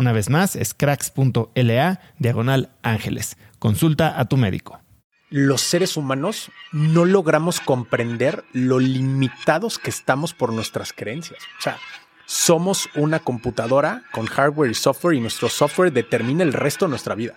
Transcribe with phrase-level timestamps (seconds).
[0.00, 3.36] Una vez más, es cracks.la diagonal ángeles.
[3.58, 4.80] Consulta a tu médico.
[5.28, 11.42] Los seres humanos no logramos comprender lo limitados que estamos por nuestras creencias.
[11.58, 11.76] O sea,
[12.24, 17.14] somos una computadora con hardware y software y nuestro software determina el resto de nuestra
[17.14, 17.34] vida.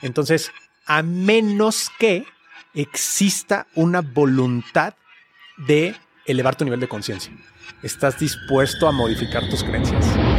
[0.00, 0.52] Entonces,
[0.86, 2.24] a menos que
[2.72, 4.94] exista una voluntad
[5.58, 5.94] de
[6.24, 7.30] elevar tu nivel de conciencia,
[7.82, 10.29] estás dispuesto a modificar tus creencias.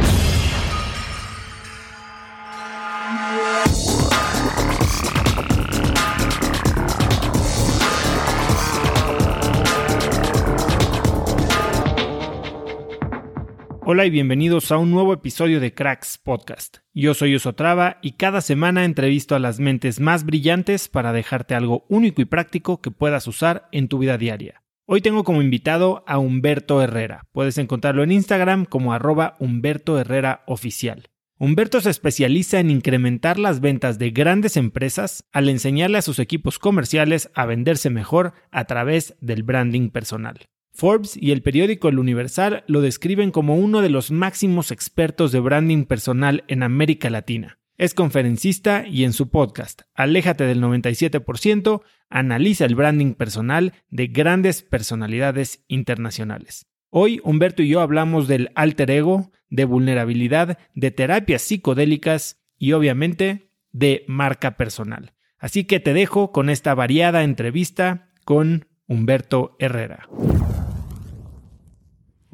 [13.94, 16.78] Hola y bienvenidos a un nuevo episodio de Cracks Podcast.
[16.94, 21.84] Yo soy Osotrava y cada semana entrevisto a las mentes más brillantes para dejarte algo
[21.90, 24.62] único y práctico que puedas usar en tu vida diaria.
[24.86, 27.26] Hoy tengo como invitado a Humberto Herrera.
[27.32, 31.10] Puedes encontrarlo en Instagram como arroba Humberto Herrera Oficial.
[31.38, 36.58] Humberto se especializa en incrementar las ventas de grandes empresas al enseñarle a sus equipos
[36.58, 40.48] comerciales a venderse mejor a través del branding personal.
[40.72, 45.40] Forbes y el periódico El Universal lo describen como uno de los máximos expertos de
[45.40, 47.58] branding personal en América Latina.
[47.76, 54.62] Es conferencista y en su podcast, Aléjate del 97%, analiza el branding personal de grandes
[54.62, 56.66] personalidades internacionales.
[56.90, 63.50] Hoy Humberto y yo hablamos del alter ego, de vulnerabilidad, de terapias psicodélicas y obviamente
[63.72, 65.12] de marca personal.
[65.38, 70.08] Así que te dejo con esta variada entrevista con Humberto Herrera.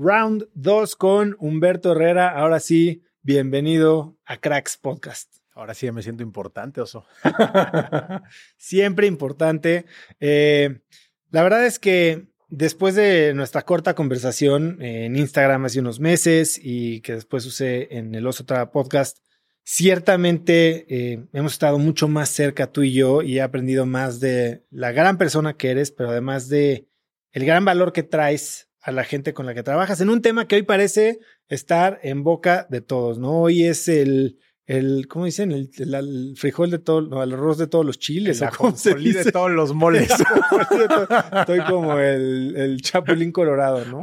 [0.00, 2.28] Round 2 con Humberto Herrera.
[2.28, 5.38] Ahora sí, bienvenido a Cracks Podcast.
[5.50, 7.04] Ahora sí me siento importante, Oso.
[8.56, 9.86] Siempre importante.
[10.20, 10.82] Eh,
[11.30, 17.00] la verdad es que después de nuestra corta conversación en Instagram hace unos meses y
[17.00, 19.18] que después usé en el Oso Podcast,
[19.64, 24.64] ciertamente eh, hemos estado mucho más cerca tú y yo y he aprendido más de
[24.70, 26.86] la gran persona que eres, pero además de
[27.32, 30.48] el gran valor que traes a la gente con la que trabajas en un tema
[30.48, 33.42] que hoy parece estar en boca de todos, ¿no?
[33.42, 35.52] Hoy es el, el ¿cómo dicen?
[35.52, 38.40] El, frijol de todo, no, el arroz de todos los chiles.
[38.40, 39.24] El ¿cómo se dice?
[39.24, 40.10] de todos los moles.
[40.10, 44.02] Estoy como el, el chapulín colorado, ¿no?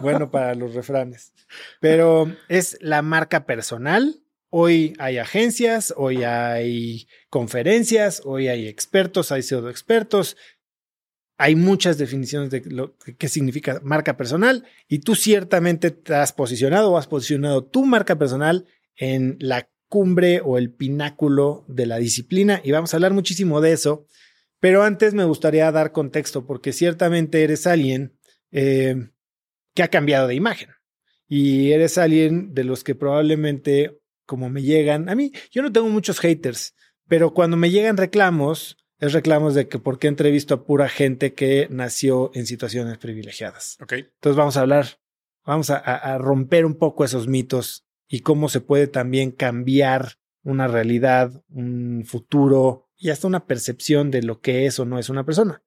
[0.00, 1.32] Bueno para los refranes.
[1.80, 4.20] Pero es la marca personal.
[4.50, 10.36] Hoy hay agencias, hoy hay conferencias, hoy hay expertos, hay pseudo expertos,
[11.36, 16.92] hay muchas definiciones de lo que significa marca personal y tú ciertamente te has posicionado
[16.92, 18.66] o has posicionado tu marca personal
[18.96, 23.72] en la cumbre o el pináculo de la disciplina y vamos a hablar muchísimo de
[23.72, 24.06] eso.
[24.60, 28.16] Pero antes me gustaría dar contexto, porque ciertamente eres alguien
[28.50, 29.10] eh,
[29.74, 30.70] que ha cambiado de imagen.
[31.28, 35.90] Y eres alguien de los que probablemente, como me llegan, a mí, yo no tengo
[35.90, 36.74] muchos haters,
[37.08, 41.34] pero cuando me llegan reclamos, es reclamos de que por qué entrevisto a pura gente
[41.34, 43.76] que nació en situaciones privilegiadas.
[43.82, 43.92] Ok.
[43.92, 44.86] Entonces vamos a hablar,
[45.44, 50.68] vamos a, a romper un poco esos mitos y cómo se puede también cambiar una
[50.68, 55.24] realidad, un futuro y hasta una percepción de lo que es o no es una
[55.24, 55.62] persona.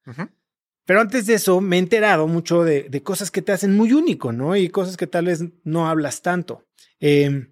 [0.86, 3.92] Pero antes de eso me he enterado mucho de, de cosas que te hacen muy
[3.92, 4.56] único, ¿no?
[4.56, 6.66] Y cosas que tal vez no hablas tanto.
[7.01, 7.48] Eh,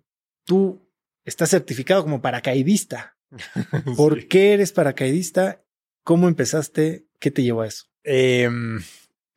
[0.45, 0.89] tú
[1.25, 3.17] estás certificado como paracaidista.
[3.97, 4.27] ¿Por Sí.
[4.27, 5.64] qué eres paracaidista?
[6.05, 7.07] ¿Cómo empezaste?
[7.19, 7.87] ¿Qué te llevó a eso?
[8.03, 8.79] Em,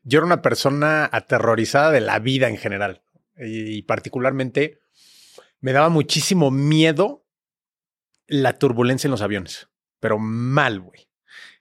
[0.04, 3.00] yo era una persona aterrorizada de la vida en general
[3.38, 4.78] y, particularmente
[5.60, 7.24] me daba muchísimo miedo
[8.26, 9.68] la turbulencia en los aviones,
[9.98, 11.08] pero mal, güey.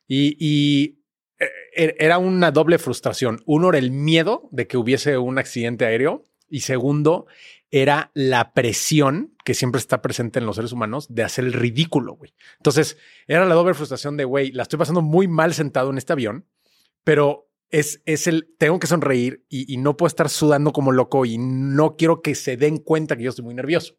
[0.10, 1.00] Y,
[1.40, 3.42] eh, er- era una doble frustración.
[3.46, 7.28] Uno era el miedo de que hubiese un accidente aéreo y segundo
[7.72, 12.16] era la presión que siempre está presente en los seres humanos de hacer el ridículo,
[12.16, 12.34] güey.
[12.58, 12.98] Entonces
[13.28, 16.46] era la doble frustración de, güey, la estoy pasando muy mal sentado en este avión,
[17.04, 21.38] pero es, es el, tengo que sonreír y, no puedo estar sudando como loco y
[21.38, 23.98] no quiero que se den cuenta que yo estoy muy nervioso.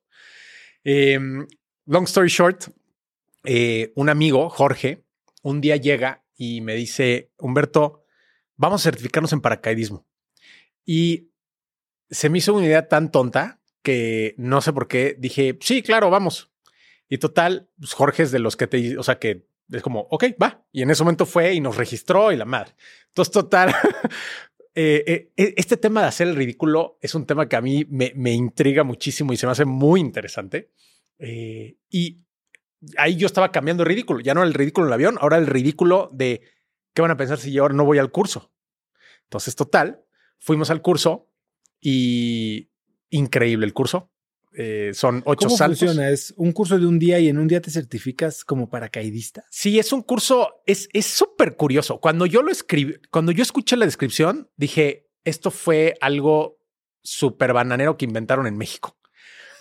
[0.85, 1.47] Em,
[1.85, 2.65] long story short,
[3.45, 5.05] eh, un amigo, Jorge,
[5.43, 8.05] un día llega y me dice, Humberto,
[8.57, 10.07] vamos a certificarnos en paracaidismo.
[10.85, 11.31] Y
[12.11, 13.58] se me hizo una idea tan tonta
[13.89, 16.51] que no sé por qué dije, sí, claro, vamos.
[17.09, 20.25] Y total, pues, Jorge es de los que te, o sea, que es como, ok,
[20.43, 20.63] va.
[20.73, 22.75] Y en ese momento fue y nos registró y la madre.
[23.07, 23.75] Entonces, total,
[24.75, 28.13] eh, eh, este tema de hacer el ridículo es un tema que a mí me,
[28.15, 30.71] me intriga muchísimo y se me hace muy interesante.
[31.19, 32.19] Eh, y
[32.99, 34.21] ahí yo estaba cambiando el ridículo.
[34.21, 36.43] Ya no el ridículo en el avión, ahora el ridículo de
[36.93, 38.53] qué van a pensar si yo ahora no voy al curso.
[39.23, 40.05] Entonces, total,
[40.39, 41.31] fuimos al curso
[41.81, 42.69] y
[43.11, 44.11] increíble el curso.
[44.57, 45.81] Eh, son ocho ¿Cómo saltos.
[45.81, 46.11] funciona?
[46.11, 49.45] ¿Es un curso de un día y en un día te certificas como paracaidista?
[49.51, 52.01] Sí, es un curso, es es súper curioso.
[52.01, 56.59] Cuando yo lo escribí, cuando yo escuché la descripción, dije, esto fue algo
[57.03, 58.97] súper bananero que inventaron en México.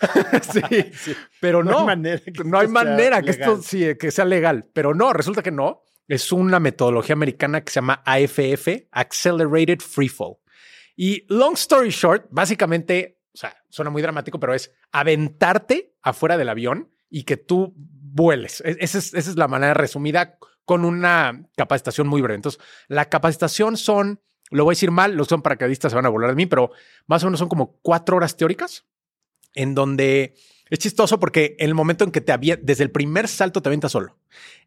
[0.52, 4.68] sí, pero no, hay manera que no hay manera que esto sí, que sea legal,
[4.72, 5.82] pero no, resulta que no.
[6.06, 10.38] Es una metodología americana que se llama AFF, Accelerated Freefall.
[10.96, 16.48] Y long story short, básicamente, o sea, suena muy dramático, pero es aventarte afuera del
[16.48, 18.60] avión y que tú vueles.
[18.64, 22.34] E- Esa es, esa es la manera resumida con una capacitación muy breve.
[22.34, 24.20] Entonces, la capacitación son,
[24.50, 26.72] lo voy a decir mal, los son paracaidistas se van a volar de mí, pero
[27.06, 28.86] más o menos son como cuatro horas teóricas
[29.54, 30.34] en donde
[30.68, 33.68] es chistoso porque en el momento en que te avientas, desde el primer salto te
[33.68, 34.18] avientas solo.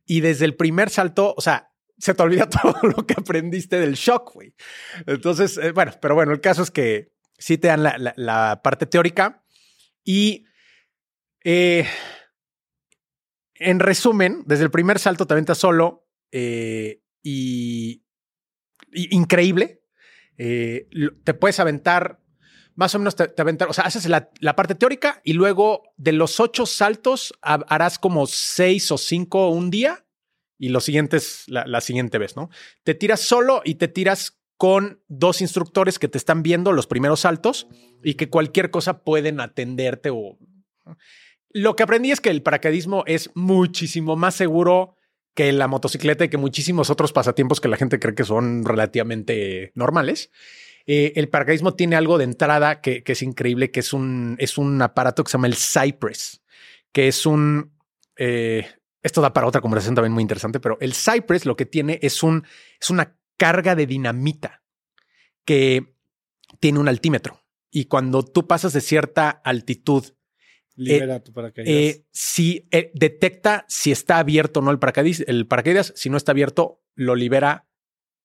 [0.06, 3.96] Y desde el primer salto, o sea, se te olvida todo lo que aprendiste del
[3.96, 4.32] shock.
[5.08, 7.11] Entonces, eh, bueno, pero bueno, el caso es que
[7.42, 9.44] sí te dan la, parte teórica
[10.04, 10.46] y
[11.44, 11.88] eh,
[13.56, 18.04] en resumen, desde el primer salto te aventas solo eh, y,
[18.92, 19.84] increíble.
[20.38, 20.88] Eh,
[21.24, 22.20] te puedes aventar
[22.76, 26.14] más o menos te, te aventar, o sea, haces la, parte teórica y luego de
[26.14, 30.06] los ocho saltos ha- harás como seis o cinco un día
[30.58, 32.50] y los siguientes la siguiente vez, ¿no?
[32.84, 37.22] Te tiras solo y te tiras con dos instructores que te están viendo los primeros
[37.22, 37.68] saltos
[38.04, 40.38] y que cualquier cosa pueden atenderte o...
[41.50, 44.98] Lo que aprendí es que el paracaidismo es muchísimo más seguro
[45.34, 49.72] que la motocicleta y que muchísimos otros pasatiempos que la gente cree que son relativamente
[49.74, 50.30] normales.
[50.86, 54.80] Eh, el paracaidismo tiene algo de entrada que, es increíble, que es un, es un
[54.80, 56.44] aparato que se llama el Cypress,
[56.92, 57.74] que es un...
[58.16, 58.68] eh,
[59.02, 62.22] esto da para otra conversación también muy interesante, pero el Cypress lo que tiene es,
[62.22, 62.46] un,
[62.80, 64.62] es una carga de dinamita
[65.46, 65.96] que
[66.60, 67.42] tiene un altímetro.
[67.72, 70.06] Y cuando tú pasas de cierta altitud,
[70.76, 71.74] Libera tu paracaídas.
[71.74, 76.18] eh, si eh, detecta si está abierto o no el paracaídas, el paracaídas, si no
[76.18, 77.68] está abierto, lo libera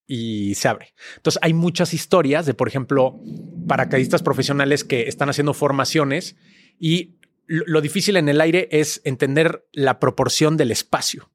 [0.06, 0.92] y se abre.
[1.16, 3.18] Entonces hay muchas historias de, por ejemplo,
[3.66, 6.36] paracaidistas profesionales que están haciendo formaciones
[6.78, 11.30] y lo, lo difícil en el aire es entender la proporción del espacio.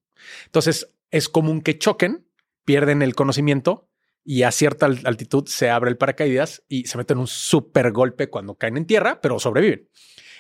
[0.46, 2.28] Entonces es común que choquen,
[2.66, 3.88] pierden el conocimiento
[4.24, 8.30] y a cierta al- altitud se abre el paracaídas y se meten un súper golpe
[8.30, 9.90] cuando caen en tierra, pero sobreviven.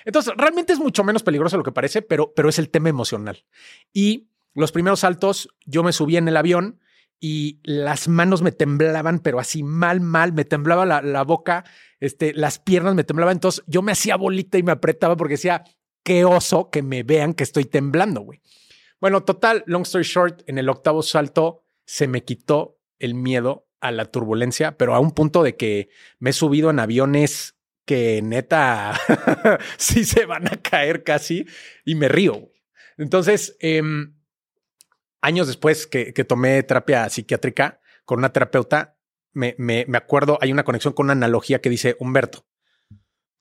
[0.05, 2.89] Entonces, realmente es mucho menos peligroso de lo que parece, pero, pero es el tema
[2.89, 3.45] emocional.
[3.93, 6.79] Y los primeros saltos, yo me subí en el avión
[7.19, 11.63] y las manos me temblaban, pero así mal, mal, me temblaba la, la boca,
[11.99, 13.33] este, las piernas me temblaban.
[13.33, 15.63] Entonces yo me hacía bolita y me apretaba porque decía,
[16.03, 18.41] qué oso que me vean que estoy temblando, güey.
[18.99, 21.60] Bueno, total, long story short, en el octavo salto
[21.91, 26.29] se me quitó el miedo a la turbulencia, pero a un punto de que me
[26.29, 28.97] he subido en aviones que neta
[29.77, 31.45] sí se van a caer casi
[31.83, 32.49] y me río.
[32.97, 34.15] Entonces, em,
[35.19, 38.97] años después que, tomé terapia psiquiátrica con una terapeuta,
[39.33, 42.45] me, me, acuerdo, hay una conexión con una analogía que dice, Humberto,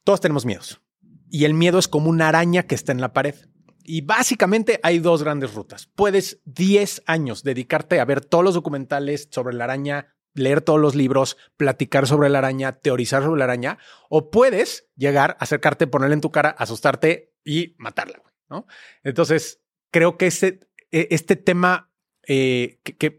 [0.02, 0.83] todos tenemos miedos
[1.30, 3.37] y el miedo es como una araña que está en la pared.
[3.84, 5.87] Y básicamente hay dos grandes rutas.
[5.94, 10.94] Puedes 10 años dedicarte a ver todos los documentales sobre la araña, leer todos los
[10.94, 16.20] libros, platicar sobre la araña, teorizar sobre la araña, o puedes llegar, acercarte, ponerle en
[16.20, 18.22] tu cara, asustarte y matarla.
[18.49, 18.66] ¿no?
[19.02, 19.60] Entonces,
[19.90, 20.60] creo que este,
[20.90, 21.90] este tema
[22.26, 23.16] eh, que,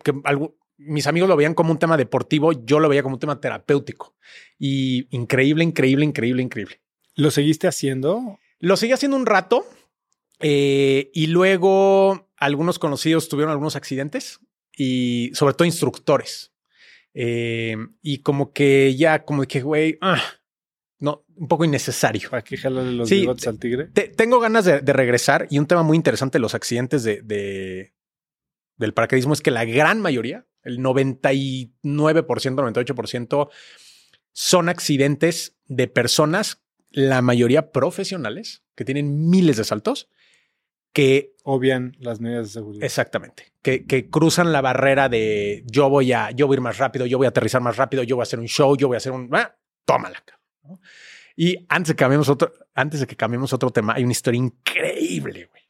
[0.78, 4.16] mis amigos lo veían como un tema deportivo, yo lo veía como un tema terapéutico.
[4.58, 6.82] Y increíble, increíble, increíble, increíble.
[7.16, 8.40] ¿Lo seguiste haciendo?
[8.60, 9.66] Lo seguí haciendo un rato
[10.42, 14.40] eh, y luego algunos conocidos tuvieron algunos accidentes
[14.76, 16.52] y sobre todo instructores.
[17.14, 20.22] Eh, y como que ya, como que, güey, ah,
[21.00, 22.30] no, un poco innecesario.
[22.30, 23.86] ¿Para que jalarle los bigotes al tigre?
[24.16, 27.94] tengo ganas de, regresar y un tema muy interesante de los accidentes de,
[28.78, 33.50] del paracaidismo es que la gran mayoría, el 99%, 98%,
[34.34, 40.10] son accidentes de personas, la mayoría profesionales, que tienen miles de saltos,
[40.94, 42.84] que obvian las medidas de seguridad.
[42.84, 43.54] Exactamente.
[43.62, 47.06] Que, que, cruzan la barrera de yo voy a, yo voy a ir más rápido,
[47.06, 48.98] yo voy a aterrizar más rápido, yo voy a hacer un show, yo voy a
[48.98, 49.30] hacer un.
[49.34, 49.56] Ah,
[49.86, 50.24] tómala.
[51.36, 54.38] Y antes de que cambiemos otro, antes de que cambiemos otro tema, hay una historia
[54.38, 55.62] increíble, güey.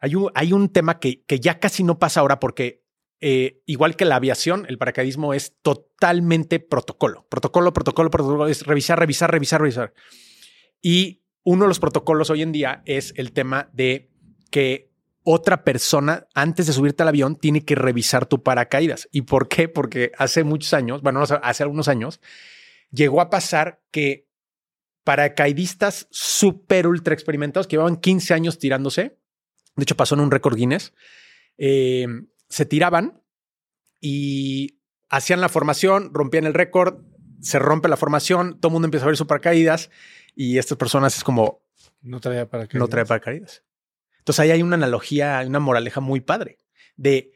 [0.00, 2.82] Hay un, hay un tema que, que ya casi no pasa ahora porque
[3.24, 7.24] eh, igual que la aviación, el paracaidismo es totalmente protocolo.
[7.28, 9.94] Protocolo, protocolo, protocolo, es revisar, revisar, revisar, revisar.
[10.80, 14.10] Y uno de los protocolos hoy en día es el tema de
[14.52, 14.92] que
[15.24, 19.08] otra persona antes de subirte al avión tiene que revisar tu paracaídas.
[19.10, 19.68] ¿Y por qué?
[19.68, 22.20] Porque hace muchos años, bueno, hace algunos años,
[22.90, 24.28] llegó a pasar que
[25.04, 29.18] paracaidistas súper ultra experimentados que llevaban 15 años tirándose,
[29.74, 30.92] de hecho pasó en un récord Guinness,
[31.58, 32.06] eh,
[32.48, 33.22] se tiraban
[34.00, 34.78] y
[35.08, 37.02] hacían la formación, rompían el récord,
[37.40, 39.90] se rompe la formación, todo el mundo empieza a ver su paracaídas
[40.36, 41.62] y estas personas es como...
[42.00, 42.80] No trae paracaídas.
[42.80, 43.62] No trae paracaídas.
[44.22, 46.58] Entonces ahí hay una analogía, una moraleja muy padre
[46.94, 47.32] de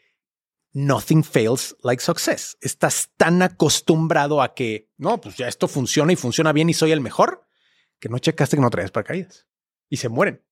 [0.72, 2.56] nothing fails like success.
[2.60, 6.92] Estás tan acostumbrado a que, no, pues ya esto funciona y funciona bien y soy
[6.92, 7.44] el mejor,
[7.98, 9.48] que no checaste que no traes paracaídas
[9.88, 10.44] y se mueren.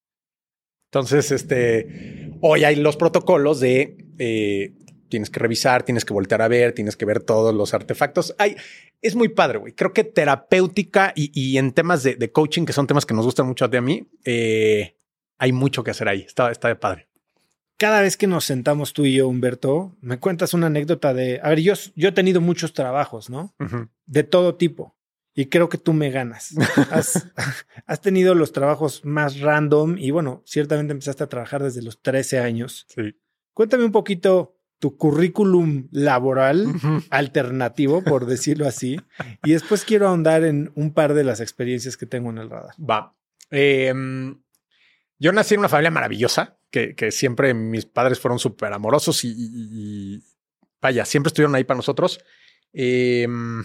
[0.86, 4.74] Entonces, este, hoy hay los protocolos de eh,
[5.08, 8.34] tienes que revisar, tienes que voltear a ver, tienes que ver todos los artefactos.
[8.38, 8.56] Hay,
[9.00, 9.72] es muy padre, güey.
[9.72, 13.64] Creo que terapéutica y, en temas de, coaching, que son temas que nos gustan mucho
[13.64, 14.96] a mí, eh,
[15.38, 16.22] hay mucho que hacer ahí.
[16.22, 17.08] Está, está de padre
[17.76, 21.48] cada vez que nos sentamos tú y yo, Humberto, me cuentas una anécdota de, a
[21.50, 23.54] ver, yo, yo he tenido muchos trabajos, ¿no?
[24.06, 24.96] De todo tipo.
[25.34, 26.54] Y creo que tú me ganas.
[26.90, 27.30] has,
[27.86, 32.38] has, tenido los trabajos más random y bueno, ciertamente empezaste a trabajar desde los 13
[32.38, 32.86] años.
[32.88, 33.18] Sí.
[33.52, 36.68] Cuéntame un poquito tu currículum laboral
[37.10, 39.00] alternativo, por decirlo así.
[39.42, 42.74] Y después quiero ahondar en un par de las experiencias que tengo en el radar.
[42.78, 43.16] Va.
[43.50, 44.40] Em,
[45.24, 50.22] yo nací en una familia maravillosa que, siempre mis padres fueron súper amorosos y,
[50.82, 52.20] vaya, siempre estuvieron ahí para nosotros.
[52.74, 53.64] Em,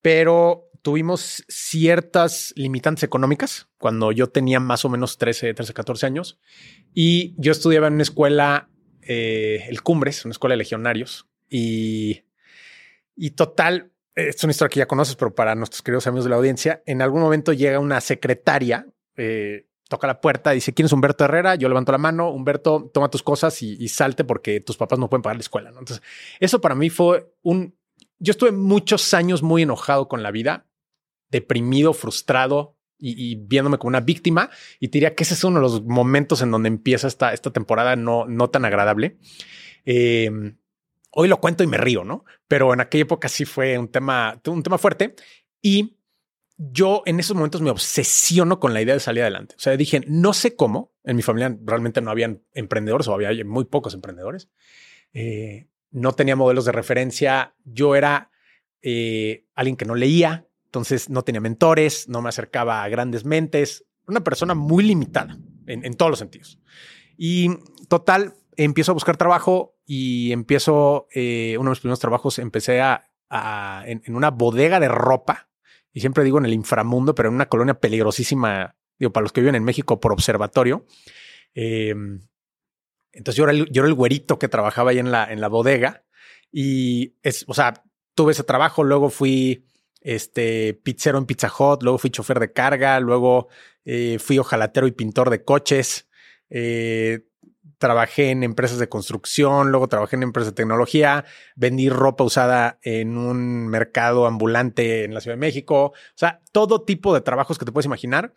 [0.00, 6.38] pero tuvimos ciertas limitantes económicas cuando yo tenía más o menos 13, 13, 14 años
[6.94, 8.68] y yo estudiaba en una escuela,
[9.02, 12.22] eh, el Cumbres, una escuela de legionarios y,
[13.16, 16.36] y total, es una historia que ya conoces, pero para nuestros queridos amigos de la
[16.36, 21.24] audiencia, en algún momento llega una secretaria eh, toca la puerta, dice, ¿quién es Humberto
[21.24, 21.54] Herrera?
[21.54, 25.22] Yo levanto la mano, Humberto, toma tus cosas y, salte porque tus papás no pueden
[25.22, 25.68] pagar la escuela.
[25.68, 26.02] Entonces,
[26.40, 27.76] eso para mí fue un...
[28.18, 30.66] Yo estuve muchos años muy enojado con la vida,
[31.30, 34.50] deprimido, frustrado y, viéndome como una víctima.
[34.80, 37.52] Y te diría que ese es uno de los momentos en donde empieza esta, esta
[37.52, 39.18] temporada no, no tan agradable.
[39.84, 40.56] Em,
[41.12, 42.24] hoy lo cuento y me río, ¿no?
[42.48, 45.14] Pero en aquella época sí fue un tema, un tema fuerte.
[45.62, 45.96] Y
[46.56, 49.54] yo en esos momentos me obsesiono con la idea de salir adelante.
[49.56, 53.44] O sea, dije, no sé cómo, en mi familia realmente no habían emprendedores o había
[53.44, 54.48] muy pocos emprendedores.
[55.12, 57.54] Eh, no tenía modelos de referencia.
[57.64, 58.30] Yo era
[58.82, 63.86] eh, alguien que no leía, entonces no tenía mentores, no me acercaba a grandes mentes,
[64.06, 66.60] una persona muy limitada en, todos los sentidos.
[67.16, 67.48] Y
[67.88, 73.08] total, empiezo a buscar trabajo y empiezo, eh, uno de mis primeros trabajos, empecé a,
[73.86, 75.48] en, una bodega de ropa
[75.94, 79.40] y siempre digo en el inframundo, pero en una colonia peligrosísima, digo, para los que
[79.40, 80.84] viven en México por observatorio.
[81.54, 82.20] Em,
[83.12, 85.46] entonces yo era, el, yo era el güerito que trabajaba ahí en la, en la
[85.46, 86.04] bodega
[86.50, 87.84] Y es, o sea,
[88.16, 89.66] tuve ese trabajo, luego fui
[90.00, 93.48] este pizzero en Pizza Hut, luego fui chofer de carga, luego
[93.84, 96.08] eh, fui ojalatero y pintor de coches.
[96.50, 97.28] Eh,
[97.78, 101.24] trabajé en empresas de construcción, luego trabajé en empresas de tecnología,
[101.56, 105.86] vendí ropa usada en un mercado ambulante en la Ciudad de México.
[105.86, 108.34] O sea, todo tipo de trabajos que te puedes imaginar,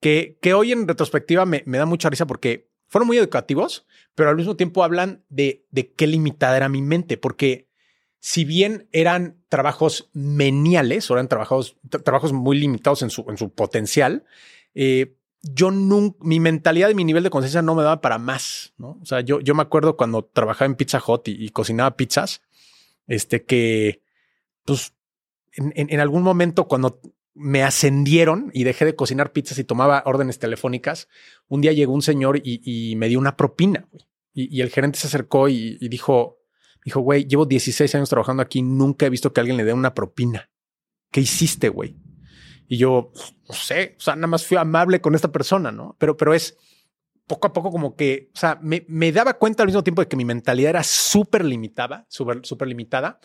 [0.00, 4.30] que, que hoy en retrospectiva me, me da mucha risa porque fueron muy educativos, pero
[4.30, 7.68] al mismo tiempo hablan de, de qué limitada era mi mente, porque
[8.20, 14.24] si bien eran trabajos meniales eran trabajos, trabajos muy limitados en su, en su potencial,
[14.74, 18.74] eh, yo nunca, mi mentalidad y mi nivel de conciencia no me daba para más,
[18.76, 18.98] ¿no?
[19.00, 22.42] O sea, yo, yo me acuerdo cuando trabajaba en Pizza Hut y, cocinaba pizzas,
[23.06, 24.02] este que,
[24.64, 24.94] pues,
[25.52, 27.00] en, en, algún momento cuando
[27.34, 31.08] me ascendieron y dejé de cocinar pizzas y tomaba órdenes telefónicas,
[31.46, 33.88] un día llegó un señor y, me dio una propina,
[34.34, 36.38] Y, el gerente se acercó y, y dijo,
[36.84, 39.94] dijo, güey, llevo 16 años trabajando aquí, nunca he visto que alguien le dé una
[39.94, 40.50] propina.
[41.10, 41.96] ¿Qué hiciste, güey?
[42.68, 43.12] Y yo,
[43.48, 45.96] no sé, o sea, nada más fui amable con esta persona, ¿no?
[45.98, 46.56] Pero, pero es
[47.26, 50.08] poco a poco como que, o sea, me, me daba cuenta al mismo tiempo de
[50.08, 53.20] que mi mentalidad era súper limitada, súper, súper limitada,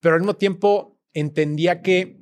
[0.00, 2.18] pero al mismo tiempo entendía que,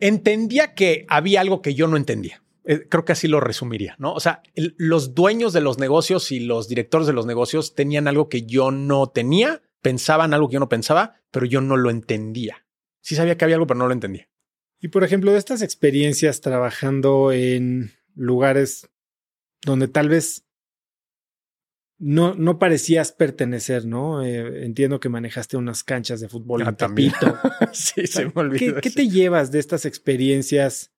[0.00, 2.42] entendía que había algo que yo no entendía.
[2.64, 4.12] Eh, creo que así lo resumiría, ¿no?
[4.12, 8.28] O sea, los dueños de los negocios y los directores de los negocios tenían algo
[8.28, 12.66] que yo no tenía, pensaban algo que yo no pensaba, pero yo no lo entendía.
[13.00, 14.28] Sí sabía que había algo, pero no lo entendía.
[14.80, 18.88] Y por ejemplo, de estas experiencias trabajando en lugares
[19.62, 20.44] donde tal vez
[21.98, 24.24] no, no parecías pertenecer, ¿no?
[24.24, 27.36] Eh, entiendo que manejaste unas canchas de fútbol ah, Tepito.
[27.72, 28.76] sí, se me olvidó.
[28.76, 30.92] ¿Qué, ¿Qué, te llevas de estas experiencias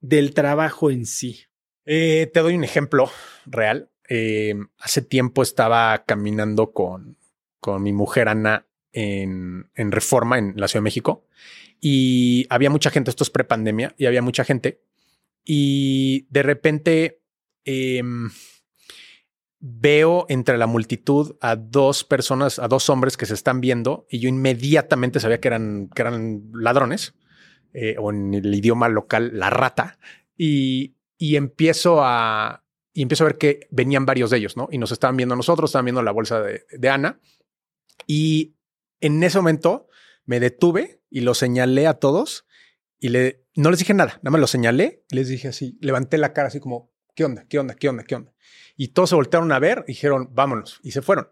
[0.00, 1.40] del trabajo en sí?
[1.84, 3.10] Eh, te doy un ejemplo
[3.44, 3.90] real.
[4.08, 7.16] Eh, hace tiempo estaba caminando con,
[7.58, 8.65] con mi mujer Ana
[8.96, 11.26] en, Reforma, en la Ciudad de México,
[11.80, 14.80] y había mucha gente, esto es prepandemia, y había mucha gente.
[15.44, 17.20] Y de repente
[17.64, 18.30] em,
[19.60, 24.20] veo entre la multitud a dos personas, a dos hombres que se están viendo, y
[24.20, 27.14] yo inmediatamente sabía que eran, que eran ladrones,
[27.74, 29.98] eh, o en el idioma local, la rata,
[30.38, 34.68] y, y empiezo a, empiezo a ver que venían varios de ellos, ¿no?
[34.72, 37.20] Y nos estaban viendo a nosotros, estaban viendo la bolsa de, de Ana.
[38.06, 38.55] Y
[39.00, 39.88] en ese momento
[40.24, 42.46] me detuve y lo señalé a todos
[42.98, 46.18] y le, no les dije nada, nada más lo señalé y les dije así, levanté
[46.18, 47.46] la cara así como, ¿qué onda?
[47.48, 47.74] ¿Qué onda?
[47.74, 48.04] ¿Qué onda?
[48.04, 48.32] ¿Qué onda?
[48.76, 51.28] Y todos se voltearon a ver dijeron, vámonos, y se fueron.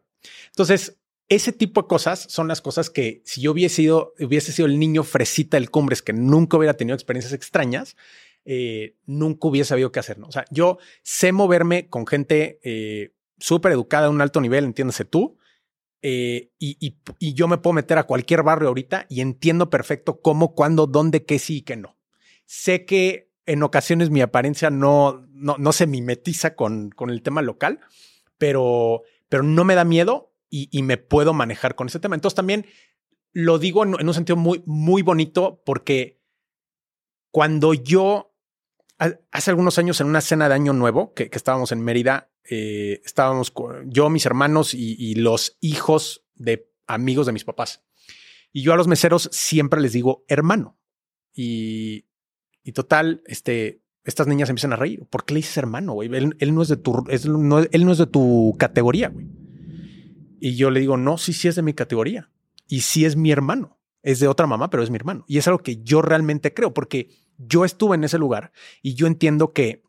[0.46, 0.98] Entonces,
[1.28, 4.78] ese tipo de cosas son las cosas que si yo hubiese sido, hubiese sido el
[4.78, 7.96] niño fresita del Cumbres que nunca hubiera tenido experiencias extrañas,
[8.44, 10.18] eh, nunca hubiese sabido qué hacer.
[10.18, 10.26] ¿no?
[10.26, 15.04] O sea, yo sé moverme con gente eh, súper educada a un alto nivel, entiéndase
[15.04, 15.38] tú,
[16.06, 16.98] eh, y,
[17.32, 21.38] yo me puedo meter a cualquier barrio ahorita y entiendo perfecto cómo, cuándo, dónde, qué
[21.38, 21.96] sí y qué no.
[22.44, 27.80] Sé que en ocasiones mi apariencia no, no, se mimetiza con, con el tema local,
[28.36, 32.16] pero, pero no me da miedo y, me puedo manejar con ese tema.
[32.16, 32.66] Entonces también
[33.32, 36.20] lo digo en, un sentido muy, muy bonito porque
[37.30, 38.34] cuando yo,
[39.32, 43.50] hace algunos años en una cena de Año Nuevo, que estábamos en Mérida, eh, estábamos
[43.50, 47.84] con, yo, mis hermanos y, los hijos de amigos de mis papás.
[48.52, 50.78] Y yo a los meseros siempre les digo hermano.
[51.32, 52.06] Y,
[52.62, 55.06] y total, este, estas niñas empiezan a reír.
[55.10, 56.02] ¿Por qué le dices hermano?
[56.02, 57.04] Él, no es de tu,
[57.38, 59.08] no, él no es de tu categoría.
[59.08, 59.26] Güey.
[60.40, 62.30] Y yo le digo, no, sí, sí es de mi categoría.
[62.68, 63.80] Y sí es mi hermano.
[64.02, 65.24] Es de otra mamá, pero es mi hermano.
[65.26, 68.52] Y es algo que yo realmente creo, porque yo estuve en ese lugar
[68.82, 69.82] y yo entiendo que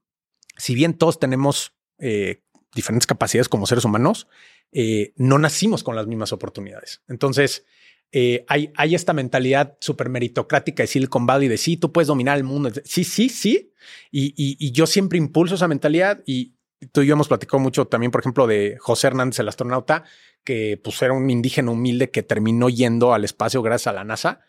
[0.58, 2.45] si bien todos tenemos eh,
[2.76, 4.28] diferentes capacidades como seres humanos,
[4.72, 7.02] eh, no nacimos con las mismas oportunidades.
[7.08, 7.66] Entonces,
[8.12, 12.38] eh, hay, hay, esta mentalidad súper meritocrática de Silicon Valley de sí, tú puedes dominar
[12.38, 12.70] el mundo.
[12.84, 13.74] Sí, sí, sí.
[14.12, 16.54] Y, y, yo siempre impulso esa mentalidad y
[16.92, 20.04] tú y yo hemos platicado mucho también, por ejemplo, de José Hernández, el astronauta,
[20.44, 24.42] que pues era un indígena humilde que terminó yendo al espacio gracias a la NASA,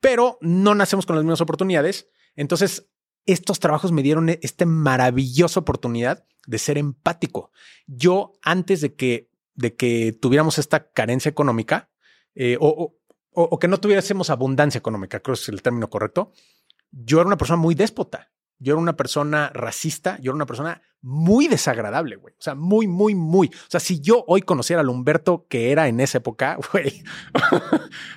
[0.00, 2.08] pero no nacemos con las mismas oportunidades.
[2.36, 2.89] Entonces,
[3.32, 7.50] estos trabajos me dieron esta maravillosa oportunidad de ser empático.
[7.86, 11.90] Yo, antes de que, de que tuviéramos esta carencia económica,
[12.34, 12.96] eh, o,
[13.32, 16.32] o, que no tuviésemos abundancia económica, creo que es el término correcto,
[16.90, 18.30] yo era una persona muy déspota.
[18.62, 22.34] Yo era una persona racista, yo era una persona muy desagradable, güey.
[22.34, 23.46] O sea, muy, muy, muy.
[23.48, 27.02] O sea, si yo hoy conociera al Humberto que era en esa época, güey,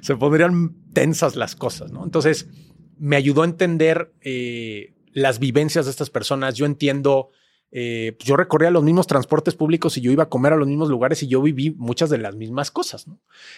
[0.02, 2.04] se pondrían tensas las cosas, ¿no?
[2.04, 2.49] Entonces,
[2.97, 6.56] me ayudó a entender eh, las vivencias de estas personas.
[6.56, 7.30] Yo entiendo
[7.76, 10.67] eh, pues yo recorría los mismos transportes públicos y yo iba a comer a los
[10.67, 13.08] mismos lugares y yo viví muchas de las mismas cosas.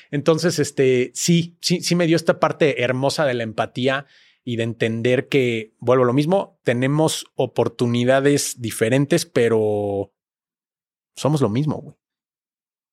[0.10, 4.06] Entonces, este, sí, sí, sí me dio esta parte hermosa de la empatía
[4.46, 10.14] y de entender que, vuelvo a lo mismo, tenemos oportunidades diferentes, pero
[11.18, 11.96] somos lo mismo, güey.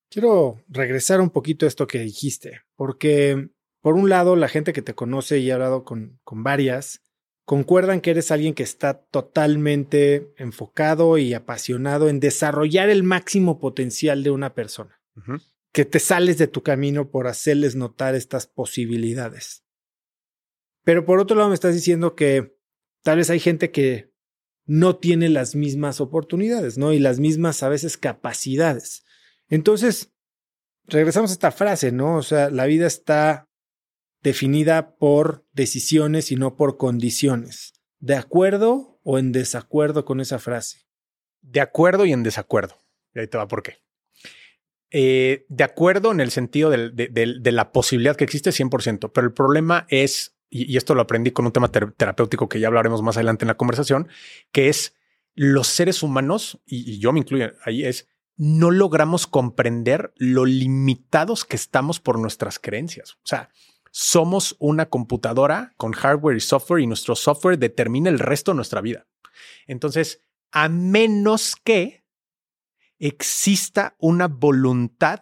[0.09, 3.49] Quiero regresar un poquito a esto que dijiste, porque
[3.81, 7.01] por un lado, la gente que te conoce y he hablado con, con varias,
[7.45, 14.23] concuerdan que eres alguien que está totalmente enfocado y apasionado en desarrollar el máximo potencial
[14.23, 15.01] de una persona,
[15.71, 19.65] que te sales de tu camino por hacerles notar estas posibilidades.
[20.83, 22.57] Pero por otro lado me estás diciendo que
[23.03, 24.11] tal vez hay gente que
[24.65, 26.93] no tiene las mismas oportunidades, ¿no?
[26.93, 29.03] Y las mismas a veces capacidades.
[29.49, 30.13] Entonces,
[30.85, 32.15] regresamos a esta frase, ¿no?
[32.15, 33.49] O sea, la vida está
[34.23, 37.73] definida por decisiones y no por condiciones.
[37.99, 40.87] ¿De acuerdo o en desacuerdo con esa frase?
[41.41, 42.77] De acuerdo y en desacuerdo.
[43.13, 43.77] Y ahí te va por qué.
[44.91, 49.85] Eh, de acuerdo en el sentido de, la posibilidad que existe 100%, pero el problema
[49.89, 53.47] es, y, esto lo aprendí con un tema terapéutico que ya hablaremos más adelante en
[53.47, 54.07] la conversación,
[54.51, 54.95] que es
[55.33, 58.07] los seres humanos, y, y yo me incluyo ahí, es
[58.37, 63.13] no logramos comprender lo limitados que estamos por nuestras creencias.
[63.13, 63.49] O sea,
[63.95, 68.81] somos una computadora con hardware y software y nuestro software determina el resto de nuestra
[68.81, 69.05] vida.
[69.67, 72.03] Entonces, a menos que
[72.97, 75.21] exista una voluntad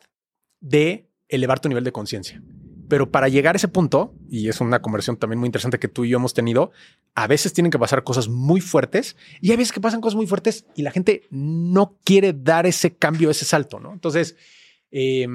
[0.62, 2.42] de elevar tu nivel de conciencia.
[2.88, 6.06] Pero para llegar a ese punto, y es una conversión también muy interesante que tú
[6.06, 6.72] y yo hemos tenido,
[7.14, 10.28] a veces tienen que pasar cosas muy fuertes y hay veces que pasan cosas muy
[10.28, 13.92] fuertes y la gente no quiere dar ese cambio, ese salto, ¿no?
[13.92, 14.38] Entonces,
[14.92, 15.28] eh,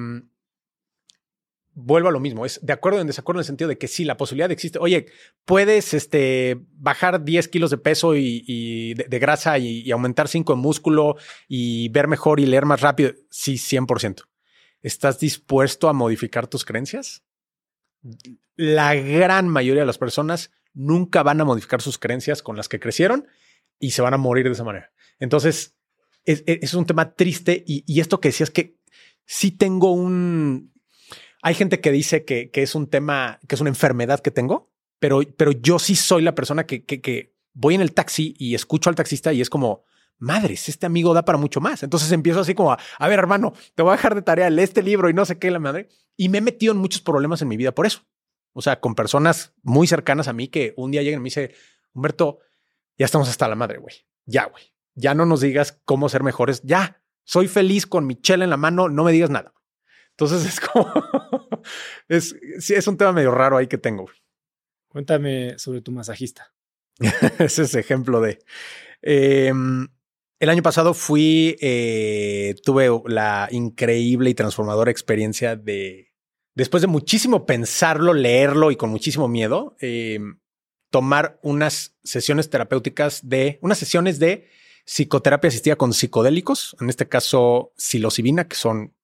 [1.77, 4.05] vuelvo a lo mismo, es de acuerdo en desacuerdo en el sentido de que sí,
[4.07, 4.79] la posibilidad existe.
[4.79, 5.07] Oye,
[5.45, 11.17] puedes este, bajar 10 kilos de peso y, de, grasa y, aumentar 5 de músculo
[11.47, 13.13] y ver mejor y leer más rápido.
[13.31, 14.25] Sí, 100%.
[14.81, 17.23] ¿Estás dispuesto a modificar tus creencias?
[18.57, 22.81] La gran mayoría de las personas nunca van a modificar sus creencias con las que
[22.81, 23.27] crecieron
[23.79, 24.93] y se van a morir de esa manera.
[25.19, 25.77] Entonces,
[26.25, 28.79] es, es un tema triste y, y esto que decías que
[29.27, 30.73] sí tengo un,
[31.47, 35.21] hay gente que dice que, es un tema, que es una enfermedad que tengo, pero,
[35.37, 38.97] pero yo sí soy la persona que, que, voy en el taxi y escucho al
[38.97, 39.85] taxista y es como,
[40.19, 41.85] madres, este amigo da para mucho más.
[41.85, 44.83] Entonces empiezo así como, a, ver, hermano, te voy a dejar de tarea, lee este
[44.83, 45.89] libro y no sé qué, la madre.
[46.17, 48.01] Y me he metido en muchos problemas en mi vida por eso.
[48.53, 51.55] O sea, con personas muy cercanas a mí que un día llegan y me dice,
[51.93, 52.41] Humberto,
[52.99, 53.95] ya estamos hasta la madre, güey.
[54.25, 54.65] Ya, güey.
[54.97, 56.61] Ya no nos digas cómo ser mejores.
[56.65, 59.55] Ya, soy feliz con mi chela en la mano, no me digas nada.
[60.19, 60.91] Entonces es como,
[62.09, 64.07] es, sí, es un tema medio raro ahí que tengo.
[64.89, 66.55] Cuéntame sobre tu masajista.
[67.39, 68.39] Ese es ejemplo de...
[69.03, 69.89] Em,
[70.41, 76.13] el año pasado fui, eh, tuve la increíble y transformadora experiencia de,
[76.55, 80.39] después de muchísimo pensarlo, leerlo y con muchísimo miedo, em,
[80.91, 84.49] tomar unas sesiones terapéuticas de, unas sesiones de
[84.87, 88.96] psicoterapia asistida con psicodélicos, en este caso psilocibina, que son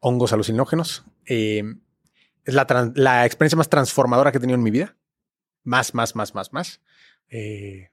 [0.00, 1.04] hongos alucinógenos.
[1.26, 1.62] Eh,
[2.44, 4.96] es la, experiencia más transformadora que he tenido en mi vida.
[5.62, 6.80] Más, más, más, más, más.
[7.28, 7.90] Eh,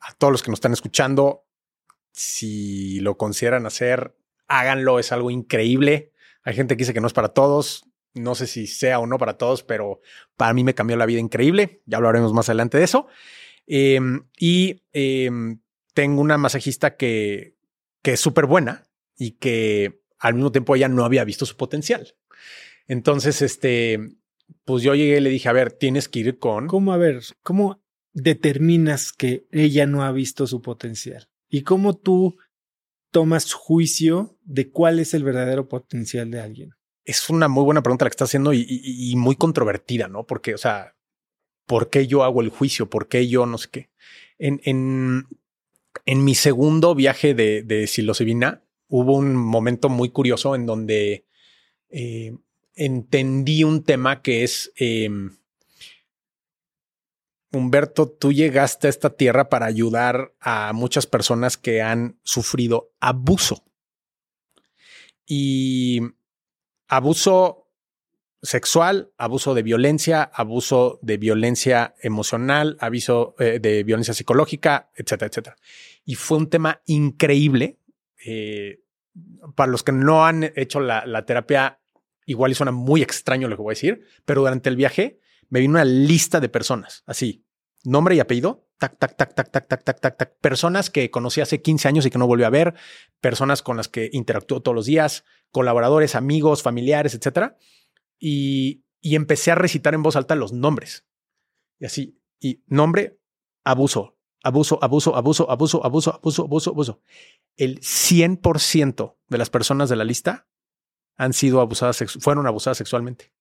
[0.00, 1.46] a todos los que nos están escuchando,
[2.12, 4.16] si lo consideran hacer,
[4.46, 4.98] háganlo.
[4.98, 6.12] Es algo increíble.
[6.42, 7.86] Hay gente que dice que no es para todos.
[8.12, 10.00] No sé si sea o no para todos, pero
[10.36, 11.82] para mí me cambió la vida increíble.
[11.86, 13.08] Ya hablaremos más adelante de eso.
[13.66, 15.60] Em, y em,
[15.94, 17.56] tengo una masajista que,
[18.02, 22.14] que es súper buena y que al mismo tiempo ella no había visto su potencial.
[22.88, 24.16] Entonces, este,
[24.64, 26.66] pues yo llegué y le dije, a ver, tienes que ir con...
[26.66, 27.82] ¿Cómo, a ver, cómo
[28.14, 31.28] determinas que ella no ha visto su potencial?
[31.50, 32.38] ¿Y cómo tú
[33.10, 36.70] tomas juicio de cuál es el verdadero potencial de alguien?
[37.04, 40.24] Es una muy buena pregunta la que estás haciendo y, muy controvertida, ¿no?
[40.24, 40.96] Porque, o sea,
[41.66, 42.88] ¿por qué yo hago el juicio?
[42.88, 43.90] ¿Por qué yo no sé qué?
[44.38, 45.26] En, en,
[46.06, 51.26] en mi segundo viaje de, de psilocibina, hubo un momento muy curioso en donde
[51.90, 52.36] eh,
[52.74, 55.36] entendí un tema que es, em,
[57.52, 63.62] Humberto, tú llegaste a esta tierra para ayudar a muchas personas que han sufrido abuso.
[65.24, 66.00] Y
[66.88, 67.64] abuso
[68.44, 75.56] sexual, abuso de violencia, abuso de violencia emocional, aviso eh, de violencia psicológica, etcétera, etcétera.
[76.04, 77.78] Y fue un tema increíble.
[78.24, 78.80] Eh,
[79.54, 81.80] para los que no han hecho la, terapia,
[82.26, 85.60] igual y suena muy extraño lo que voy a decir, pero durante el viaje me
[85.60, 87.46] vino una lista de personas, así,
[87.84, 90.38] nombre y apellido, tac, tac, tac, tac, tac, tac, tac, tac.
[90.40, 92.74] Personas que conocí hace 15 años y que no volvió a ver,
[93.20, 97.56] personas con las que interactúo todos los días, colaboradores, amigos, familiares, etcétera.
[98.18, 101.06] Y, y empecé a recitar en voz alta los nombres.
[101.78, 103.18] Y así, y nombre,
[103.64, 104.13] abuso,
[104.44, 107.00] abuso, abuso, abuso, abuso, abuso, abuso, abuso, abuso.
[107.56, 110.46] El 100% de las personas de la lista
[111.16, 113.32] han sido abusadas, fueron abusadas sexualmente.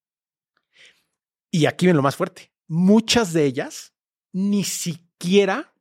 [1.51, 2.51] Y aquí ven lo más fuerte.
[2.67, 3.93] Muchas de ellas
[4.31, 5.73] ni siquiera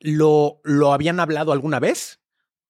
[0.00, 2.20] lo, lo habían hablado alguna vez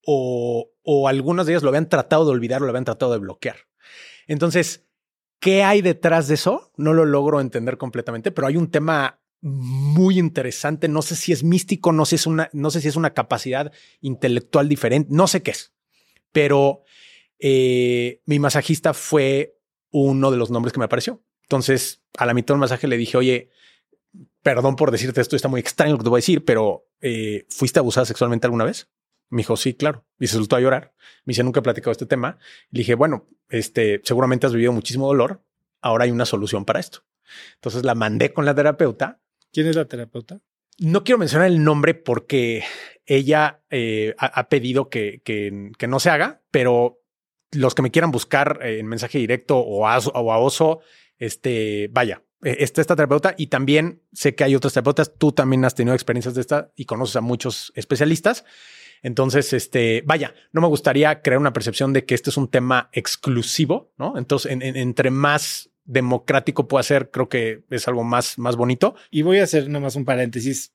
[0.05, 3.19] o, o algunas de ellas lo habían tratado de olvidar o lo habían tratado de
[3.19, 3.57] bloquear.
[4.27, 4.87] Entonces,
[5.41, 6.73] ¿qué hay detrás de eso?
[6.77, 10.89] No lo logro entender completamente, pero hay un tema muy interesante.
[10.89, 13.73] No sé si es místico, no sé, es una, no sé si es una capacidad
[14.01, 15.73] intelectual diferente, no sé qué es,
[16.33, 16.83] pero
[17.39, 19.57] eh, mi masajista fue
[19.91, 21.23] uno de los nombres que me apareció.
[21.43, 23.51] Entonces, a la mitad del masaje le dije, oye,
[24.43, 27.47] perdón por decirte esto, está muy extraño lo que te voy a decir, pero eh,
[27.49, 28.89] ¿fuiste abusada sexualmente alguna vez?
[29.31, 30.05] Me dijo, sí, claro.
[30.19, 30.93] Y se soltó a llorar.
[31.25, 32.39] Me dice, nunca he platicado este tema.
[32.71, 35.43] Le dije, bueno, este, seguramente has vivido muchísimo dolor.
[35.81, 37.05] Ahora hay una solución para esto.
[37.55, 39.21] Entonces la mandé con la terapeuta.
[39.53, 40.41] ¿Quién es la terapeuta?
[40.79, 42.65] No quiero mencionar el nombre porque
[43.05, 47.03] ella eh, ha, pedido que, que, no se haga, pero
[47.53, 50.81] los que me quieran buscar en mensaje directo o a, o a Oso,
[51.19, 55.13] este, vaya, eh, está esta terapeuta y también sé que hay otras terapeutas.
[55.19, 58.45] Tú también has tenido experiencias de esta y conoces a muchos especialistas.
[59.03, 62.91] Entonces, este, vaya, no me gustaría crear una percepción de que este es un tema
[62.93, 64.17] exclusivo, ¿no?
[64.19, 68.95] Entonces, entre más democrático pueda ser, creo que es algo más, más bonito.
[69.11, 70.73] Y voy a hacer nada más un paréntesis.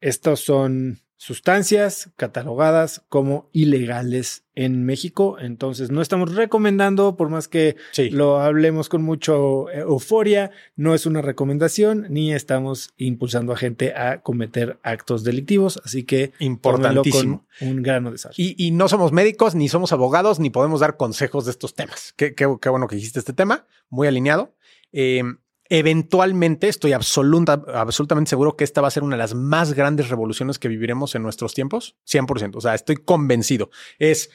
[0.00, 5.38] Estos son sustancias catalogadas como ilegales en México.
[5.40, 7.76] Entonces, no estamos recomendando, por más que
[8.10, 13.94] lo hablemos con mucho eh, euforia, no es una recomendación ni estamos impulsando a gente
[13.94, 15.80] a cometer actos delictivos.
[15.84, 17.46] Así que, importantísimo.
[17.58, 18.32] Con un grano de sal.
[18.36, 22.12] Y, no somos médicos, ni somos abogados, ni podemos dar consejos de estos temas.
[22.16, 24.54] Qué, qué, bueno que dijiste este tema, muy alineado.
[24.92, 25.22] Eh,
[25.68, 30.08] Eventualmente estoy absoluta, absolutamente seguro que esta va a ser una de las más grandes
[30.08, 31.96] revoluciones que viviremos en nuestros tiempos.
[32.06, 32.56] 100%.
[32.56, 33.70] O sea, estoy convencido.
[33.98, 34.30] Es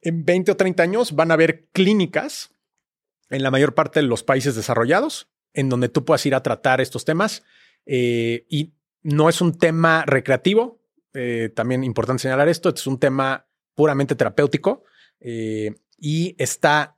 [0.00, 2.54] en 20 o 30 años van a haber clínicas
[3.28, 6.80] en la mayor parte de los países desarrollados en donde tú puedas ir a tratar
[6.80, 7.42] estos temas.
[7.86, 10.80] Eh, y no es un tema recreativo.
[11.12, 12.68] Eh, también importante señalar esto.
[12.68, 14.84] Es un tema puramente terapéutico
[15.20, 16.96] eh, y está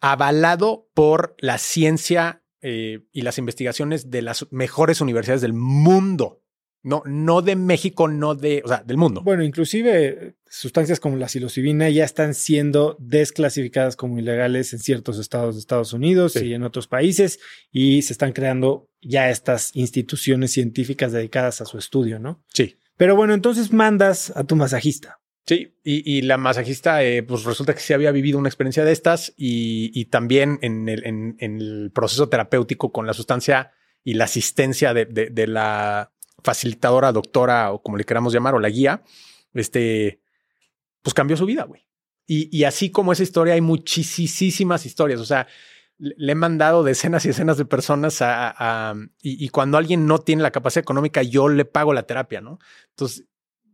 [0.00, 6.40] avalado por la ciencia eh, y las investigaciones de las mejores universidades del mundo.
[6.84, 9.22] No, no de México, no de, o sea, del mundo.
[9.22, 15.54] Bueno, inclusive sustancias como la psilocibina ya están siendo desclasificadas como ilegales en ciertos estados
[15.54, 17.38] de Estados Unidos y en otros países
[17.70, 22.42] y se están creando ya estas instituciones científicas dedicadas a su estudio, ¿no?
[22.52, 22.76] Sí.
[22.96, 25.21] Pero bueno, entonces mandas a tu masajista.
[25.44, 29.34] Sí, y, la masajista, eh, pues resulta que sí había vivido una experiencia de estas
[29.36, 33.72] y, también en el, proceso terapéutico con la sustancia
[34.04, 36.12] y la asistencia de, la
[36.44, 39.02] facilitadora, doctora o como le queramos llamar, o la guía,
[39.52, 40.20] este,
[41.02, 41.88] pues cambió su vida, güey.
[42.24, 45.20] Y, así como esa historia, hay muchísimas historias.
[45.20, 45.48] O sea,
[45.98, 50.42] le he mandado decenas y decenas de personas a, y, y, cuando alguien no tiene
[50.42, 52.60] la capacidad económica, yo le pago la terapia, ¿no?
[52.90, 53.26] Entonces,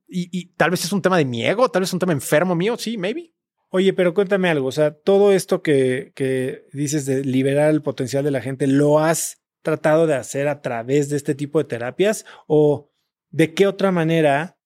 [0.09, 2.55] y, tal vez es un tema de mi ego, tal vez es un tema enfermo
[2.55, 3.35] mío, sí, maybe.
[3.71, 8.25] Oye, pero cuéntame algo, o sea, todo esto que, que dices de liberar el potencial
[8.25, 12.25] de la gente, ¿lo has tratado de hacer a través de este tipo de terapias?
[12.47, 12.91] ¿O
[13.31, 14.59] de qué otra manera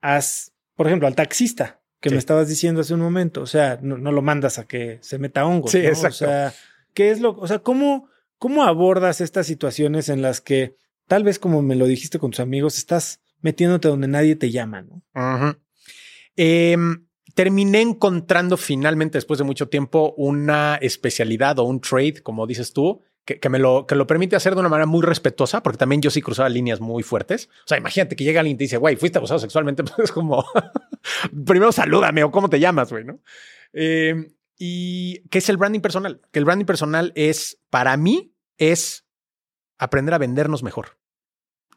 [0.00, 3.96] has, por ejemplo, al taxista que me estabas diciendo hace un momento, o sea, no,
[3.96, 5.68] lo mandas a que se meta hongo.
[5.68, 6.24] Sí, exacto.
[6.24, 6.54] O sea,
[6.94, 10.76] ¿qué es lo, o sea, cómo, cómo abordas estas situaciones en las que
[11.06, 14.82] tal vez como me lo dijiste con tus amigos, estás metiéndote donde nadie te llama,
[14.82, 15.02] ¿no?
[16.36, 22.72] Em, terminé encontrando finalmente, después de mucho tiempo, una especialidad o un trade, como dices
[22.72, 26.02] tú, que, me lo, que lo permite hacer de una manera muy respetuosa, porque también
[26.02, 27.48] yo sí cruzaba líneas muy fuertes.
[27.64, 30.12] O sea, imagínate que llega alguien y te dice, güey, fuiste abusado sexualmente, pues es
[30.12, 30.44] como,
[31.46, 33.20] primero salúdame o cómo te llamas, güey, ¿no?
[33.72, 39.06] Em, y qué es el branding personal, que el branding personal es, para mí, es
[39.78, 40.98] aprender a vendernos mejor.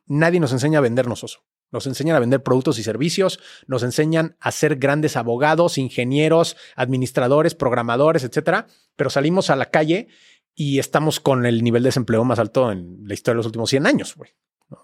[0.06, 1.46] Nadie nos enseña a vendernos oso.
[1.74, 7.56] Nos enseñan a vender productos y servicios, nos enseñan a ser grandes abogados, ingenieros, administradores,
[7.56, 8.68] programadores, etcétera.
[8.96, 10.08] Pero salimos a la calle
[10.56, 13.72] y estamos con el nivel de desempleo más alto en la historia de los últimos
[13.72, 14.16] 100 años.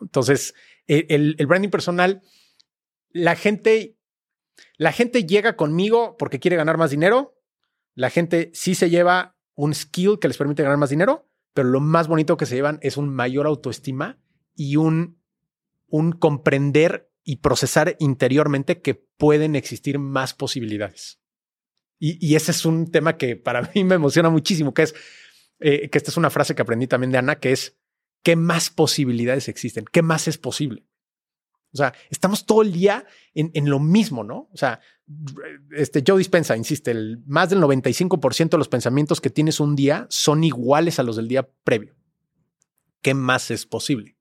[0.02, 0.56] Entonces,
[0.88, 2.24] e, el, el, branding personal,
[3.12, 3.96] la gente,
[4.78, 7.40] la gente llega conmigo porque quiere ganar más dinero.
[7.94, 11.82] La gente sí se lleva un skill que les permite ganar más dinero, pero lo
[11.82, 14.18] más bonito que se llevan es un mayor autoestima
[14.56, 15.19] y un
[15.90, 21.20] un comprender y procesar interiormente que pueden existir más posibilidades.
[22.02, 24.96] Y, ese es un tema que para mí me emociona muchísimo, que es
[25.60, 27.78] eh, que esta es una frase que aprendí también de Ana, que es
[28.24, 29.86] ¿qué más posibilidades existen?
[29.92, 30.86] ¿Qué más es posible?
[31.72, 34.50] O sea, estamos todo el día en, lo mismo, ¿no?
[34.52, 34.80] O sea,
[35.72, 40.08] este Joe Dispensa insiste, el, más del 95% de los pensamientos que tienes un día
[40.10, 41.96] son iguales a los del día previo.
[43.02, 44.18] ¿Qué más es posible?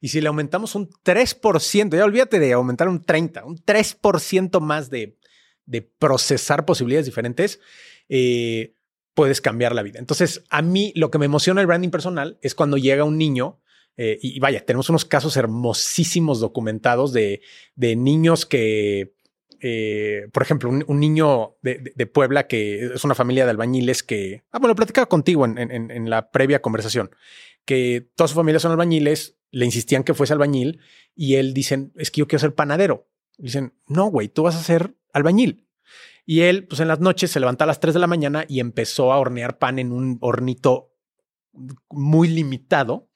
[0.00, 4.90] Y si le aumentamos un 3%, ya olvídate de aumentar un 30, un 3% más
[4.90, 5.16] de,
[5.66, 7.60] de, procesar posibilidades diferentes,
[8.08, 8.74] eh,
[9.14, 9.98] puedes cambiar la vida.
[9.98, 13.60] Entonces, a mí lo que me emociona el branding personal es cuando llega un niño
[13.96, 17.40] eh, y, vaya, tenemos unos casos hermosísimos documentados de,
[17.76, 19.14] niños que,
[19.60, 24.58] eh, por ejemplo, un, niño de, Puebla que es una familia de albañiles que, ah,
[24.58, 27.10] bueno, platicaba contigo en, la previa conversación,
[27.64, 30.80] que toda su familia son albañiles, le insistían que fuese albañil
[31.14, 33.08] y él dicen, es que yo quiero ser panadero.
[33.38, 35.66] Dicen, no, güey, tú vas a ser albañil.
[36.26, 38.60] Y él, pues en las noches se levanta a las 3 de la mañana y
[38.60, 40.92] empezó a hornear pan en un hornito
[41.90, 43.08] muy limitado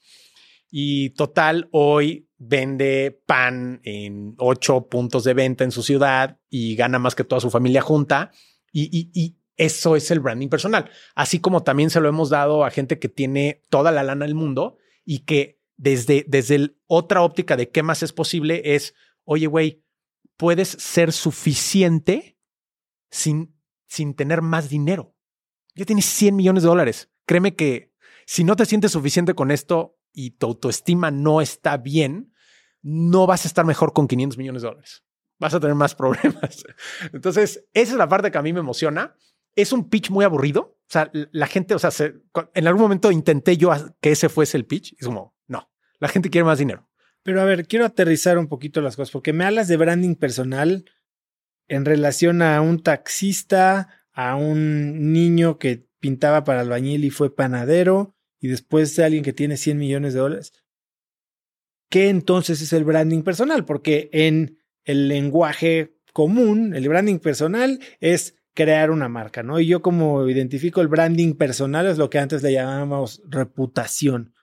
[0.70, 6.98] y total, hoy vende pan en ocho puntos de venta en su ciudad y gana
[6.98, 8.32] más que toda su familia junta.
[8.72, 10.88] Y, eso es el branding personal.
[11.16, 14.36] Así como también se lo hemos dado a gente que tiene toda la lana del
[14.36, 19.82] mundo y que desde, desde otra óptica de qué más es posible es, oye, güey,
[20.36, 22.38] puedes ser suficiente
[23.10, 25.14] sin, sin tener más dinero.
[25.74, 27.10] Ya tienes 100 millones de dólares.
[27.24, 27.94] Créeme que
[28.26, 32.34] si no te sientes suficiente con esto, y tu autoestima no está bien,
[32.82, 35.04] no vas a estar mejor con 500 millones de dólares.
[35.38, 36.64] Vas a tener más problemas.
[37.12, 39.14] Entonces, esa es la parte que a mí me emociona.
[39.54, 40.76] Es un pitch muy aburrido.
[40.76, 41.90] O sea, la gente, o sea,
[42.54, 44.94] en algún momento intenté yo que ese fuese el pitch.
[44.98, 45.36] Es como,
[46.00, 46.88] la gente quiere más dinero.
[47.22, 50.84] Pero a ver, quiero aterrizar un poquito las cosas, porque me hablas de branding personal
[51.68, 58.14] en relación a un taxista, a un niño que pintaba para albañil y fue panadero,
[58.40, 60.52] y después de alguien que tiene 100 millones de dólares.
[61.90, 63.64] ¿Qué entonces es el branding personal?
[63.64, 69.60] Porque en el lenguaje común, el branding personal es crear una marca, ¿no?
[69.60, 74.34] Y yo como identifico el branding personal es lo que antes le llamábamos reputación.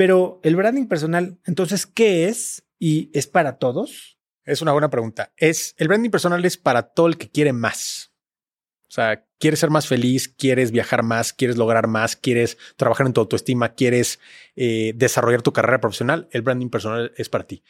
[0.00, 2.64] Pero el branding personal, entonces, ¿qué es?
[2.78, 4.18] ¿Y es para todos?
[4.46, 5.34] Es una buena pregunta.
[5.36, 8.10] Es el branding personal es para todo el que quiere más.
[8.88, 13.12] O sea, quieres ser más feliz, quieres viajar más, quieres lograr más, quieres trabajar en
[13.12, 14.20] tu autoestima, quieres
[14.56, 17.62] eh, desarrollar tu carrera profesional, el branding personal es para ti.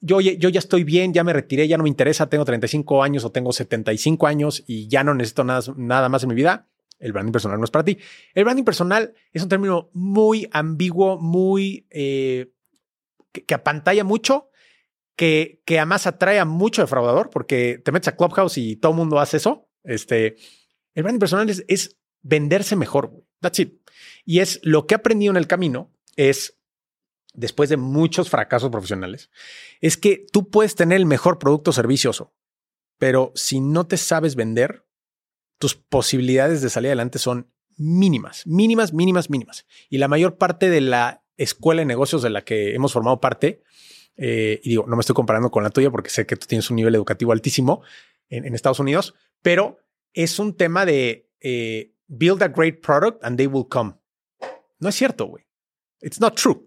[0.00, 3.24] Yo, yo ya estoy bien, ya me retiré, ya no me interesa, tengo 35 años
[3.24, 6.66] o tengo 75 años y ya no necesito nada, nada más en mi vida.
[6.98, 7.98] El branding personal no es para ti.
[8.34, 12.52] El branding personal es un término muy ambiguo, muy eh,
[13.32, 14.50] que, apantalla mucho,
[15.16, 18.98] que, que además atrae a mucho defraudador porque te metes a Clubhouse y todo el
[18.98, 19.68] mundo hace eso.
[19.84, 20.36] Este,
[20.94, 23.12] el branding personal es, venderse mejor.
[23.40, 23.80] That's it.
[24.24, 26.58] Y es lo que he aprendido en el camino es
[27.32, 29.30] después de muchos fracasos profesionales,
[29.80, 32.34] es que tú puedes tener el mejor producto o servicio,
[32.98, 34.87] pero si no te sabes vender,
[35.58, 39.66] tus posibilidades de salir adelante son mínimas, mínimas, mínimas, mínimas.
[39.88, 43.62] Y la mayor parte de la escuela de negocios de la que hemos formado parte,
[44.16, 46.70] eh, y digo, no me estoy comparando con la tuya porque sé que tú tienes
[46.70, 47.82] un nivel educativo altísimo
[48.30, 49.78] en Estados Unidos, pero
[50.12, 53.94] es un tema de eh, build a great product and they will come.
[54.80, 55.44] No es cierto, güey.
[56.00, 56.60] It's not true.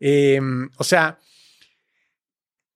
[0.00, 1.18] Em, o sea,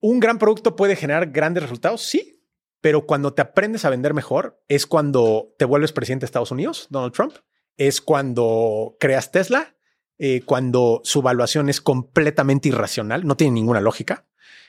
[0.01, 2.42] un gran producto puede generar grandes resultados, sí,
[2.83, 6.89] pero cuando te aprendes a vender mejor es cuando te vuelves presidente de Estados Unidos,
[6.91, 7.33] Donald Trump,
[7.77, 9.77] es cuando creas Tesla,
[10.19, 14.27] eh, cuando su evaluación es completamente irracional, no tiene ninguna lógica.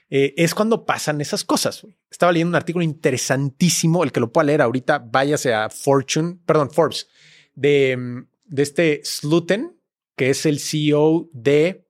[0.09, 1.87] Eh, es cuando pasan esas cosas.
[2.11, 6.69] Estaba leyendo un artículo interesantísimo, el que lo pueda leer ahorita, váyase a Fortune, perdón,
[6.69, 7.09] Forbes,
[7.55, 9.75] de, mm, de este Sluten,
[10.15, 11.87] que es el CEO de...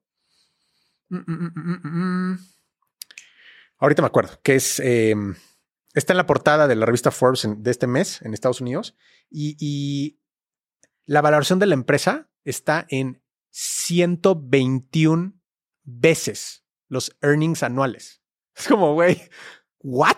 [1.10, 2.40] Mm, mm,
[3.80, 4.80] ahorita me acuerdo, que es...
[4.80, 5.36] Em,
[5.94, 8.96] está en la portada de la revista Forbes de este mes en Estados Unidos
[9.30, 10.20] y,
[11.06, 15.34] la valoración de la empresa está en 121
[15.84, 18.22] veces los earnings anuales.
[18.56, 19.20] Es como, güey,
[19.80, 20.16] ¿what?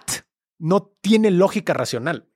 [0.59, 2.29] No tiene lógica racional.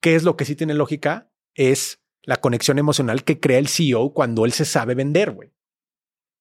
[0.00, 1.30] ¿Qué es lo que sí tiene lógica?
[1.54, 5.52] Es la conexión emocional que crea el CEO cuando él se sabe vender, güey.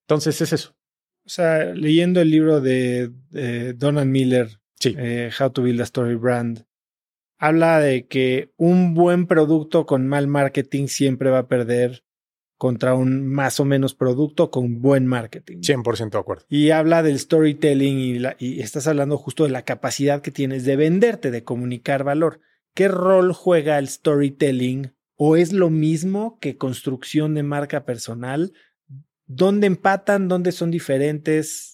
[0.07, 0.75] Entonces es eso.
[1.25, 3.11] O sea, leyendo el libro de,
[3.75, 6.65] Donald Miller, eh, How to Build a Story Brand,
[7.37, 12.03] habla de que un buen producto con mal marketing siempre va a perder
[12.57, 15.57] contra un más o menos producto con buen marketing.
[15.57, 16.45] 100% de acuerdo.
[16.47, 20.63] Y habla del storytelling y, la, y estás hablando justo de la capacidad que tienes
[20.63, 22.39] de venderte, de comunicar valor.
[22.73, 24.93] ¿Qué rol juega el storytelling?
[25.15, 28.53] ¿O es lo mismo que construcción de marca personal?
[29.25, 30.29] ¿Dónde empatan?
[30.29, 31.72] ¿Dónde son diferentes?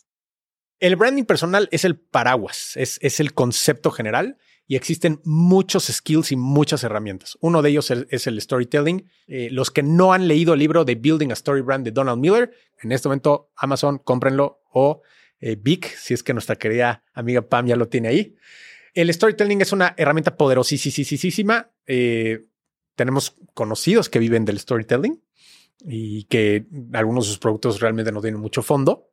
[0.80, 6.36] El branding personal es el paraguas, es, el concepto general y existen muchos skills y
[6.38, 7.38] muchas herramientas.
[7.42, 9.10] Uno de ellos es el storytelling.
[9.28, 12.22] Eh, los que no han leído el libro de Building a Story Brand de Donald
[12.22, 12.52] Miller,
[12.82, 15.02] en este momento Amazon, cómprenlo o
[15.42, 18.36] eh, Vic, si es que nuestra querida amiga Pam ya lo tiene ahí.
[18.94, 21.72] El storytelling es una herramienta poderosísima.
[21.88, 22.46] Eh,
[22.96, 25.22] tenemos conocidos que viven del storytelling
[25.82, 29.09] y que algunos de sus productos realmente no tienen mucho fondo.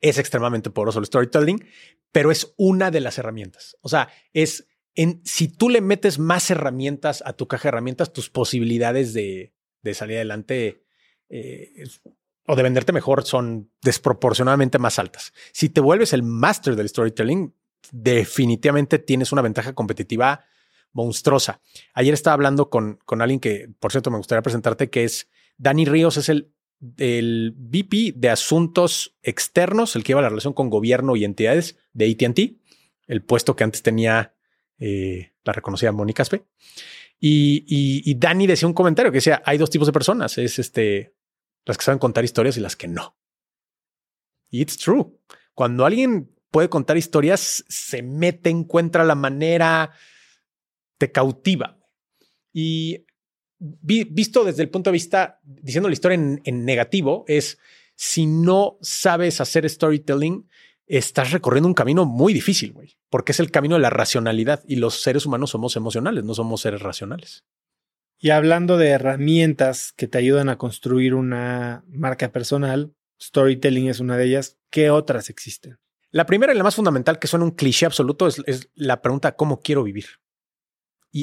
[0.00, 1.64] Es extremadamente poderoso el storytelling,
[2.12, 3.76] pero es una de las herramientas.
[3.80, 8.12] O sea, es en si tú le metes más herramientas a tu caja de herramientas,
[8.12, 9.54] tus posibilidades de,
[9.94, 10.84] salir adelante
[11.28, 11.84] eh,
[12.46, 15.32] o de venderte mejor son desproporcionadamente más altas.
[15.52, 17.54] Si te vuelves el máster del storytelling,
[17.92, 20.44] definitivamente tienes una ventaja competitiva
[20.92, 21.60] monstruosa.
[21.94, 25.28] Ayer estaba hablando con, con alguien que, por cierto, me gustaría presentarte, que es
[25.58, 26.52] Dani Ríos, es el
[26.96, 32.10] el VP de Asuntos Externos, el que lleva la relación con gobierno y entidades de
[32.10, 32.38] ATT,
[33.06, 34.34] el puesto que antes tenía
[34.78, 36.44] eh, la reconocida Mónica Aspe.
[37.20, 41.16] Y, y, Dani decía un comentario que decía, hay dos tipos de personas, es este,
[41.64, 43.16] las que saben contar historias y las que no.
[44.50, 45.18] It's true.
[45.52, 49.90] Cuando alguien puede contar historias, se mete, encuentra la manera,
[50.96, 51.78] te cautiva.
[52.52, 53.04] Y
[53.58, 57.58] visto desde el punto de vista, diciendo la historia en, negativo, es
[57.94, 60.48] si no sabes hacer storytelling,
[60.86, 64.76] estás recorriendo un camino muy difícil, güey, porque es el camino de la racionalidad y
[64.76, 67.44] los seres humanos somos emocionales, no somos seres racionales.
[68.20, 74.16] Y hablando de herramientas que te ayudan a construir una marca personal, storytelling es una
[74.16, 74.58] de ellas.
[74.70, 75.78] ¿Qué otras existen?
[76.10, 79.36] La primera y la más fundamental, que suena un cliché absoluto, es, es la pregunta
[79.36, 80.06] ¿cómo quiero vivir?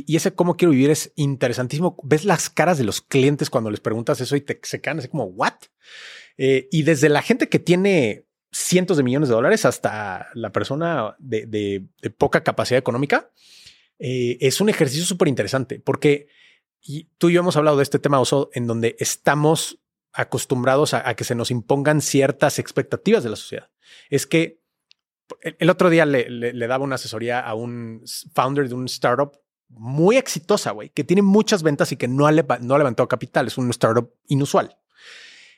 [0.05, 1.97] Y, ese cómo quiero vivir es interesantísimo.
[2.03, 5.07] Ves las caras de los clientes cuando les preguntas eso y te se quedan así
[5.07, 5.53] como, ¿what?
[6.37, 11.15] Eh, y desde la gente que tiene cientos de millones de dólares hasta la persona
[11.19, 11.85] de,
[12.17, 13.31] poca capacidad económica,
[13.97, 16.27] eh, es un ejercicio súper interesante porque
[17.17, 19.79] tú y yo hemos hablado de este tema, Oso, en donde estamos
[20.11, 23.69] acostumbrados a, que se nos impongan ciertas expectativas de la sociedad.
[24.09, 24.61] Es que
[25.41, 29.37] el, otro día le, le, daba una asesoría a un founder de un startup
[29.69, 33.47] muy exitosa, güey, que tiene muchas ventas y que no ha, levantado capital.
[33.47, 34.77] Es un startup inusual.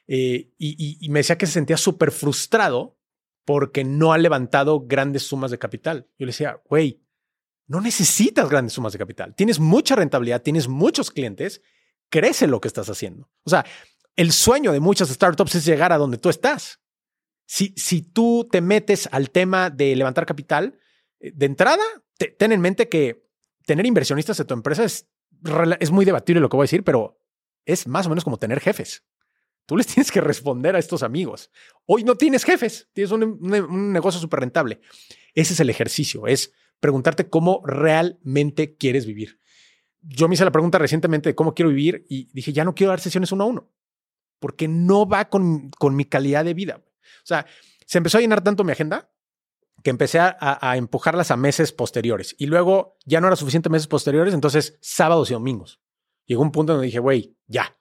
[0.07, 2.97] Eh, y, me decía que se sentía súper frustrado
[3.45, 6.07] porque no ha levantado grandes sumas de capital.
[6.17, 7.01] Yo le decía, güey,
[7.67, 9.35] no necesitas grandes sumas de capital.
[9.35, 11.61] Tienes mucha rentabilidad, tienes muchos clientes,
[12.09, 13.29] crece lo que estás haciendo.
[13.43, 13.65] O sea,
[14.15, 16.81] el sueño de muchas startups es llegar a donde tú estás.
[17.45, 20.79] Si, si tú te metes al tema de levantar capital,
[21.19, 21.83] eh, de entrada,
[22.37, 23.26] ten en mente que
[23.67, 25.07] tener inversionistas en tu empresa es,
[25.91, 27.21] muy debatible lo que voy a decir, pero
[27.65, 29.05] es más o menos como tener jefes.
[29.65, 31.51] Tú les tienes que responder a estos amigos.
[31.85, 33.37] Hoy no tienes jefes, tienes un,
[33.91, 34.79] negocio súper rentable.
[35.35, 39.39] Ese es el ejercicio, es preguntarte cómo realmente quieres vivir.
[40.01, 42.91] Yo me hice la pregunta recientemente de cómo quiero vivir y dije, ya no quiero
[42.91, 43.69] dar sesiones uno a uno,
[44.39, 46.81] porque no va con, con mi calidad de vida.
[46.85, 47.45] O sea,
[47.85, 49.11] se empezó a llenar tanto mi agenda
[49.87, 54.33] que empecé a, empujarlas a meses posteriores y luego ya no era suficiente meses posteriores,
[54.33, 55.79] entonces sábados y domingos.
[56.25, 57.79] Llegó un punto donde dije, güey, ya,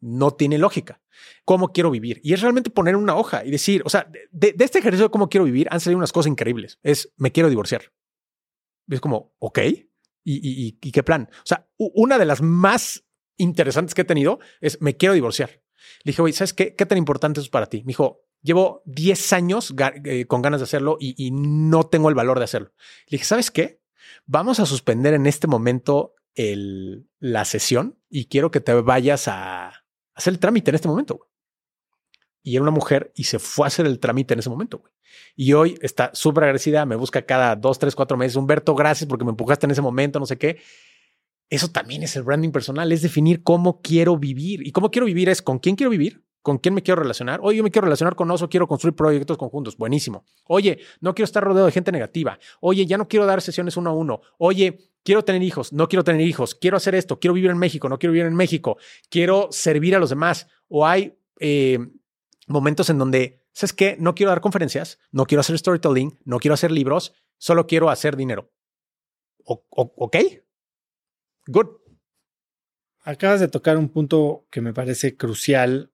[0.00, 1.02] no tiene lógica.
[1.44, 2.22] ¿Cómo quiero vivir?
[2.24, 5.28] Y es realmente poner una hoja y decir, o sea, de, este ejercicio de cómo
[5.28, 6.78] quiero vivir han salido unas cosas increíbles.
[6.82, 7.92] Es, me quiero divorciar.
[8.88, 9.58] es como, ok,
[10.24, 11.28] ¿Y, y, qué plan?
[11.34, 13.04] O sea, una de las más
[13.36, 15.50] interesantes que he tenido es, me quiero divorciar.
[16.02, 16.74] Le dije, güey, ¿sabes qué?
[16.74, 17.80] ¿Qué tan importante es para ti?
[17.80, 19.72] Me dijo, Llevo 10 años
[20.04, 22.72] eh, con ganas de hacerlo y, no tengo el valor de hacerlo.
[23.06, 23.80] Le dije, ¿sabes qué?
[24.26, 29.84] Vamos a suspender en este momento la sesión y quiero que te vayas a
[30.14, 31.28] hacer el trámite en este momento.
[32.42, 34.82] Y era una mujer y se fue a hacer el trámite en ese momento.
[35.36, 38.36] Y hoy está súper agradecida, me busca cada dos, tres, cuatro meses.
[38.36, 40.60] Humberto, gracias porque me empujaste en ese momento, no sé qué.
[41.48, 44.66] Eso también es el branding personal, es definir cómo quiero vivir.
[44.66, 47.40] Y cómo quiero vivir es con quién quiero vivir, ¿Con quién me quiero relacionar?
[47.42, 49.76] Oye, yo me quiero relacionar con Oso, quiero construir proyectos conjuntos.
[49.76, 50.24] Buenísimo.
[50.48, 52.38] Oye, no quiero estar rodeado de gente negativa.
[52.60, 54.22] Oye, ya no quiero dar sesiones uno a uno.
[54.38, 56.56] Oye, quiero tener hijos, no quiero tener hijos.
[56.56, 58.76] Quiero hacer esto, quiero vivir en México, no quiero vivir en México.
[59.08, 60.48] Quiero servir a los demás.
[60.68, 61.78] O hay eh,
[62.48, 63.96] momentos en donde, ¿sabes qué?
[64.00, 68.16] No quiero dar conferencias, no quiero hacer storytelling, no quiero hacer libros, solo quiero hacer
[68.16, 68.50] dinero.
[69.44, 70.16] ¿Ok?
[71.46, 71.66] Good.
[73.04, 75.91] Acabas de tocar un punto que me parece crucial,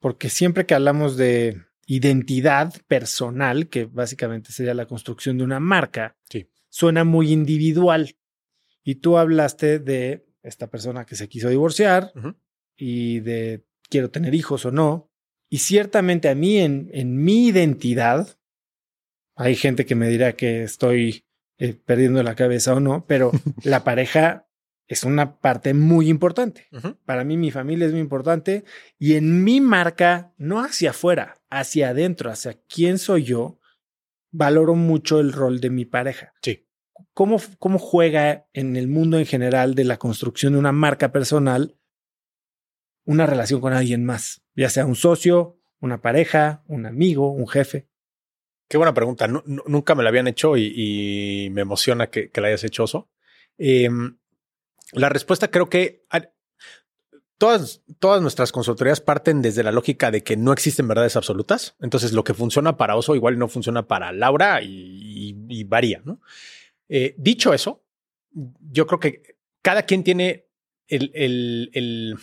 [0.00, 6.16] porque siempre que hablamos de identidad personal, que básicamente sería la construcción de una marca,
[6.28, 6.48] Sí.
[6.68, 8.16] suena muy individual.
[8.82, 12.12] Y tú hablaste de esta persona que se quiso divorciar
[12.76, 15.10] y de quiero tener hijos o no.
[15.50, 18.38] Y ciertamente a mí en, en mi identidad,
[19.36, 21.24] hay gente que me dirá que estoy
[21.58, 23.32] eh, perdiendo la cabeza o no, pero
[23.64, 24.46] la pareja
[24.90, 26.66] es una parte muy importante.
[27.04, 28.64] Para mí mi familia es muy importante
[28.98, 33.60] y en mi marca, no hacia afuera, hacia adentro, hacia quién soy yo,
[34.32, 36.32] valoro mucho el rol de mi pareja.
[36.42, 36.66] Sí.
[37.14, 41.76] ¿Cómo, ¿Cómo juega en el mundo en general de la construcción de una marca personal
[43.04, 44.42] una relación con alguien más?
[44.54, 47.88] Ya sea un socio, una pareja, un amigo, un jefe.
[48.68, 49.26] Qué buena pregunta.
[49.28, 52.64] Nu- nu- nunca me la habían hecho y, y me emociona que, que la hayas
[52.64, 53.08] hecho, Oso.
[53.56, 54.18] Em,
[54.92, 56.04] la respuesta creo que
[57.38, 61.74] todas, todas nuestras consultorías parten desde la lógica de que no existen verdades absolutas.
[61.80, 66.02] Entonces, lo que funciona para Oso igual no funciona para Laura y, y- y varía.
[66.04, 66.20] ¿no?
[66.88, 67.82] Eh, dicho eso,
[68.32, 70.46] yo creo que cada quien tiene
[70.88, 72.16] el, el- el-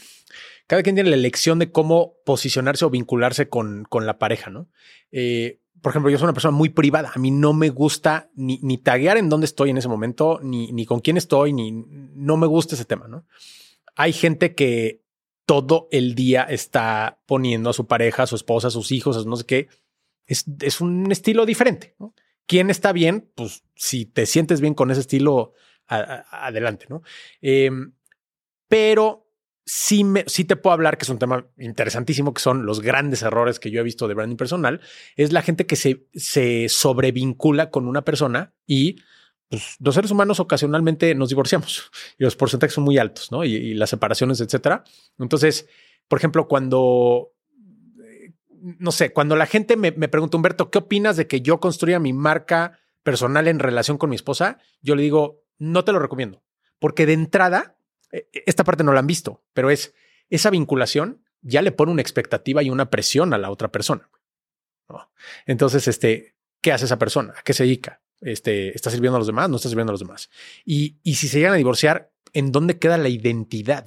[0.68, 4.68] cada quien tiene la elección de cómo posicionarse o vincularse con, con la pareja, ¿no?
[5.11, 7.11] Eh, por ejemplo, yo soy una persona muy privada.
[7.13, 10.71] A mí no me gusta ni, ni taguear en dónde estoy en ese momento, ni,
[10.71, 13.25] ni con quién estoy, ni no me gusta ese tema, ¿no?
[13.95, 15.03] Hay gente que
[15.45, 19.23] todo el día está poniendo a su pareja, a su esposa, a sus hijos, a
[19.23, 19.67] no sé qué.
[20.25, 22.13] Es, es un estilo diferente, ¿no?
[22.45, 23.30] ¿Quién está bien?
[23.36, 25.53] Pues si te sientes bien con ese estilo,
[25.88, 27.01] adelante, ¿no?
[27.41, 27.93] Em,
[28.67, 29.26] pero
[29.68, 33.22] sí, me, sí te puedo hablar que es un tema interesantísimo, que son los grandes
[33.22, 34.80] errores que yo he visto de branding personal,
[35.18, 38.95] es la gente que se, se sobrevincula con una persona y
[39.49, 43.43] pues, los seres humanos ocasionalmente nos divorciamos y los porcentajes son muy altos, ¿no?
[43.43, 44.86] Y, y las separaciones, etcétera.
[45.20, 45.68] Entonces,
[46.07, 47.34] por ejemplo, cuando,
[48.80, 51.99] no sé, cuando la gente me, me pregunta, Humberto, ¿qué opinas de que yo construya
[51.99, 54.59] mi marca personal en relación con mi esposa?
[54.82, 56.41] Yo le digo, no te lo recomiendo,
[56.80, 57.76] porque de entrada,
[58.12, 59.93] esta parte no la han visto, pero es
[60.30, 64.10] esa vinculación ya le pone una expectativa y una presión a la otra persona.
[65.45, 67.34] Entonces, este, ¿qué hace esa persona?
[67.38, 68.01] ¿A qué se dedica?
[68.22, 69.49] Este, ¿Está sirviendo a los demás?
[69.49, 70.30] ¿No está sirviendo a los demás?
[70.66, 73.86] Y, y si se llegan a divorciar, ¿en dónde queda la identidad?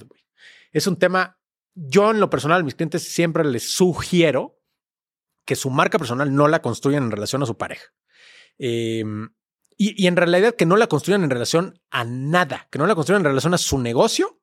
[0.73, 1.39] Es un tema,
[1.75, 4.61] yo en lo personal, a mis clientes siempre les sugiero
[5.45, 7.93] que su marca personal no la construyan en relación a su pareja.
[8.59, 9.05] Eh,
[9.83, 13.23] y, en realidad que no la construyan en relación a nada, que no la construyan
[13.23, 14.39] en relación a su negocio,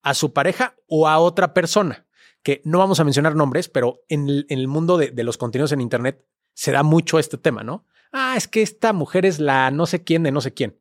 [0.00, 2.06] a su pareja o a otra persona,
[2.42, 6.24] que no vamos a mencionar nombres, pero en el, mundo de, los contenidos en Internet
[6.54, 7.84] se da mucho este tema, ¿no?
[8.12, 10.80] Ah, es que esta mujer es la no sé quién de no sé quién.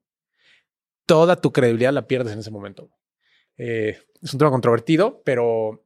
[1.05, 2.91] Toda tu credibilidad la pierdes en ese momento.
[3.57, 5.85] Eh, es un tema controvertido, pero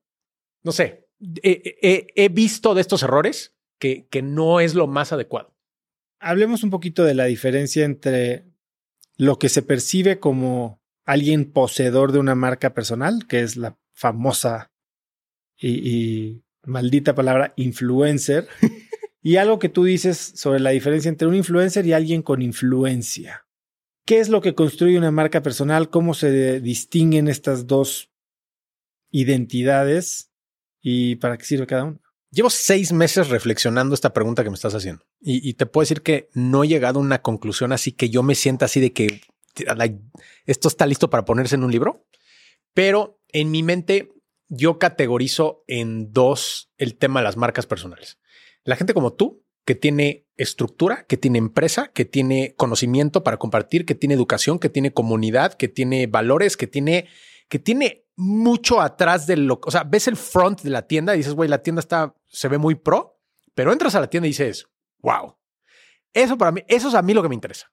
[0.61, 1.09] no sé.
[1.41, 5.55] He, he- he visto de estos errores que, que no es lo más adecuado.
[6.19, 8.45] Hablemos un poquito de la diferencia entre
[9.17, 14.71] lo que se percibe como alguien poseedor de una marca personal, que es la famosa
[15.57, 18.47] y, y maldita palabra influencer,
[19.21, 23.45] y algo que tú dices sobre la diferencia entre un influencer y alguien con influencia.
[24.05, 25.89] ¿Qué es lo que construye una marca personal?
[25.89, 28.11] ¿Cómo se distinguen estas dos
[29.11, 30.31] identidades?
[30.81, 32.08] ¿Y para qué sirve cada una?
[32.31, 36.29] Llevo seis meses reflexionando esta pregunta que me estás haciendo y, te puedo decir que
[36.33, 39.21] no he llegado a una conclusión así que yo me sienta así de que
[40.45, 42.05] esto está listo para ponerse en un libro,
[42.73, 44.13] pero en mi mente
[44.47, 48.19] yo categorizo en dos el tema de las marcas personales.
[48.63, 53.85] La gente como tú, que tiene estructura, que tiene empresa, que tiene conocimiento para compartir,
[53.85, 57.07] que tiene educación, que tiene comunidad, que tiene valores, que tiene,
[57.49, 61.19] que tiene mucho atrás de lo, o sea, ves el front de la tienda y
[61.19, 63.17] dices, güey, la tienda está, se ve muy pro,
[63.55, 64.67] pero entras a la tienda y dices,
[64.99, 65.37] wow.
[66.11, 67.71] Eso para mí, eso es a mí lo que me interesa.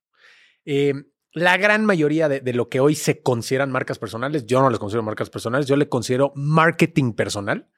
[0.64, 0.94] Eh,
[1.32, 4.78] la gran mayoría de, de, lo que hoy se consideran marcas personales, yo no les
[4.78, 7.68] considero marcas personales, yo le considero marketing personal.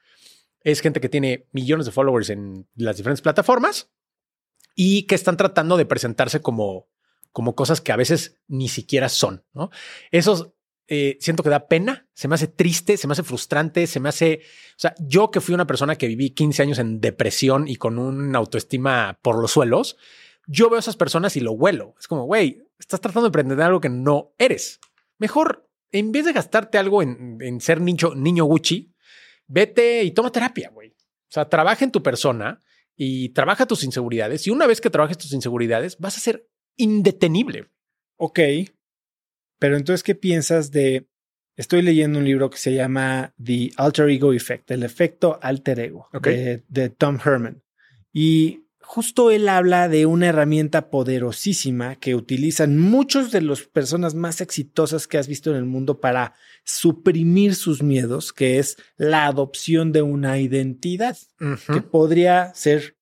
[0.61, 3.91] Es gente que tiene millones de followers en las diferentes plataformas
[4.75, 6.89] y que están tratando de presentarse como,
[7.33, 9.45] como cosas que a veces ni siquiera son.
[9.55, 9.71] ¿no?
[10.11, 10.53] Esos
[10.91, 14.09] eh, siento que da pena, se me hace triste, se me hace frustrante, se me
[14.09, 17.77] hace, o sea, yo que fui una persona que viví 15 años en depresión y
[17.77, 19.99] con una autoestima por los suelos,
[20.47, 21.95] yo veo a esas personas y lo huelo.
[22.01, 24.81] Es como, güey, estás tratando de emprender algo que no eres.
[25.19, 28.95] Mejor, en vez de gastarte algo en, en ser niño, niño Gucci,
[29.47, 30.91] vete y toma terapia, güey.
[30.91, 32.63] O sea, trabaja en tu persona
[32.97, 34.47] y trabaja tus inseguridades.
[34.47, 37.71] Y una vez que trabajes tus inseguridades, vas a ser indetenible.
[38.17, 38.41] Ok.
[39.59, 41.07] Pero entonces, ¿qué piensas de
[41.59, 46.09] estoy leyendo un libro que se llama The Alter Ego Effect, el efecto alter ego
[46.23, 47.63] de, de Tom Herman.
[48.13, 54.41] Y justo él habla de una herramienta poderosísima que utilizan muchos de las personas más
[54.41, 56.35] exitosas que has visto en el mundo para
[56.65, 61.19] suprimir sus miedos, que es la adopción de una identidad,
[61.73, 62.97] que podría ser,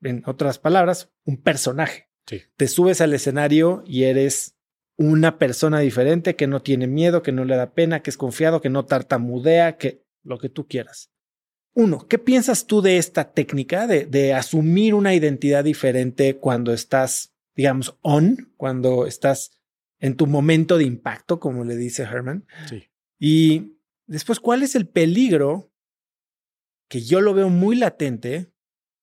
[0.00, 2.08] en otras palabras, un personaje.
[2.26, 2.42] Sí.
[2.56, 4.56] Te subes al escenario y eres
[5.00, 8.60] una persona diferente que no tiene miedo, que no le da pena, que es confiado,
[8.60, 11.10] que no tartamudea, que lo que tú quieras.
[11.72, 17.32] Uno, ¿qué piensas tú de esta técnica de, de asumir una identidad diferente cuando estás,
[17.56, 19.52] digamos, on, cuando estás
[20.00, 22.46] en tu momento de impacto, como le dice Herman?
[22.68, 22.84] Sí.
[23.18, 25.72] Y después, ¿cuál es el peligro
[26.90, 28.52] que yo lo veo muy latente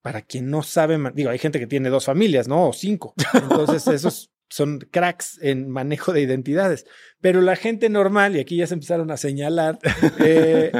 [0.03, 0.99] para quien no sabe?
[1.15, 2.69] Digo, hay gente que tiene dos familias, ¿no?
[2.69, 3.15] O cinco.
[3.33, 6.85] Entonces, esos son cracks en manejo de identidades.
[7.21, 9.79] Pero la gente normal, y aquí ya se empezaron a señalar,
[10.19, 10.71] eh,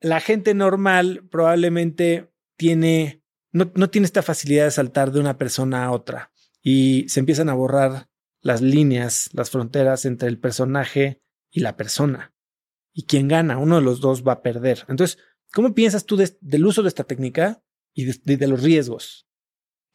[0.00, 3.22] la gente normal probablemente tiene,
[3.52, 6.32] no, no tiene esta facilidad de saltar de una persona a otra
[6.62, 8.08] y se empiezan a borrar
[8.40, 12.34] las líneas, las fronteras entre el personaje y la persona.
[12.92, 14.84] Y quien gana, uno de los dos va a perder.
[14.88, 15.18] Entonces,
[15.52, 17.62] ¿cómo piensas tú de- del uso de esta técnica
[17.94, 19.26] y de, los riesgos?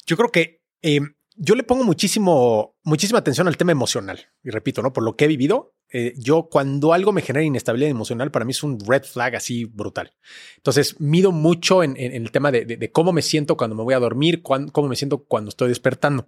[0.05, 0.99] Yo creo que eh,
[1.43, 4.27] yo le pongo muchísimo, muchísima atención al tema emocional.
[4.43, 4.93] Y repito, ¿no?
[4.93, 8.51] Por lo que he vivido, eh, yo cuando algo me genera inestabilidad emocional, para mí
[8.51, 10.13] es un red flag así brutal.
[10.57, 14.43] Entonces, mido mucho en, el tema de, cómo me siento cuando me voy a dormir,
[14.43, 16.27] cómo me siento cuando estoy despertando.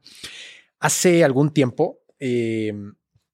[0.79, 2.73] Hace algún tiempo, eh,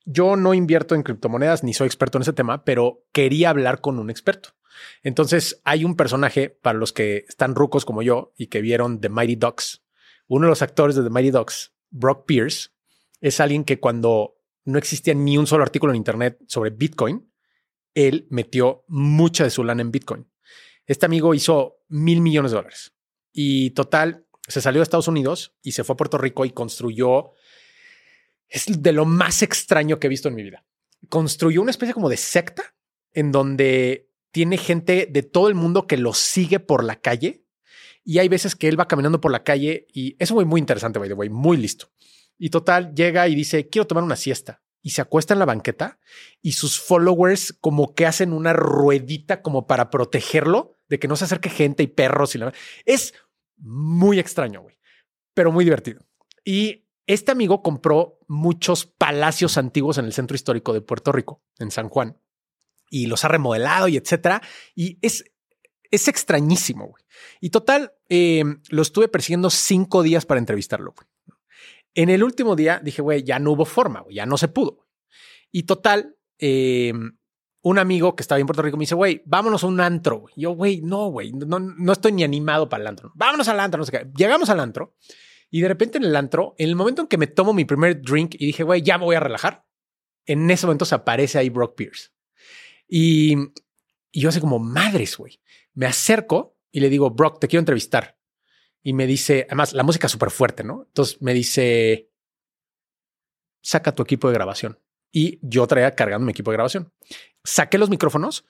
[0.04, 4.00] yo no invierto en criptomonedas ni soy experto en ese tema, pero quería hablar con
[4.00, 4.50] un experto.
[5.02, 9.08] Entonces, hay un personaje para los que están rucos como yo y que vieron The
[9.08, 9.82] Mighty Ducks.
[10.30, 12.70] Uno de los actores de The Mighty Ducks, Brock Pierce,
[13.20, 17.32] es alguien que cuando no existía ni un solo artículo en Internet sobre Bitcoin,
[17.96, 20.30] él metió mucha de su lana en Bitcoin.
[20.86, 22.94] Este amigo hizo mil millones de dólares
[23.34, 27.32] y total se salió de Estados Unidos y se fue a Puerto Rico y construyó.
[28.48, 30.64] Es de lo más extraño que he visto en mi vida.
[31.10, 32.76] Construyó una especie como de secta
[33.14, 37.46] en donde tiene gente de todo el mundo que lo sigue por la calle
[38.04, 41.00] y hay veces que él va caminando por la calle y es un muy interesante,
[41.00, 41.92] by the way, muy listo.
[42.38, 44.62] Y total, llega y dice, quiero tomar una siesta.
[44.82, 46.00] Y se acuesta en la banqueta
[46.42, 51.26] y sus followers como que hacen una ruedita como para protegerlo de que no se
[51.26, 52.54] acerque gente y perros y la...
[52.86, 53.14] Es
[53.58, 54.80] muy extraño, güey,
[55.34, 56.06] pero muy divertido.
[56.46, 61.72] Y este amigo compró muchos palacios antiguos en el centro histórico de Puerto Rico, en
[61.72, 62.18] San Juan,
[62.90, 64.42] y los ha remodelado y etcétera.
[64.76, 65.26] Y es,
[65.92, 67.04] es extrañísimo, güey.
[67.42, 70.94] Y total, eh, lo estuve persiguiendo cinco días para entrevistarlo.
[70.96, 71.08] güey.
[71.96, 74.88] En el último día dije, güey, ya no hubo forma, güey, ya no se pudo.
[75.52, 76.94] Y total, eh,
[77.62, 80.26] un amigo que estaba en Puerto Rico me dice, güey, vámonos a un antro.
[80.36, 83.12] Yo, güey, no, güey, no, no estoy ni animado para el antro.
[83.16, 84.08] Vámonos al antro, no sé qué.
[84.16, 84.96] Llegamos al antro
[85.50, 88.02] y de repente en el antro, en el momento en que me tomo mi primer
[88.02, 89.66] drink y dije, güey, ya me voy a relajar,
[90.26, 92.12] en ese momento se aparece ahí Brock Pierce.
[92.88, 93.36] Y,
[94.12, 95.42] y yo así como, madres, güey.
[95.74, 98.18] Me acerco y le digo, Brock, te quiero entrevistar.
[98.82, 100.86] Y me dice, además, la música es súper fuerte, ¿no?
[100.88, 102.12] Entonces me dice,
[103.62, 104.80] saca tu equipo de grabación.
[105.12, 106.94] Y yo traía cargando mi equipo de grabación.
[107.44, 108.46] Saqué los micrófonos,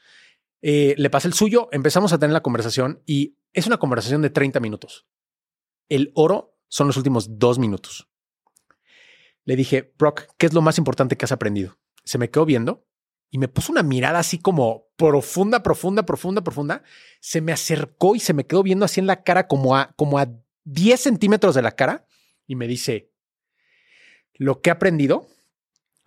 [0.62, 4.30] eh, le pasé el suyo, empezamos a tener la conversación y es una conversación de
[4.30, 5.08] 30 minutos.
[5.88, 8.10] El oro son los últimos dos minutos.
[9.46, 11.80] Le dije, Brock, ¿qué es lo más importante que has aprendido?
[12.04, 12.86] Se me quedó viendo
[13.32, 16.84] y me puso una mirada así como profunda, profunda, profunda, profunda.
[17.22, 20.18] Se me acercó y se me quedó viendo así en la cara como a, como
[20.18, 20.30] a
[20.66, 22.08] 10 centímetros de la cara
[22.48, 23.12] y me dice,
[24.34, 25.28] lo que he aprendido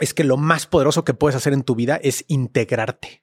[0.00, 3.22] es que lo más poderoso que puedes hacer en tu vida es integrarte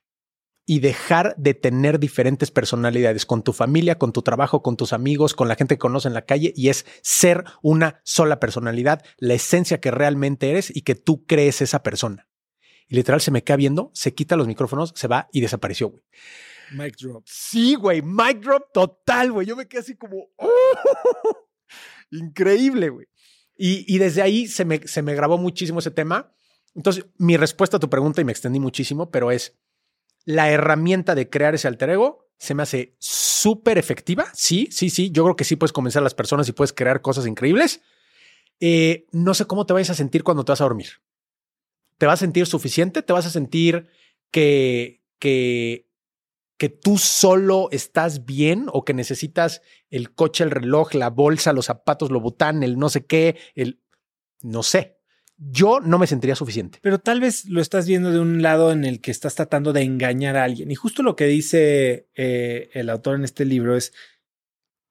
[0.66, 5.34] y dejar de tener diferentes personalidades con tu familia, con tu trabajo, con tus amigos,
[5.34, 9.34] con la gente que conoce en la calle y es ser una sola personalidad, la
[9.34, 12.29] esencia que realmente eres y que tú crees esa persona.
[12.90, 16.04] Y literal se me queda viendo, se quita los micrófonos, se va y desapareció, güey.
[16.72, 17.24] Mic drop.
[17.26, 19.48] Sí, güey, mic drop total, güey.
[19.48, 21.48] Yo me quedé así como ¡oh!
[22.12, 23.08] increíble, güey.
[23.56, 26.34] Y, y desde ahí se me, se me grabó muchísimo ese tema.
[26.76, 29.58] Entonces, mi respuesta a tu pregunta, y me extendí muchísimo, pero es
[30.26, 34.28] la herramienta de crear ese alter ego se me hace súper efectiva.
[34.34, 35.12] Sí, sí, sí.
[35.12, 37.82] Yo creo que sí puedes convencer a las personas y puedes crear cosas increíbles.
[38.62, 40.88] Eh, no sé cómo te vayas a sentir cuando te vas a dormir.
[42.00, 43.04] ¿Te vas a sentir suficiente?
[43.04, 43.88] ¿Te vas a sentir
[44.32, 45.88] que, que,
[46.58, 51.66] que tú solo estás bien o que necesitas el coche, el reloj, la bolsa, los
[51.66, 53.82] zapatos, lo botán, el no sé qué, el
[54.42, 54.98] no sé.
[55.38, 56.80] yo no me sentiría suficiente.
[56.82, 59.82] Pero tal vez lo estás viendo de un lado en el que estás tratando de
[59.82, 60.72] engañar a alguien.
[60.72, 63.94] Y justo lo que dice eh, el autor en este libro es,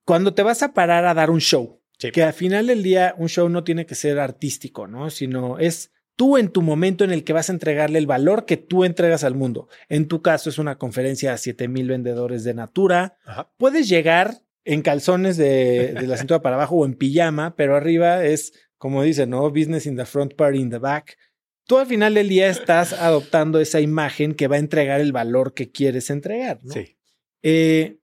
[0.04, 3.28] cuando te vas a parar a dar un show, que al final del día un
[3.28, 5.10] show no tiene que ser artístico, ¿no?
[5.10, 8.56] Sino es tú en tu momento en el que vas a entregarle el valor que
[8.56, 9.68] tú entregas al mundo.
[9.88, 13.18] En tu caso es una conferencia a 7 mil vendedores de Natura.
[13.56, 18.24] Puedes llegar en calzones de, de la cintura para abajo o en pijama, pero arriba
[18.24, 19.48] es como dice, ¿no?
[19.50, 21.16] Business in the front, party in the back.
[21.66, 25.54] Tú al final del día estás adoptando esa imagen que va a entregar el valor
[25.54, 26.72] que quieres entregar, ¿no?
[26.72, 26.96] Sí.
[27.42, 28.00] Eh,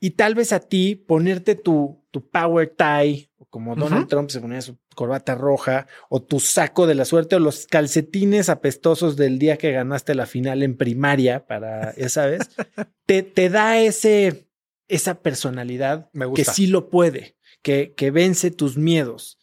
[0.00, 4.40] y tal vez a ti ponerte tu, tu power tie, o como Donald Trump se
[4.40, 9.38] ponía su corbata roja, o tu saco de la suerte, o los calcetines apestosos del
[9.38, 12.50] día que ganaste la final en primaria, para, ya sabes,
[13.06, 14.48] te, te da ese,
[14.88, 19.38] esa personalidad que sí lo puede, que, que vence tus miedos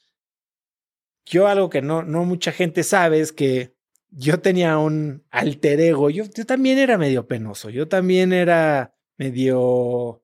[1.26, 3.76] yo algo que no, no mucha gente sabe es que
[4.10, 6.10] yo tenía un alter ego.
[6.10, 7.70] Yo, yo también era medio penoso.
[7.70, 10.24] Yo también era medio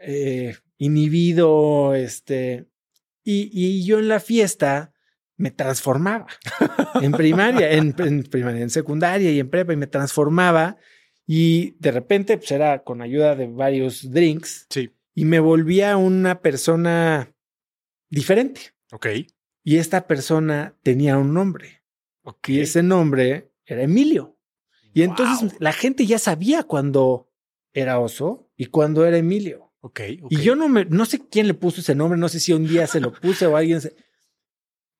[0.00, 1.94] eh, inhibido.
[1.94, 2.66] Este.
[3.24, 4.92] Y, y, yo en la fiesta
[5.36, 6.26] me transformaba.
[7.00, 10.76] en primaria, en, en, primaria, en secundaria y en prepa, y me transformaba.
[11.26, 14.66] Y de repente, pues era con ayuda de varios drinks.
[14.70, 14.90] Sí.
[15.14, 17.34] Y me volvía una persona
[18.10, 18.74] diferente.
[18.92, 19.06] Ok.
[19.62, 21.82] Y esta persona tenía un nombre.
[22.46, 24.38] Y ese nombre era Emilio.
[24.92, 27.30] Y entonces la gente ya sabía cuándo
[27.72, 29.63] era Oso y cuándo era Emilio.
[29.86, 32.54] Okay, Y yo no me, no sé quién le puso ese nombre, no sé si
[32.54, 33.94] un día se lo puse o alguien se.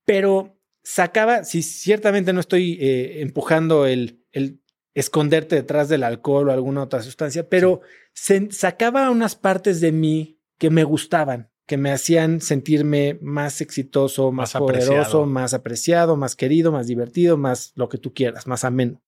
[0.04, 4.60] Pero sacaba, si ciertamente no estoy eh, empujando el, el
[4.92, 7.80] esconderte detrás del alcohol o alguna otra sustancia, pero
[8.12, 14.32] se, sacaba unas partes de mí que me gustaban que me hacían sentirme más exitoso,
[14.32, 19.02] más, poderoso, más apreciado, más querido, más divertido, más lo que tú quieras, más ameno.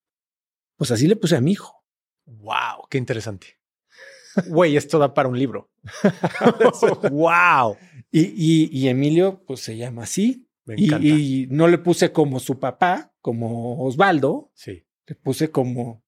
[0.79, 1.85] Pues así le puse a mi hijo.
[2.25, 3.59] Wow, qué interesante.
[4.49, 5.71] Güey, esto da para un libro.
[7.11, 7.77] wow.
[8.11, 10.47] Y, y, Emilio, pues se llama así.
[10.77, 14.51] y, y, no le puse como su papá, como Osvaldo.
[14.55, 14.85] Sí.
[15.07, 16.05] Le puse como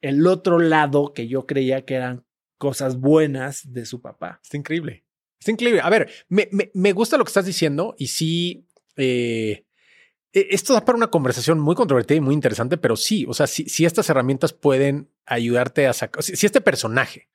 [0.00, 2.24] el otro lado que yo creía que eran
[2.58, 4.40] cosas buenas de su papá.
[4.42, 5.04] Está increíble.
[5.38, 5.80] Está increíble.
[5.82, 8.66] A ver, me, me, gusta lo que estás diciendo y sí,
[8.96, 9.66] eh,
[10.32, 13.46] e, esto da para una conversación muy controvertida y muy interesante, pero sí, o sea,
[13.46, 17.28] si, si estas herramientas pueden ayudarte a sacar, si, este personaje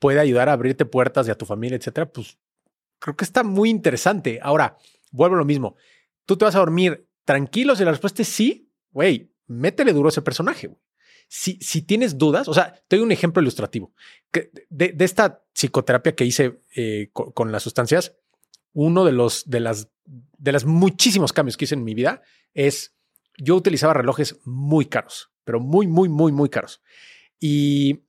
[0.00, 2.38] puede ayudar a abrirte puertas de a tu familia, etcétera, pues
[2.98, 4.40] creo que está muy interesante.
[4.42, 4.76] Ahora,
[5.12, 5.76] vuelvo a lo mismo.
[6.26, 10.22] Tú te vas a dormir tranquilo si la respuesta es sí, güey, métele duro ese
[10.22, 10.74] personaje.
[11.28, 13.92] Si, si tienes dudas, o sea, te doy un ejemplo ilustrativo.
[14.68, 18.16] de, esta psicoterapia que hice eh, con, las sustancias,
[18.72, 22.22] uno de los de las de los muchísimos cambios que hice en mi vida
[22.54, 22.96] es
[23.38, 26.82] yo utilizaba relojes muy caros, pero muy, muy, muy, muy caros.
[27.38, 28.00] Y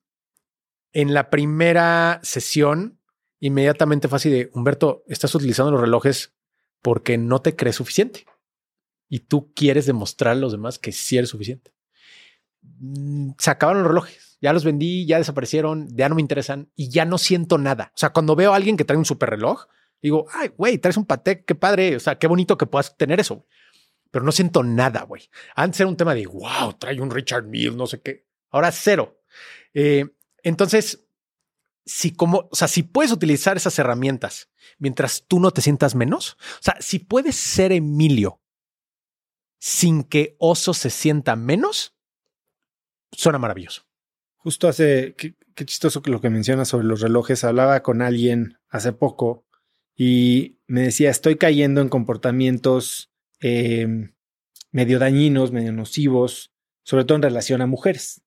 [0.93, 2.99] en la primera sesión,
[3.39, 6.33] inmediatamente fue así de Humberto, estás utilizando los relojes
[6.81, 8.25] porque no te crees suficiente
[9.09, 11.73] y tú quieres demostrar a los demás que sí eres suficiente.
[12.61, 14.37] Mm, se acabaron los relojes.
[14.41, 17.91] Ya los vendí, ya desaparecieron, ya no me interesan y ya no siento nada.
[17.93, 19.65] O sea, cuando veo a alguien que trae un super reloj,
[20.01, 21.95] digo, ay, güey, traes un Patek, qué padre.
[21.95, 23.45] O sea, qué bonito que puedas tener eso.
[24.09, 25.29] Pero no siento nada, güey.
[25.55, 28.25] Antes era un tema de, wow, trae un Richard Mille, no sé qué.
[28.49, 29.21] Ahora cero.
[29.73, 30.05] Eh,
[30.43, 31.05] entonces,
[31.85, 36.37] si como, o sea, si puedes utilizar esas herramientas mientras tú no te sientas menos,
[36.59, 38.41] o sea, si puedes ser Emilio
[39.59, 41.95] sin que Oso se sienta menos,
[43.11, 43.83] suena maravilloso.
[44.37, 45.35] Justo hace, qué,
[45.65, 47.43] chistoso lo que mencionas sobre los relojes.
[47.43, 49.45] Hablaba con alguien hace poco
[49.95, 54.15] y me decía, estoy cayendo en comportamientos em,
[54.71, 56.51] medio dañinos, medio nocivos,
[56.83, 58.23] sobre todo en relación a mujeres,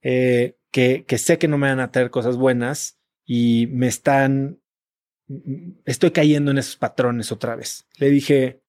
[0.00, 4.60] eh, que, que sé que no me van a traer cosas buenas y me están,
[5.84, 7.86] estoy cayendo en esos patrones otra vez.
[7.98, 8.62] Le dije,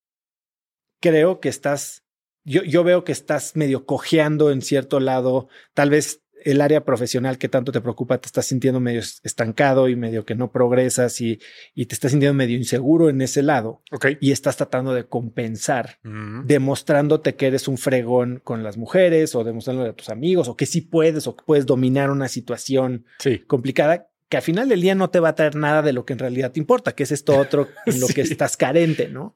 [1.01, 2.03] creo que estás
[2.45, 7.37] yo, yo veo que estás medio cojeando en cierto lado, tal vez el área profesional
[7.37, 11.39] que tanto te preocupa te estás sintiendo medio estancado y medio que no progresas y,
[11.75, 13.81] y te estás sintiendo medio inseguro en ese lado.
[14.19, 16.45] Y estás tratando de compensar, mm.
[16.45, 20.65] demostrándote que eres un fregón con las mujeres o demostrándole a tus amigos o que
[20.65, 23.05] sí puedes o que puedes dominar una situación
[23.47, 26.13] complicada que al final del día no te va a traer nada de lo que
[26.13, 29.35] en realidad te importa, que es esto otro en lo que estás carente, ¿no?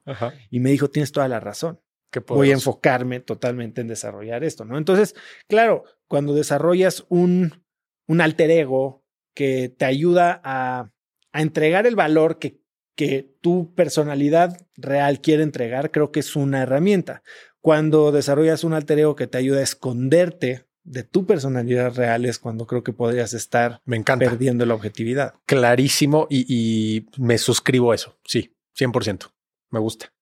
[0.50, 1.78] Y me dijo, tienes toda la razón
[2.26, 4.78] voy a enfocarme totalmente en desarrollar esto, ¿no?
[4.78, 5.14] Entonces,
[5.48, 7.62] claro, cuando desarrollas un,
[8.06, 9.04] un alter ego
[9.34, 10.90] que te ayuda a,
[11.32, 12.60] a entregar el valor que,
[12.96, 17.22] que tu personalidad real quiere entregar, creo que es una herramienta.
[17.60, 22.38] Cuando desarrollas un alter ego que te ayuda a esconderte de tu personalidad real es
[22.38, 24.24] cuando creo que podrías estar Me encanta.
[24.24, 25.34] perdiendo la objetividad.
[25.44, 28.16] Clarísimo y, y me suscribo a eso.
[28.24, 29.30] Sí, 100%.
[29.70, 30.12] Me gusta.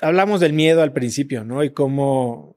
[0.00, 1.64] Hablamos del miedo al principio, ¿no?
[1.64, 2.56] Y cómo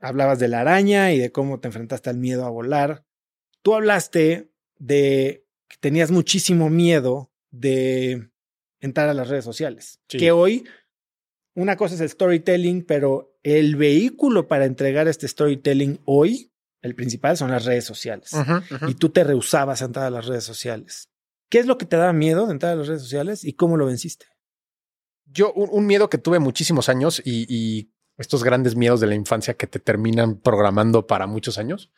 [0.00, 3.04] hablabas de la araña y de cómo te enfrentaste al miedo a volar.
[3.62, 8.30] Tú hablaste de que tenías muchísimo miedo de
[8.80, 10.00] entrar a las redes sociales.
[10.08, 10.18] Sí.
[10.18, 10.64] Que hoy
[11.54, 17.36] una cosa es el storytelling, pero el vehículo para entregar este storytelling hoy, el principal,
[17.36, 18.30] son las redes sociales.
[18.88, 21.10] Y tú te rehusabas a entrar a las redes sociales.
[21.50, 23.76] ¿Qué es lo que te daba miedo de entrar a las redes sociales y cómo
[23.76, 24.26] lo venciste?
[25.32, 29.66] Yo, un, miedo que tuve muchísimos años y, estos grandes miedos de la infancia que
[29.66, 31.90] te terminan programando para muchos años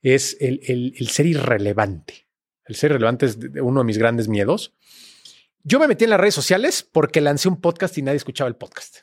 [0.00, 2.26] es el, el- ser irrelevante.
[2.64, 4.74] El ser irrelevante es uno de mis grandes miedos.
[5.62, 8.56] Yo me metí en las redes sociales porque lancé un podcast y nadie escuchaba el
[8.56, 9.00] podcast.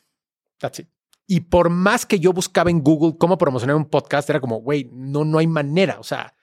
[0.57, 0.89] That's it.
[1.27, 4.89] Y por más que yo buscaba en Google cómo promocionar un podcast, era como, güey,
[4.91, 5.99] no, no hay manera.
[5.99, 6.34] O sea,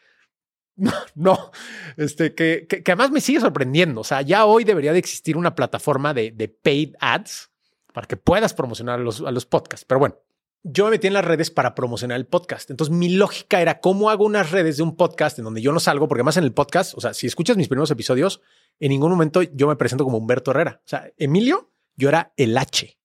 [0.91, 1.53] no, no.
[1.97, 4.01] Este, que, que, además me sigue sorprendiendo.
[4.01, 7.51] O sea, ya hoy debería de existir una plataforma de, de paid ads
[7.93, 9.85] para que puedas promocionar a los, a los podcasts.
[9.87, 10.19] Pero bueno,
[10.65, 12.69] yo me metí en las redes para promocionar el podcast.
[12.69, 15.79] Entonces mi lógica era cómo hago unas redes de un podcast en donde yo no
[15.79, 18.41] salgo, porque más en el podcast, o sea, si escuchas mis primeros episodios,
[18.81, 20.81] en ningún momento yo me presento como Humberto Herrera.
[20.85, 22.99] O sea, Emilio, yo era el H.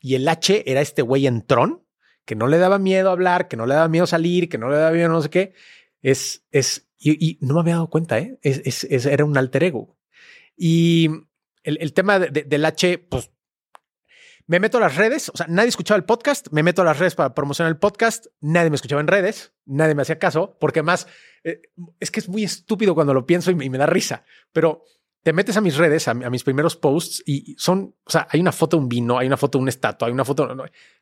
[0.00, 1.84] Y el H era este güey en Tron,
[2.24, 4.76] que no le daba miedo hablar, que no le daba miedo salir, que no le
[4.76, 5.52] daba miedo no sé qué.
[6.02, 8.38] Es, es, y, no me había dado cuenta, ¿eh?
[8.42, 9.96] Es, es- era un alter ego.
[10.56, 11.08] Y
[11.62, 13.30] el, el tema de- de- del H, pues
[14.46, 16.98] me meto a las redes, o sea, nadie escuchaba el podcast, me meto a las
[16.98, 20.82] redes para promocionar el podcast, nadie me escuchaba en redes, nadie me hacía caso, porque
[20.82, 21.06] más
[21.44, 21.62] eh,
[22.00, 24.82] es que es muy estúpido cuando lo pienso y me da risa, pero
[25.22, 28.26] te metes a mis redes, a, mi- a mis primeros posts y son, o sea,
[28.30, 30.48] hay una foto de un vino, hay una foto de una estatua, hay una foto,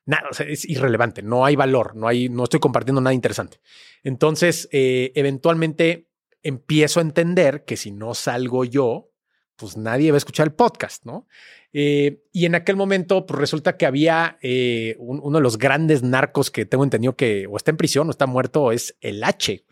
[0.07, 3.61] nada, es irrelevante, no hay valor, no hay, no estoy compartiendo nada interesante.
[4.03, 6.09] Entonces, eh, eventualmente
[6.43, 9.11] empiezo a entender que si no salgo yo,
[9.57, 11.27] pues nadie va a escuchar el podcast, ¿no?
[11.73, 16.03] Eh, y en aquel momento, pues resulta que había eh, un- uno de los grandes
[16.03, 19.65] narcos que tengo entendido que o está en prisión o está muerto, es el H.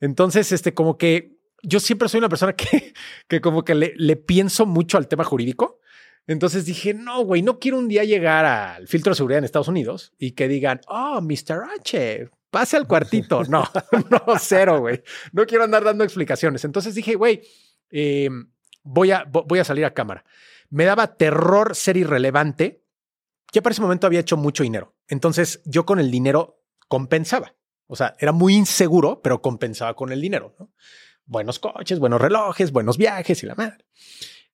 [0.00, 1.33] Entonces, este, como que
[1.64, 2.94] yo siempre soy una persona que,
[3.28, 5.80] que como que le, le pienso mucho al tema jurídico.
[6.26, 9.68] Entonces dije, no, güey, no quiero un día llegar al filtro de seguridad en Estados
[9.68, 11.64] Unidos y que digan, oh, Mr.
[11.78, 13.42] H, pase al cuartito.
[13.48, 13.64] No,
[14.10, 15.02] no, cero, güey.
[15.32, 16.64] No quiero andar dando explicaciones.
[16.64, 17.42] Entonces dije, güey,
[17.90, 18.30] eh,
[18.82, 20.24] voy, a, vo- voy a salir a cámara.
[20.70, 22.82] Me daba terror ser irrelevante.
[23.52, 24.94] Ya para ese momento había hecho mucho dinero.
[25.08, 27.54] Entonces yo con el dinero compensaba.
[27.86, 30.56] O sea, era muy inseguro, pero compensaba con el dinero.
[30.58, 30.70] ¿no?
[31.26, 33.84] Buenos coches, buenos relojes, buenos viajes y la madre.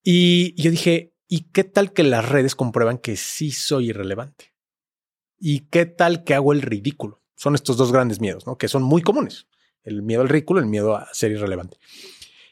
[0.03, 4.55] Y yo dije, ¿y qué tal que las redes comprueban que sí soy irrelevante?
[5.39, 7.23] ¿Y qué tal que hago el ridículo?
[7.35, 8.57] Son estos dos grandes miedos, ¿no?
[8.57, 9.47] Que son muy comunes.
[9.83, 11.79] El miedo al ridículo, el miedo a ser irrelevante.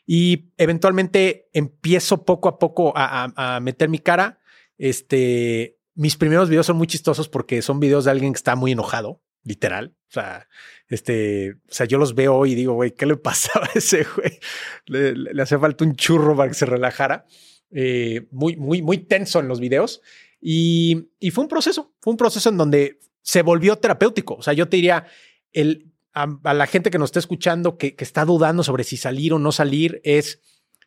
[0.06, 4.40] Y eventualmente empiezo poco a poco a, a- a meter mi cara.
[4.78, 8.72] Este, mis primeros videos son muy chistosos porque son videos de alguien que está muy
[8.72, 9.94] enojado, literal.
[10.08, 10.48] O sea,
[10.88, 14.38] este, o sea, yo los veo y digo, güey, ¿qué le pasaba a ese güey?
[14.86, 17.26] Le, le- falta un churro para que se relajara.
[17.70, 20.00] Eh, muy, muy, muy tenso en los videos.
[20.40, 24.34] Y, y fue un proceso, fue un proceso en donde se volvió terapéutico.
[24.34, 25.06] O sea, yo te diría,
[25.52, 28.96] el, a, a la gente que nos está escuchando, que, que está dudando sobre si
[28.96, 30.40] salir o no salir, es,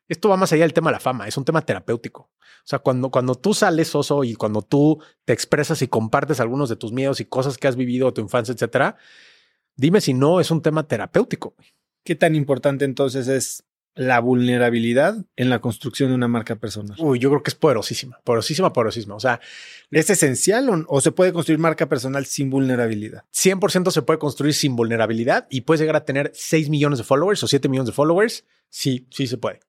[0.07, 2.31] esto va más allá del tema de la fama, es un tema terapéutico.
[2.41, 6.69] O sea, cuando, cuando tú sales, Oso, y cuando tú te expresas y compartes algunos
[6.69, 8.97] de tus miedos y cosas que has vivido, tu infancia, etcétera,
[9.75, 11.55] dime si no es un tema terapéutico.
[12.03, 16.97] ¿Qué tan importante entonces es la vulnerabilidad en la construcción de una marca personal?
[16.99, 19.15] Uy, yo creo que es poderosísima, poderosísima, poderosísima.
[19.15, 19.39] O sea,
[19.91, 23.25] ¿Es esencial o, o se puede construir marca personal sin vulnerabilidad?
[23.33, 27.43] 100% se puede construir sin vulnerabilidad y puedes llegar a tener 6 millones de followers
[27.43, 28.45] o 7 millones de followers.
[28.69, 29.59] Sí, sí se puede.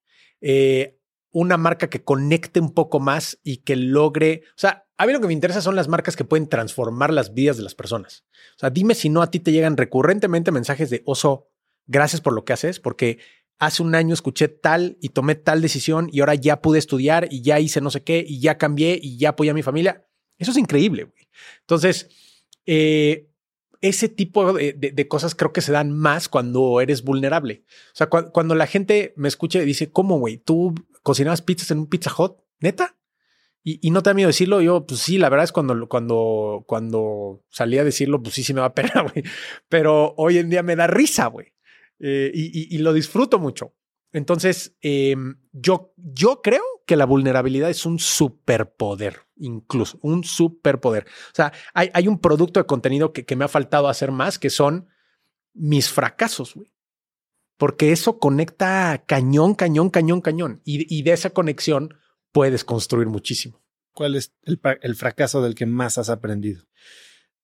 [0.43, 0.99] Eh,
[1.31, 5.19] una marca que conecte un poco más y que logre, o sea, a mí lo
[5.19, 8.23] que me interesa son las marcas que pueden transformar las vidas de las personas.
[8.55, 11.49] O sea, dime si no a ti te llegan recurrentemente mensajes de oso,
[11.87, 13.17] gracias por lo que haces, porque
[13.57, 17.41] hace un año escuché tal y tomé tal decisión y ahora ya pude estudiar y
[17.41, 20.05] ya hice no sé qué y ya cambié y ya apoyé a mi familia.
[20.37, 21.29] Eso es increíble, güey.
[21.61, 22.09] Entonces,
[22.65, 23.32] eh,
[23.83, 27.63] ese tipo de, de- cosas creo que se dan más cuando eres vulnerable.
[27.67, 30.37] O sea, cua- cuando la gente me escucha y dice, ¿cómo, güey?
[30.37, 30.73] ¿Tú
[31.03, 32.37] cocinabas pizzas en un Pizza Hut?
[32.59, 32.97] ¿Neta?
[33.63, 34.61] Y, y no te da miedo decirlo.
[34.61, 38.53] Yo, pues sí, la verdad es cuando, cuando, cuando salí a decirlo, pues sí, sí
[38.53, 39.23] me da pena, güey.
[39.69, 41.53] Pero hoy en día me da risa, güey.
[41.99, 43.73] Eh, y, y- lo disfruto mucho.
[44.11, 45.15] Entonces, eh,
[45.51, 51.05] yo, yo creo que la vulnerabilidad es un superpoder incluso, un superpoder.
[51.05, 54.39] O sea, hay, hay un producto de contenido que, que, me ha faltado hacer más,
[54.39, 54.87] que son
[55.53, 56.73] mis fracasos, güey.
[57.57, 60.61] Porque eso conecta cañón, cañón, cañón, cañón.
[60.65, 61.95] Y, y de esa conexión
[62.31, 63.63] puedes construir muchísimo.
[63.93, 66.63] ¿Cuál es el, el fracaso del que más has aprendido?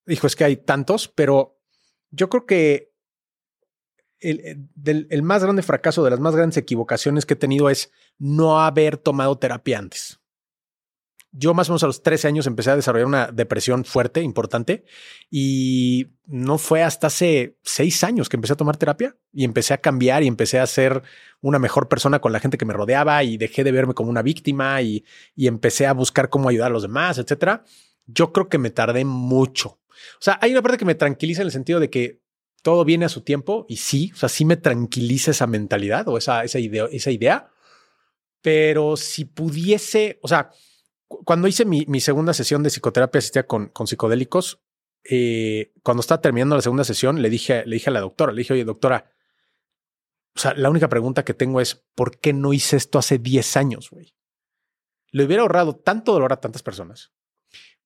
[0.05, 1.61] Dijo, es que hay tantos, pero
[2.09, 2.88] yo creo que
[4.19, 7.91] el, del, el, más grande fracaso, de las más grandes equivocaciones que he tenido es
[8.17, 10.19] no haber tomado terapia antes.
[11.31, 14.83] Yo más o menos a los 13 años empecé a desarrollar una depresión fuerte, importante,
[15.29, 19.77] y no fue hasta hace seis años que empecé a tomar terapia y empecé a
[19.77, 21.03] cambiar y empecé a ser
[21.41, 24.23] una mejor persona con la gente que me rodeaba y dejé de verme como una
[24.23, 25.05] víctima y,
[25.35, 27.63] y empecé a buscar cómo ayudar a los demás, etcétera.
[28.07, 29.79] Yo creo que me tardé mucho.
[29.89, 32.21] O sea, hay una parte que me tranquiliza en el sentido de que
[32.61, 36.17] todo viene a su tiempo y sí, o sea, sí me tranquiliza esa mentalidad o
[36.17, 37.49] esa, esa, idea, esa idea.
[38.41, 40.51] Pero si pudiese, o sea,
[41.07, 44.61] cuando hice mi, mi, segunda sesión de psicoterapia asistida con, con psicodélicos,
[45.03, 48.39] eh, cuando estaba terminando la segunda sesión, le dije, le dije a la doctora, le
[48.39, 49.11] dije, oye, doctora,
[50.35, 53.57] o sea, la única pregunta que tengo es, ¿por qué no hice esto hace 10
[53.57, 54.15] años, güey?
[55.11, 57.11] Le hubiera ahorrado tanto dolor a tantas personas.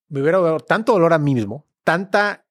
[0.10, 2.46] Me hubiera ahorrado tanto dolor a mí mismo, tanta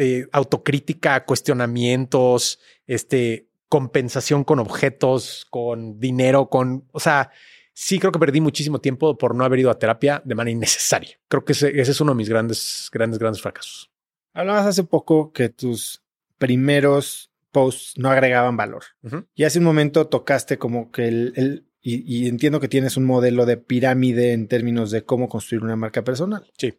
[0.00, 7.30] eh, autocrítica, cuestionamientos, este, compensación con objetos, con dinero, con, o sea,
[7.72, 11.18] sí creo que perdí muchísimo tiempo por no haber ido a terapia de manera innecesaria.
[11.28, 13.90] Creo que ese, ese es uno de mis grandes, grandes, grandes fracasos.
[14.32, 16.02] Hablabas hace poco que tus
[16.38, 18.84] primeros posts no agregaban valor.
[19.02, 19.26] Uh -huh.
[19.34, 23.04] Y hace un momento tocaste como que el, el y, y, entiendo que tienes un
[23.04, 26.50] modelo de pirámide en términos de cómo construir una marca personal.
[26.58, 26.74] Sí.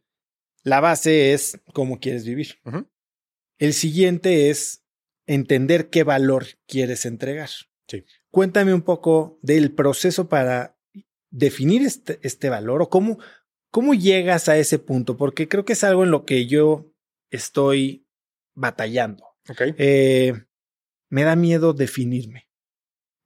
[0.63, 2.59] La base es cómo quieres vivir.
[2.65, 2.87] Uh -huh.
[3.61, 4.83] El siguiente es
[5.27, 7.49] entender qué valor quieres entregar.
[7.87, 8.03] Sí.
[8.31, 10.79] Cuéntame un poco del proceso para
[11.29, 13.19] definir este, este valor o cómo,
[13.69, 16.91] cómo llegas a ese punto, porque creo que es algo en lo que yo
[17.29, 18.07] estoy
[18.55, 19.27] batallando.
[19.47, 19.75] Okay.
[19.77, 20.33] Eh,
[21.09, 22.49] me da miedo definirme.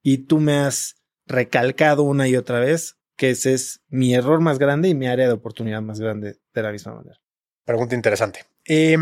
[0.02, 4.58] Y tú me has recalcado una y otra vez que ese es mi error más
[4.58, 7.18] grande y mi área de oportunidad más grande de la misma manera.
[7.64, 8.44] Pregunta interesante.
[8.66, 8.98] Eh,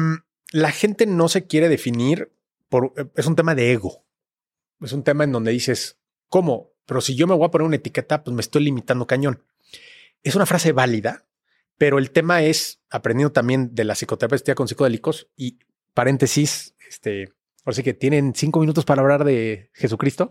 [0.53, 2.33] la gente no se quiere definir
[2.69, 4.05] por, es un tema de ego.
[4.81, 6.73] Es un tema en donde dices, ¿cómo?
[6.87, 9.43] Pero si yo me voy a poner una etiqueta, pues me estoy limitando cañón.
[10.23, 11.25] Es una frase válida,
[11.79, 15.59] pero el tema es aprendiendo también de la psicoterapia con psicodélicos y
[15.93, 17.33] paréntesis, este,
[17.65, 20.31] ahora sí que tienen cinco minutos para hablar de Jesucristo.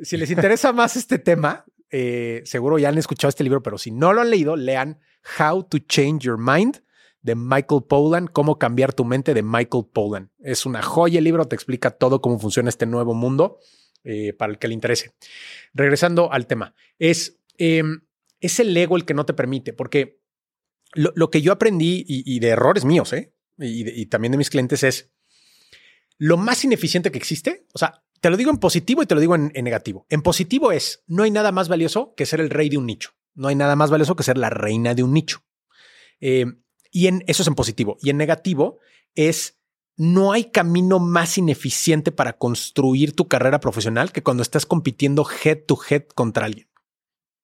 [0.00, 3.90] Si les interesa más este tema, eh, seguro ya han escuchado este libro, pero si
[3.90, 5.00] no lo han leído, lean
[5.38, 6.82] How to Change Your Mind
[7.22, 10.30] de Michael Pollan, Cómo cambiar tu mente de Michael Pollan.
[10.40, 13.58] Es una joya el libro, te explica todo cómo funciona este nuevo mundo
[14.04, 15.12] eh, para el que le interese.
[15.74, 17.82] Regresando al tema, es, eh,
[18.40, 20.20] es el ego el que no te permite, porque
[20.94, 23.32] lo, lo que yo aprendí y, de errores míos, ¿eh?
[23.58, 25.12] y, también de mis clientes es
[26.18, 29.20] lo más ineficiente que existe, o sea, te lo digo en positivo y te lo
[29.20, 30.06] digo en, negativo.
[30.10, 33.12] En positivo es, no hay nada más valioso que ser el rey de un nicho.
[33.34, 35.42] No hay nada más valioso que ser la reina de un nicho.
[36.20, 36.44] Eh,
[36.90, 37.96] y en eso es en positivo.
[38.02, 38.78] Y en negativo
[39.14, 39.58] es,
[39.96, 45.64] no hay camino más ineficiente para construir tu carrera profesional que cuando estás compitiendo head
[45.66, 46.68] to head contra alguien.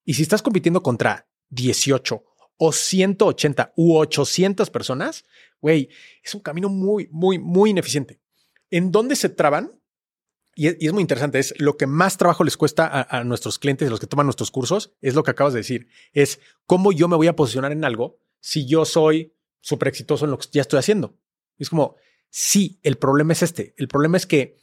[0.04, 2.24] Y si estás compitiendo contra 18
[2.58, 5.24] o 180 u 800 personas,
[5.60, 5.88] güey,
[6.22, 8.20] es un camino muy, muy, muy ineficiente.
[8.70, 9.80] ¿En dónde se traban?
[10.54, 13.90] Y es, muy interesante, es lo que más trabajo les cuesta a, a nuestros clientes,
[13.90, 17.16] los que toman nuestros cursos, es lo que acabas de decir, es cómo yo me
[17.16, 19.35] voy a posicionar en algo si yo soy
[19.66, 21.18] súper exitoso en lo que ya estoy haciendo.
[21.58, 21.96] Es como,
[22.30, 23.74] sí, el problema es este.
[23.76, 24.58] El problema es que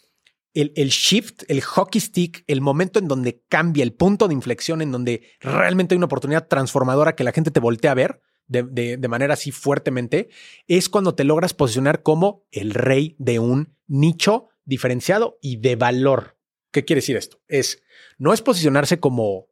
[0.54, 4.82] el, el, shift, el hockey stick, el momento en donde cambia, el punto de inflexión
[4.82, 8.64] en donde realmente hay una oportunidad transformadora que la gente te voltea a ver de,
[8.64, 10.30] de, de manera así fuertemente,
[10.68, 16.38] es cuando te logras posicionar como el rey de un nicho diferenciado y de valor.
[16.72, 17.42] ¿Qué quiere decir esto?
[17.50, 17.84] Es,
[18.18, 19.48] no es posicionarse como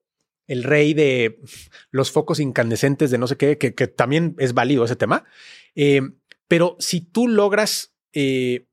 [0.52, 1.40] el rey de
[1.92, 5.24] los focos incandescentes de no sé qué, que, también es válido ese tema.
[5.76, 6.02] Eh,
[6.50, 8.68] pero si tú logras, eh,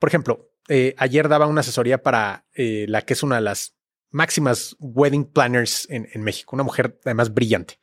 [0.00, 3.76] por ejemplo, eh, ayer daba una asesoría para la que es una de las
[4.10, 7.78] máximas wedding planners en, en México, una mujer además brillante.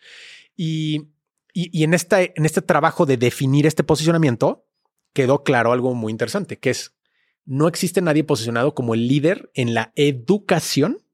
[0.58, 1.08] Y,
[1.54, 4.68] y, y en, esta, en este trabajo de definir este posicionamiento,
[5.14, 6.95] quedó claro algo muy interesante, que es,
[7.45, 11.07] no existe nadie posicionado como el líder en la educación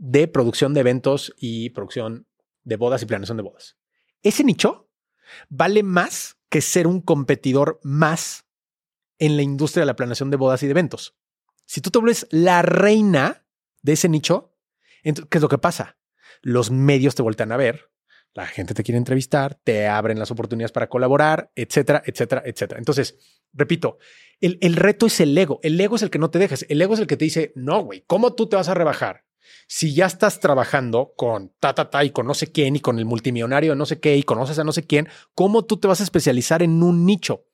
[0.00, 2.26] de producción de eventos y producción
[2.64, 3.76] de bodas y planeación de bodas.
[4.22, 4.90] Ese nicho
[5.50, 8.46] vale más que ser un competidor más
[9.18, 11.16] en la industria de la planeación de bodas y de eventos.
[11.66, 13.44] Si tú te vuelves la reina
[13.82, 14.56] de ese nicho,
[15.02, 15.98] ¿qué es lo que pasa?
[16.40, 17.90] Los medios te voltean a ver,
[18.32, 22.78] la gente te quiere entrevistar, te abren las oportunidades para colaborar, etcétera, etcétera, etcétera.
[22.78, 23.18] Entonces,
[23.52, 23.98] repito,
[24.40, 25.60] el, el reto es el ego.
[25.62, 26.64] El ego es el que no te dejas.
[26.70, 29.24] El ego es el que te dice, no, güey, ¿cómo tú te vas a rebajar?
[29.66, 32.98] Si ya estás trabajando con ta, ta, ta y con no sé quién y con
[32.98, 35.88] el multimillonario de no sé qué y conoces a no sé quién, ¿cómo tú te
[35.88, 37.46] vas a especializar en un nicho?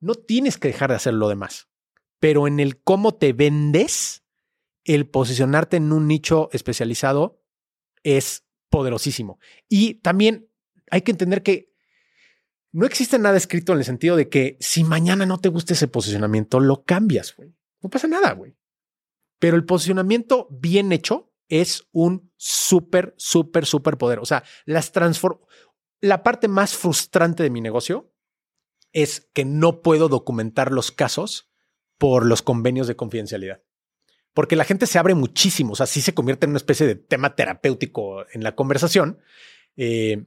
[0.00, 1.68] No tienes que dejar de hacer lo demás,
[2.18, 4.24] pero en el cómo te vendes,
[4.84, 7.42] el posicionarte en un nicho especializado
[8.02, 9.38] es poderosísimo.
[9.68, 10.48] Y también
[10.90, 11.72] hay que entender que
[12.72, 15.88] no existe nada escrito en el sentido de que si mañana no te gusta ese
[15.88, 17.54] posicionamiento, lo cambias, güey.
[17.82, 18.56] No pasa nada, güey.
[19.42, 24.20] Pero el posicionamiento bien hecho es un súper, súper, súper poder.
[24.20, 25.40] O sea, las transform...
[26.00, 28.14] La parte más frustrante de mi negocio
[28.92, 31.50] es que no puedo documentar los casos
[31.98, 33.64] por los convenios de confidencialidad
[34.32, 36.94] porque la gente se abre muchísimo, o sea, sí se convierte en una especie de
[36.94, 39.18] tema terapéutico en la conversación.
[39.76, 40.24] Eh,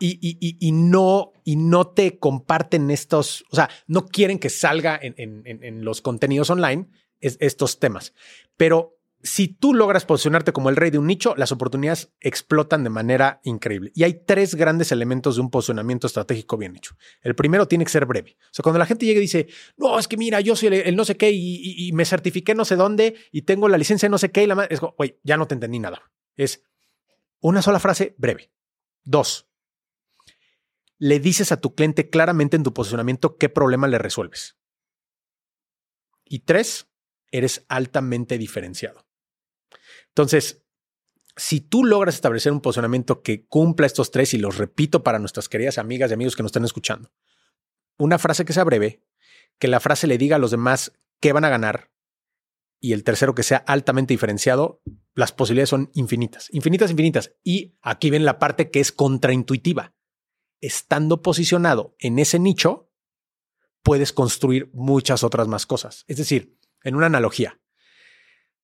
[0.00, 6.02] y, no, y no te comparten estos, o sea, no quieren que salga en, los
[6.02, 6.88] contenidos online
[7.20, 8.14] estos temas.
[8.56, 12.90] Pero si tú logras posicionarte como el rey de un nicho, las oportunidades explotan de
[12.90, 13.90] manera increíble.
[13.94, 16.96] Y hay tres grandes elementos de un posicionamiento estratégico bien hecho.
[17.22, 18.36] El primero tiene que ser breve.
[18.40, 20.94] O sea, cuando la gente llega y dice, no, es que mira, yo soy el,
[20.94, 24.30] no sé qué y, me certifiqué no sé dónde y tengo la licencia no sé
[24.30, 26.12] qué y la es güey, ya no te entendí nada.
[26.36, 26.62] Es
[27.40, 28.52] una sola frase breve.
[29.02, 29.48] Dos,
[30.98, 34.56] le dices a tu cliente claramente en tu posicionamiento qué problema le resuelves.
[36.24, 36.87] Y tres,
[37.30, 39.06] eres altamente diferenciado.
[40.08, 40.64] Entonces,
[41.36, 45.48] si tú logras establecer un posicionamiento que cumpla estos tres, y los repito para nuestras
[45.48, 47.12] queridas amigas y amigos que nos están escuchando,
[47.96, 49.04] una frase que sea breve,
[49.58, 51.92] que la frase le diga a los demás qué van a ganar,
[52.80, 54.82] y el tercero que sea altamente diferenciado,
[55.14, 57.34] las posibilidades son infinitas, infinitas, infinitas.
[57.42, 59.94] Y aquí ven la parte que es contraintuitiva.
[60.60, 62.92] Estando posicionado en ese nicho,
[63.82, 66.04] puedes construir muchas otras más cosas.
[66.06, 67.60] Es decir, en una analogía,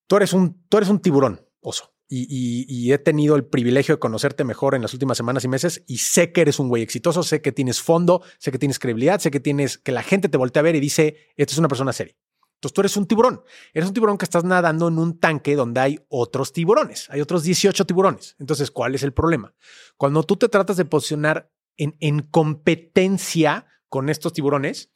[0.06, 1.94] tú eres un, tú eres un tiburón, oso.
[2.16, 5.98] Y, he tenido el privilegio de conocerte mejor en las últimas semanas y meses y
[5.98, 9.32] sé que eres un güey exitoso, sé que tienes fondo, sé que tienes credibilidad, sé
[9.32, 11.92] que tienes que la gente te voltea a ver y dice, esto es una persona
[11.92, 12.14] seria.
[12.54, 13.42] Entonces tú eres un tiburón,
[13.72, 17.42] eres un tiburón que estás nadando en un tanque donde hay otros tiburones, hay otros
[17.42, 18.36] 18 tiburones.
[18.38, 19.54] Entonces, ¿cuál es el problema?
[19.96, 24.92] Cuando tú te tratas de posicionar en, en competencia con estos tiburones,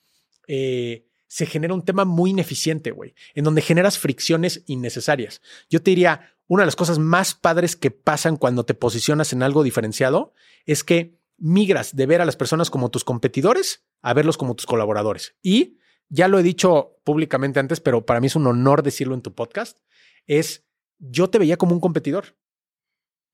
[0.47, 5.41] eh, se genera un tema muy ineficiente, güey, en donde generas fricciones innecesarias.
[5.71, 9.43] Yo te diría, una de las cosas más padres que pasan cuando te posicionas en
[9.43, 10.33] algo diferenciado
[10.65, 14.67] es que migras de ver a las personas como tus competidores a verlos como tus
[14.67, 15.37] colaboradores.
[15.43, 19.23] Y ya lo he dicho públicamente antes, pero para mí es un honor decirlo en
[19.23, 19.79] tu podcast,
[20.27, 20.65] es
[20.99, 22.37] yo te veía como un competidor.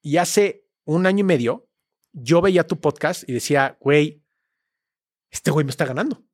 [0.02, 1.70] Y hace un año y medio,
[2.12, 4.24] yo veía tu podcast y decía, güey,
[5.30, 6.24] este güey me está ganando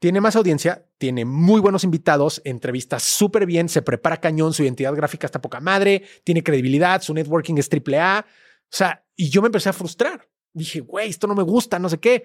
[0.00, 4.94] tiene más audiencia, tiene muy buenos invitados, entrevistas súper bien, se prepara cañón, su identidad
[4.94, 8.26] gráfica está poca madre, tiene credibilidad, su networking es triple A.
[8.26, 10.26] O sea, y yo me empecé a frustrar.
[10.54, 12.24] Dije, güey, esto no me gusta, no sé qué.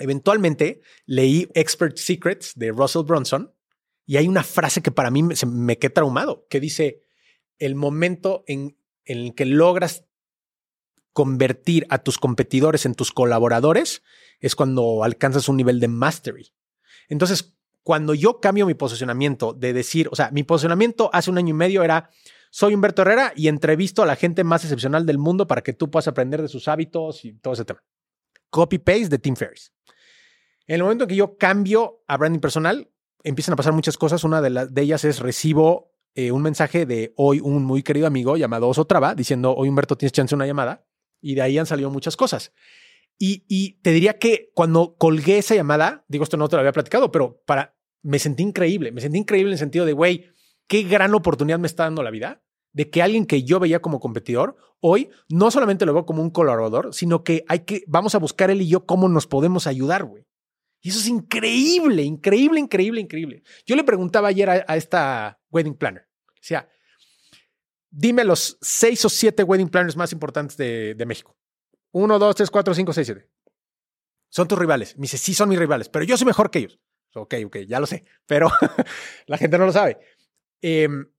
[0.00, 3.54] Eventualmente leí Expert Secrets de Russell Brunson
[4.04, 7.02] y hay una frase que para mí me, me quedó traumado, que dice,
[7.58, 10.06] el momento en, en el que logras
[11.12, 14.02] convertir a tus competidores en tus colaboradores
[14.40, 16.52] es cuando alcanzas un nivel de mastery.
[17.10, 21.50] Entonces, cuando yo cambio mi posicionamiento de decir, o sea, mi posicionamiento hace un año
[21.50, 22.08] y medio era,
[22.50, 25.90] soy Humberto Herrera y entrevisto a la gente más excepcional del mundo para que tú
[25.90, 27.82] puedas aprender de sus hábitos y todo ese tema.
[28.48, 29.72] Copy-paste de Tim Ferriss.
[30.66, 32.90] En el momento que yo cambio a branding personal,
[33.24, 34.22] empiezan a pasar muchas cosas.
[34.24, 38.36] Una de, de ellas es recibo eh, un mensaje de hoy un muy querido amigo
[38.36, 40.86] llamado Oso Traba diciendo, hoy Humberto tienes chance de una llamada.
[41.20, 42.52] Y de ahí han salido muchas cosas.
[43.22, 47.12] Y, te diría que cuando colgué esa llamada, digo, esto no te lo había platicado,
[47.12, 48.92] pero para, me sentí increíble.
[48.92, 50.30] Me sentí increíble en el sentido de, güey,
[50.66, 52.42] qué gran oportunidad me está dando la vida
[52.72, 56.30] de que alguien que yo veía como competidor, hoy no solamente lo veo como un
[56.30, 60.04] colaborador, sino que hay que, vamos a buscar él y yo cómo nos podemos ayudar,
[60.04, 60.26] güey.
[60.80, 63.42] Y eso es increíble, increíble, increíble, increíble.
[63.66, 66.70] Yo le preguntaba ayer a, esta wedding planner, o sea,
[67.90, 71.36] dime los seis o siete wedding planners más importantes de, de México.
[71.92, 73.28] Uno, dos, tres, cuatro, cinco, seis, siete.
[74.28, 74.96] Son tus rivales.
[74.96, 76.80] Me dice, sí, son mis rivales, pero yo soy mejor que ellos.
[77.14, 78.48] Ok, ok, ya lo sé, pero
[79.26, 79.98] la gente no lo sabe.
[80.62, 81.10] Em,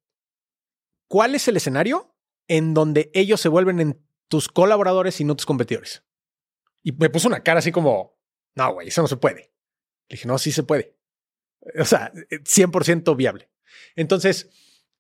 [1.07, 2.15] ¿Cuál es el escenario
[2.47, 6.05] en donde ellos se vuelven en tus colaboradores y no tus competidores?
[6.83, 8.17] Y me puso una cara así como,
[8.55, 9.53] no, güey, eso no se puede.
[10.07, 10.97] Le dije, no, sí se puede.
[11.77, 13.49] O sea, 100% viable.
[13.95, 14.49] Entonces,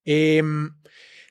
[0.03, 0.77] em,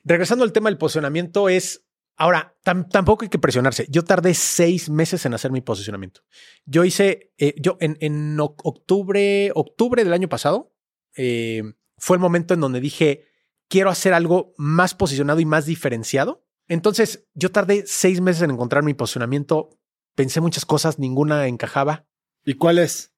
[0.03, 1.85] regresando al tema del posicionamiento, es
[2.17, 3.87] Ahora, tampoco hay que presionarse.
[3.89, 6.21] Yo tardé seis meses en hacer mi posicionamiento.
[6.65, 10.75] Yo hice, eh, yo en, octubre, octubre del año pasado,
[11.15, 11.63] eh,
[11.97, 13.25] fue el momento en donde dije,
[13.67, 16.45] quiero hacer algo más posicionado y más diferenciado.
[16.67, 19.79] Entonces, yo tardé seis meses en encontrar mi posicionamiento.
[20.15, 22.05] Pensé muchas cosas, ninguna encajaba.
[22.45, 23.13] ¿Y cuál es?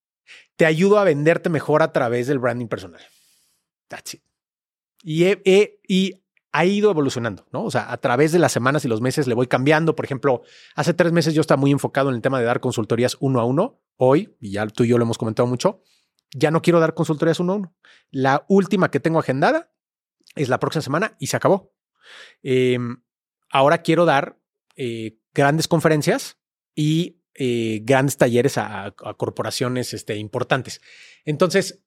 [0.55, 3.01] Te ayudo a venderte mejor a través del branding personal.
[3.89, 4.23] That's it.
[5.03, 6.22] Y, he, y
[6.53, 7.65] ha ido evolucionando, ¿no?
[7.65, 9.95] O sea, a través de las semanas y los meses le voy cambiando.
[9.95, 10.43] Por ejemplo,
[10.75, 13.45] hace tres meses yo estaba muy enfocado en el tema de dar consultorías uno a
[13.45, 13.81] uno.
[13.97, 15.81] Hoy, y ya tú y yo lo hemos comentado mucho,
[16.31, 17.75] ya no quiero dar consultorías uno a uno.
[18.11, 19.73] La última que tengo agendada
[20.35, 21.73] es la próxima semana y se acabó.
[22.43, 23.01] Em,
[23.49, 24.39] ahora quiero dar
[24.75, 26.37] eh, grandes conferencias
[26.75, 30.81] y eh, grandes talleres a, corporaciones este, importantes.
[31.25, 31.83] Entonces,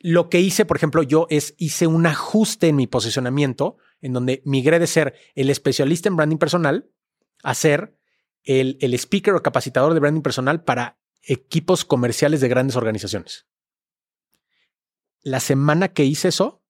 [0.00, 4.42] lo que hice, por ejemplo, yo es hice un ajuste en mi posicionamiento en donde
[4.44, 6.90] migré de ser el especialista en branding personal
[7.42, 7.96] a ser
[8.44, 13.46] el, el speaker o capacitador de branding personal para equipos comerciales de grandes organizaciones.
[15.22, 16.62] La semana que hice eso,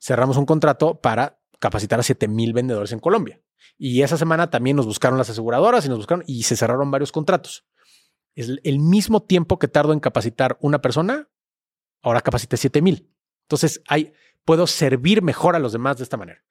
[0.00, 3.42] cerramos un contrato para capacitar a 7 mil vendedores en Colombia.
[3.76, 7.12] Y esa semana también nos buscaron las aseguradoras y nos buscaron y se cerraron varios
[7.12, 7.66] contratos.
[8.34, 11.28] Es el mismo tiempo que tardo en capacitar una persona,
[12.02, 13.12] ahora capacité 7 mil.
[13.42, 14.12] Entonces, hay,
[14.44, 16.42] puedo servir mejor a los demás de esta manera.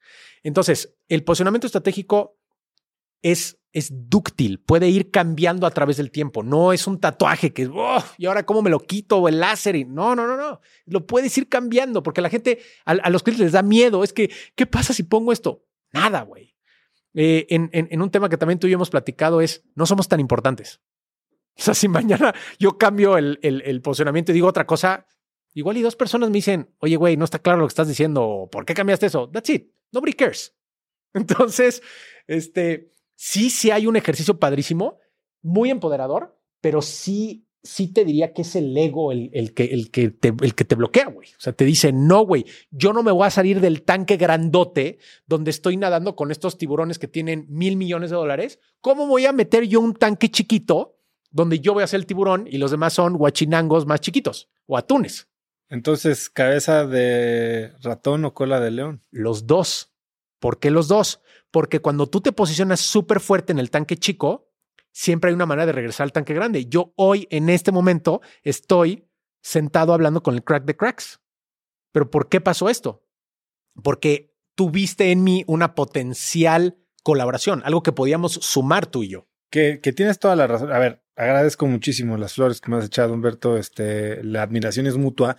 [0.44, 2.38] Entonces, el posicionamiento estratégico
[3.22, 6.44] es, es dúctil, puede ir cambiando a través del tiempo.
[6.44, 9.40] No es un tatuaje que es, oh, y ahora cómo me lo quito o el
[9.40, 9.76] láser.
[9.76, 10.62] Y, no, no, no, no.
[10.86, 14.04] Lo puedes ir cambiando porque la gente, a, los clientes les da miedo.
[14.04, 15.66] Es que, ¿qué pasa si pongo esto?
[15.92, 16.56] Nada, güey.
[17.16, 20.08] Eh, en, en, un tema que también tú y yo hemos platicado es, no somos
[20.08, 20.80] tan importantes.
[21.58, 25.08] O sea, si mañana yo cambio el, el, el posicionamiento y digo otra cosa,
[25.54, 28.48] Igual y dos personas me dicen, oye, güey, no está claro lo que estás diciendo,
[28.52, 29.30] ¿por qué cambiaste eso?
[29.30, 29.72] That's it.
[29.92, 30.56] Nobody cares.
[31.14, 31.82] Entonces,
[32.28, 35.00] este, sí, sí hay un ejercicio padrísimo,
[35.42, 39.90] muy empoderador, pero sí, sí te diría que es el ego el, el que, el,
[39.92, 41.30] que te, el que te bloquea, güey.
[41.30, 45.00] O sea, te dice, no, güey, yo no me voy a salir del tanque grandote
[45.26, 48.60] donde estoy nadando con estos tiburones que tienen mil millones de dólares.
[48.82, 50.98] ¿Cómo voy a meter yo un tanque chiquito
[51.32, 54.78] donde yo voy a ser el tiburón y los demás son guachinangos más chiquitos o
[54.78, 55.29] atunes?
[55.70, 59.02] Entonces, cabeza de ratón o cola de león.
[59.12, 59.94] Los dos.
[60.40, 61.22] ¿Por qué los dos?
[61.52, 64.52] Porque cuando tú te posicionas súper fuerte en el tanque chico,
[64.92, 66.66] siempre hay una manera de regresar al tanque grande.
[66.66, 69.08] Yo hoy, en este momento, estoy
[69.42, 71.20] sentado hablando con el crack de cracks.
[71.92, 73.06] Pero ¿por qué pasó esto?
[73.84, 79.28] Porque tuviste en mí una potencial colaboración, algo que podíamos sumar tú y yo.
[79.50, 80.72] Que, que tienes toda la razón.
[80.72, 83.58] A ver, agradezco muchísimo las flores que me has echado, Humberto.
[83.58, 85.38] Este, la admiración es mutua.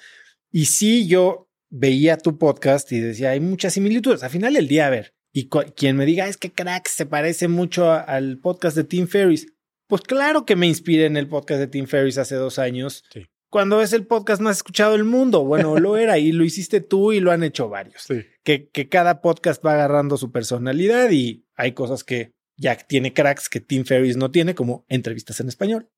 [0.51, 4.23] Y sí, yo veía tu podcast y decía, hay muchas similitudes.
[4.23, 7.49] Al final del día, a ver, y quien me diga, es que crack se parece
[7.49, 9.47] mucho al podcast de Tim Ferris.
[9.87, 13.05] Pues claro que me inspiré en el podcast de Tim Ferris hace dos años.
[13.13, 13.27] Sí.
[13.51, 15.45] Cuando es el podcast más escuchado del mundo.
[15.45, 18.03] Bueno, lo era y lo hiciste tú y lo han hecho varios.
[18.03, 18.21] Sí.
[18.45, 23.49] Que, que cada podcast va agarrando su personalidad y hay cosas que ya tiene cracks
[23.49, 25.91] que Tim Ferris no tiene, como entrevistas en español.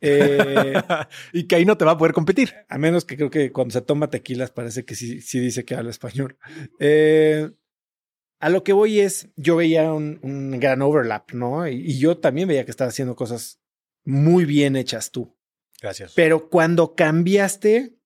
[0.00, 0.74] Eh,
[1.32, 2.54] y que ahí no te va a poder competir.
[2.68, 5.74] A menos que creo que cuando se toma tequilas parece que sí, sí dice que
[5.74, 6.38] habla español.
[6.78, 7.50] Eh,
[8.38, 11.66] a lo que voy es, yo veía un, gran overlap, ¿no?
[11.66, 13.60] Y, yo también veía que estabas haciendo cosas
[14.04, 15.36] muy bien hechas tú.
[15.82, 16.12] Gracias.
[16.14, 17.98] Pero cuando cambiaste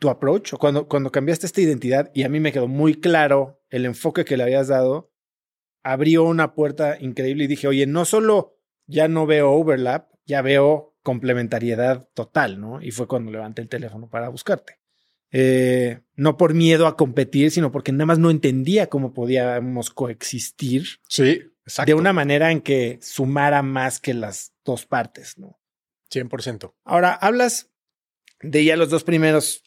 [0.00, 3.62] tu approach, o cuando, cuando cambiaste esta identidad, y a mí me quedó muy claro
[3.68, 5.12] el enfoque que le habías dado,
[5.82, 10.96] abrió una puerta increíble y dije, oye, no solo ya no veo overlap, ya veo
[11.02, 12.82] complementariedad total, ¿no?
[12.82, 14.78] Y fue cuando levanté el teléfono para buscarte.
[15.32, 20.86] Eh, no por miedo a competir, sino porque nada más no entendía cómo podíamos coexistir.
[21.08, 21.90] Sí, exacto.
[21.90, 25.60] De una manera en que sumara más que las dos partes, ¿no?
[26.12, 26.74] 100%.
[26.84, 27.70] Ahora, hablas
[28.40, 29.62] de ya los dos primeros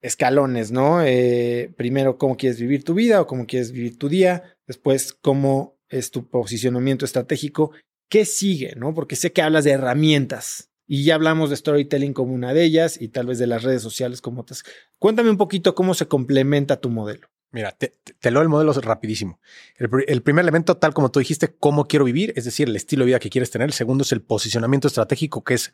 [0.00, 1.02] escalones, ¿no?
[1.02, 4.56] Eh, primero, cómo quieres vivir tu vida o cómo quieres vivir tu día.
[4.68, 7.72] Después, cómo es tu posicionamiento estratégico
[8.08, 8.74] ¿Qué sigue?
[8.76, 8.94] ¿No?
[8.94, 13.00] Porque sé que hablas de herramientas y ya hablamos de storytelling como una de ellas
[13.00, 14.64] y tal vez de las redes sociales como otras.
[14.98, 17.28] Cuéntame un poquito cómo se complementa tu modelo.
[17.50, 19.40] Mira, te, te leo el modelo rapidísimo.
[19.76, 23.06] El, primer elemento, tal como tú dijiste, cómo quiero vivir, es decir, el estilo de
[23.06, 23.68] vida que quieres tener.
[23.68, 25.72] El segundo es el posicionamiento estratégico, que es,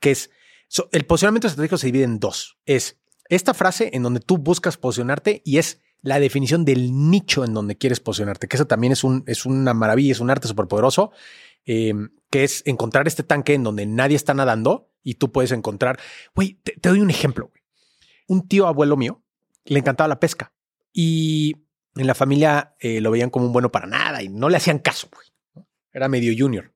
[0.00, 0.30] que es,
[0.92, 2.58] el posicionamiento estratégico se divide en dos.
[2.66, 2.98] Es
[3.28, 7.76] esta frase en donde tú buscas posicionarte y es la definición del nicho en donde
[7.76, 11.12] quieres posicionarte, que eso también es, un, es una maravilla, es un arte súper poderoso.
[11.70, 15.98] Em, que es encontrar este tanque en donde nadie está nadando y tú puedes encontrar.
[16.34, 17.50] Güey, te, doy un ejemplo.
[18.26, 19.22] Un tío abuelo mío
[19.66, 20.52] le encantaba la pesca
[20.94, 21.56] y
[21.94, 24.78] En la familia eh, lo veían como un bueno para nada y no le hacían
[24.78, 25.08] caso.
[25.92, 26.72] Era medio junior.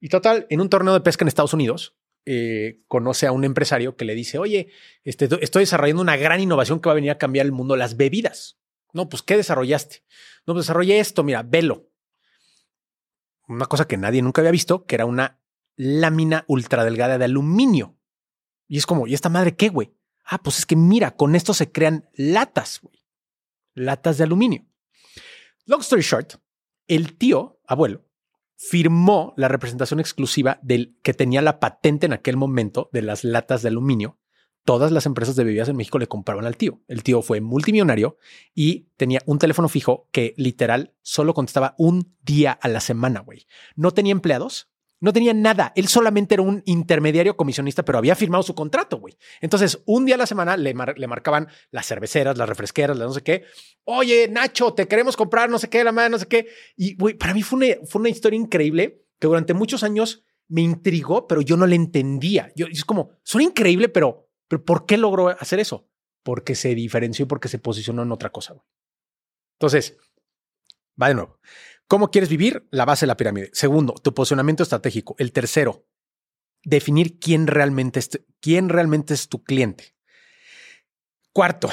[0.00, 1.94] Y total, en un torneo de pesca en Estados Unidos,
[2.26, 4.70] eh, conoce a un empresario que le dice, oye,
[5.04, 7.96] este, estoy desarrollando una gran innovación que va a venir a cambiar el mundo, las
[7.96, 8.58] bebidas.
[8.92, 10.04] No, pues, ¿qué desarrollaste?
[10.46, 11.90] No, pues desarrollé esto, mira, velo.
[13.48, 15.40] Una cosa que nadie nunca había visto, que era una
[15.76, 17.98] lámina ultradelgada de aluminio.
[18.68, 19.94] Y es como, ¿y esta madre qué, güey?
[20.24, 22.80] Ah, pues es que mira, con esto se crean latas.
[23.74, 24.66] Latas de aluminio.
[25.64, 26.34] Long story short,
[26.86, 28.04] el tío, abuelo,
[28.62, 33.62] firmó la representación exclusiva del que tenía la patente en aquel momento de las latas
[33.62, 34.18] de aluminio.
[34.66, 36.82] Todas las empresas de bebidas en México le compraban al tío.
[36.86, 38.18] El tío fue multimillonario
[38.54, 43.46] y tenía un teléfono fijo que literal solo contestaba un día a la semana, güey.
[43.76, 44.69] No tenía empleados,
[45.00, 45.72] no tenía nada.
[45.74, 49.16] Él solamente era un intermediario comisionista, pero había firmado su contrato, güey.
[49.40, 53.22] Entonces, un día a la semana le, marcaban las cerveceras, las refresqueras, las no sé
[53.22, 53.44] qué.
[53.84, 56.48] Oye, Nacho, te queremos comprar no sé qué, la madre, no sé qué.
[56.76, 61.40] Y, güey, para mí fue una, historia increíble que durante muchos años me intrigó, pero
[61.40, 62.52] yo no le entendía.
[62.54, 65.88] Yo, es como, suena increíble, pero, pero ¿por qué logró hacer eso?
[66.22, 68.64] Porque se diferenció y porque se posicionó en otra cosa, güey.
[69.58, 69.96] Entonces,
[71.00, 71.38] va de nuevo.
[71.90, 72.68] ¿Cómo quieres vivir?
[72.70, 73.50] La base de la pirámide.
[73.52, 75.16] Segundo, tu posicionamiento estratégico.
[75.18, 75.88] El tercero,
[76.62, 79.96] definir quién realmente es, quién realmente es tu cliente.
[81.32, 81.68] Cuarto,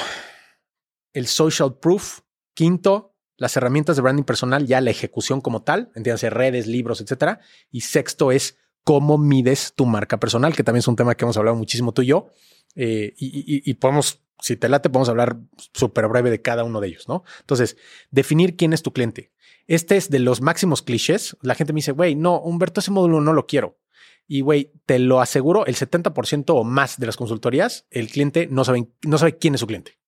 [1.12, 2.22] el social proof.
[2.52, 7.38] Quinto, las herramientas de branding personal, ya la ejecución como tal, entiéndase redes, libros, etcétera.
[7.70, 11.36] Y sexto es cómo mides tu marca personal, que también es un tema que hemos
[11.36, 12.26] hablado muchísimo tú y yo.
[12.74, 15.38] Eh, y, y, podemos, si te late, podemos hablar
[15.74, 17.22] súper breve de cada uno de ellos, ¿no?
[17.38, 17.76] Entonces,
[18.10, 19.30] definir quién es tu cliente.
[19.68, 21.36] Este es de los máximos clichés.
[21.42, 23.78] La gente me dice, güey, no, Humberto, ese módulo no lo quiero.
[24.26, 28.64] Y güey, te lo aseguro, el 70% o más de las consultorías, el cliente no
[28.64, 29.98] sabe, no sabe quién es su cliente.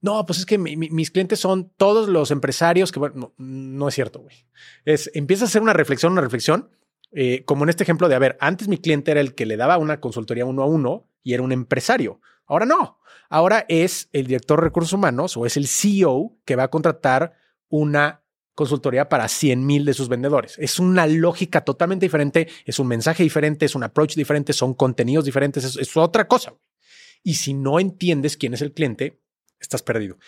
[0.00, 4.20] No, pues es que mis clientes son todos los empresarios que, bueno, no, es cierto,
[4.20, 4.46] güey.
[4.84, 6.70] Es, empieza a hacer una reflexión, una reflexión,
[7.12, 9.56] eh, como en este ejemplo de, a ver, antes mi cliente era el que le
[9.56, 12.20] daba una consultoría uno a uno y era un empresario.
[12.46, 12.98] Ahora no.
[13.28, 17.34] Ahora es el director de recursos humanos o es el CEO que va a contratar
[17.68, 18.21] una
[18.54, 20.56] consultoría para 100 mil de sus vendedores.
[20.58, 25.24] Es una lógica totalmente diferente, es un mensaje diferente, es un approach diferente, son contenidos
[25.24, 26.54] diferentes, es, otra cosa.
[27.22, 29.20] Y si no entiendes quién es el cliente,
[29.60, 30.18] estás perdido.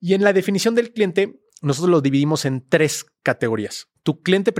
[0.00, 3.88] Y en la definición del cliente, nosotros lo dividimos en tres categorías.
[4.02, 4.52] Tu cliente,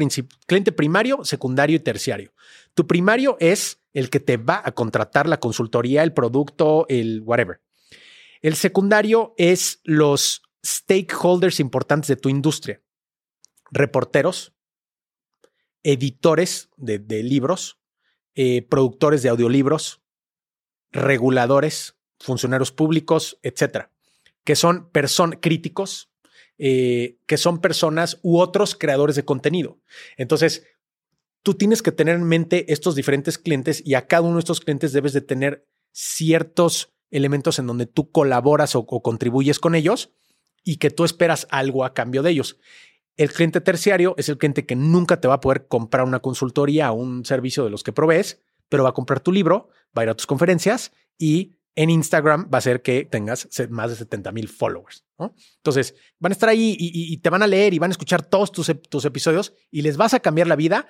[0.46, 2.34] cliente primario, secundario y terciario.
[2.74, 7.62] Tu primario es el que te va a contratar la consultoría, el producto, el whatever.
[8.42, 12.82] El secundario es los stakeholders importantes de tu industria
[13.70, 14.54] reporteros,
[15.82, 17.78] editores de, libros,
[18.34, 20.02] eh, productores de audiolibros,
[20.90, 23.92] reguladores, funcionarios públicos, etcétera,
[24.44, 26.10] que son personas críticos,
[26.58, 29.78] eh, que son personas u otros creadores de contenido.
[30.16, 30.66] Entonces,
[31.42, 34.60] tú tienes que tener en mente estos diferentes clientes y a cada uno de estos
[34.60, 40.10] clientes debes de tener ciertos elementos en donde tú colaboras o contribuyes con ellos
[40.64, 42.58] y que tú esperas algo a cambio de ellos.
[43.18, 46.92] El cliente terciario es el cliente que nunca te va a poder comprar una consultoría
[46.92, 50.04] o un servicio de los que provees, pero va a comprar tu libro, va a
[50.04, 54.30] ir a tus conferencias y en Instagram va a ser que tengas más de 70
[54.30, 55.04] mil followers.
[55.56, 58.52] Entonces, van a estar ahí y, te van a leer y van a escuchar todos
[58.52, 60.86] tus, episodios y les vas a cambiar la vida.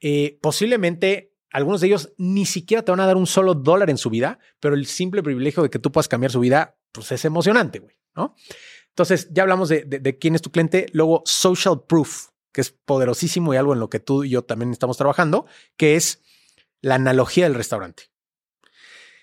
[0.00, 3.98] Eh, posiblemente algunos de ellos ni siquiera te van a dar un solo dólar en
[3.98, 7.24] su vida, pero el simple privilegio de que tú puedas cambiar su vida, pues es
[7.24, 8.34] emocionante, güey, ¿no?
[8.92, 10.86] Entonces, ya hablamos de, quién es tu cliente.
[10.92, 14.70] Luego, social proof, que es poderosísimo y algo en lo que tú y yo también
[14.70, 15.46] estamos trabajando,
[15.76, 16.22] que es
[16.82, 18.10] la analogía del restaurante.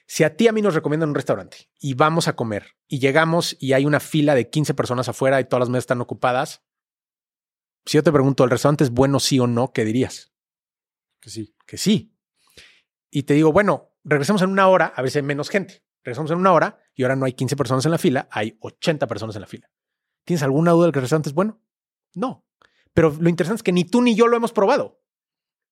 [0.07, 3.55] Si a ti a mí nos recomiendan un restaurante y vamos a comer y llegamos
[3.59, 6.63] y hay una fila de 15 personas afuera y todas las mesas están ocupadas,
[7.85, 9.71] si yo te pregunto, ¿el restaurante es bueno sí o no?
[9.71, 10.31] ¿Qué dirías?
[11.19, 11.55] Que sí.
[11.67, 12.15] Que sí.
[13.11, 15.83] Y te digo, bueno, regresemos en una hora, a ver si hay menos gente.
[16.03, 19.07] Regresamos en una hora y ahora no hay 15 personas en la fila, hay 80
[19.07, 19.71] personas en la fila.
[20.25, 21.61] ¿Tienes alguna duda del que el restaurante es bueno?
[22.13, 22.45] No.
[22.93, 25.01] Pero lo interesante es que ni tú ni yo lo hemos probado.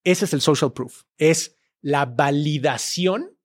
[0.05, 1.03] Ese es el social proof.
[1.17, 3.37] Es la validación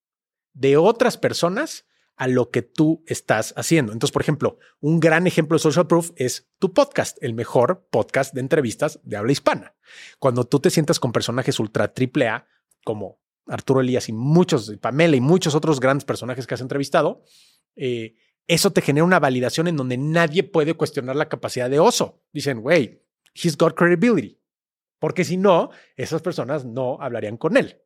[0.52, 1.84] de otras personas
[2.14, 3.92] a lo que tú estás haciendo.
[3.92, 8.32] Entonces, por ejemplo, un gran ejemplo de social proof es tu podcast, el mejor podcast
[8.32, 9.74] de entrevistas de habla hispana.
[10.20, 12.46] Cuando tú te sientas con personajes ultra triple A,
[12.84, 13.18] como
[13.48, 17.24] Arturo Elías y muchos, Pamela y muchos otros grandes personajes que has entrevistado,
[17.76, 18.14] eh,
[18.46, 22.22] eso te genera una validación en donde nadie puede cuestionar la capacidad de oso.
[22.32, 23.02] Dicen, güey,
[23.34, 24.38] he's got credibility.
[24.98, 27.82] Porque si no, esas personas no hablarían con él.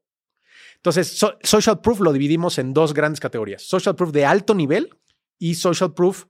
[0.76, 3.62] Entonces, social proof lo dividimos en dos grandes categorías.
[3.62, 4.90] Social proof de alto nivel
[5.38, 6.26] y social proof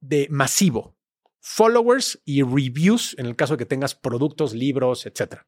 [0.00, 0.96] de masivo.
[1.44, 5.40] followers y reviews en el caso de que tengas productos, libros, etc.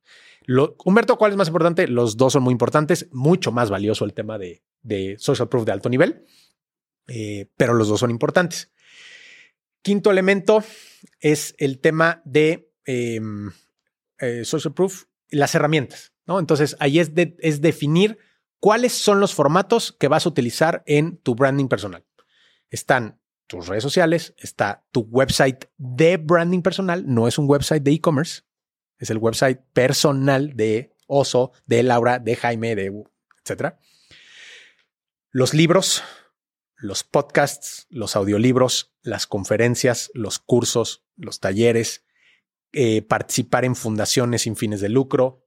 [0.85, 1.87] Humberto, ¿cuál es más importante?
[1.87, 5.89] Los dos son muy importantes, mucho más valioso el tema de, social proof de alto
[5.89, 6.25] nivel,
[7.07, 8.71] eh, pero los dos son importantes.
[9.83, 10.65] Quinto elemento
[11.21, 13.51] es el tema de em,
[14.19, 16.13] eh, social proof, las herramientas.
[16.27, 16.39] ¿no?
[16.39, 18.19] Entonces, ahí es, es definir
[18.61, 22.05] cuáles son los formatos que vas a utilizar en tu branding personal.
[22.71, 27.93] Están tus redes sociales, está tu website de branding personal, no es un website de
[27.93, 28.43] e-commerce,
[28.99, 33.05] es el website personal de Oso, de Laura, de Jaime, de
[33.43, 33.79] etcétera.
[35.31, 36.03] Los libros,
[36.77, 42.05] los podcasts, los audiolibros, las conferencias, los cursos, los talleres,
[42.73, 45.47] eh, participar en fundaciones sin fines de lucro.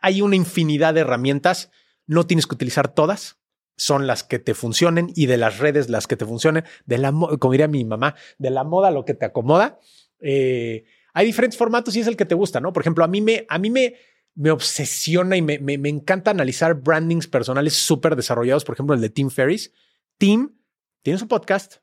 [0.00, 1.70] Hay, una infinidad de herramientas,
[2.06, 3.40] no tienes que utilizar todas,
[3.76, 7.12] son las que te funcionen y de las redes las que te funcionen, de la,
[7.12, 9.80] como diría mi mamá, de la moda lo que te acomoda.
[10.20, 12.72] Eh, hay diferentes formatos y es el que te gusta, ¿no?
[12.72, 13.96] Por ejemplo, a mí me, a mí me,
[14.34, 19.10] me obsesiona y me, me, encanta analizar brandings personales súper desarrollados, por ejemplo, el de
[19.10, 19.72] Tim Ferris.
[20.18, 20.60] Tim
[21.02, 21.76] tiene su podcast,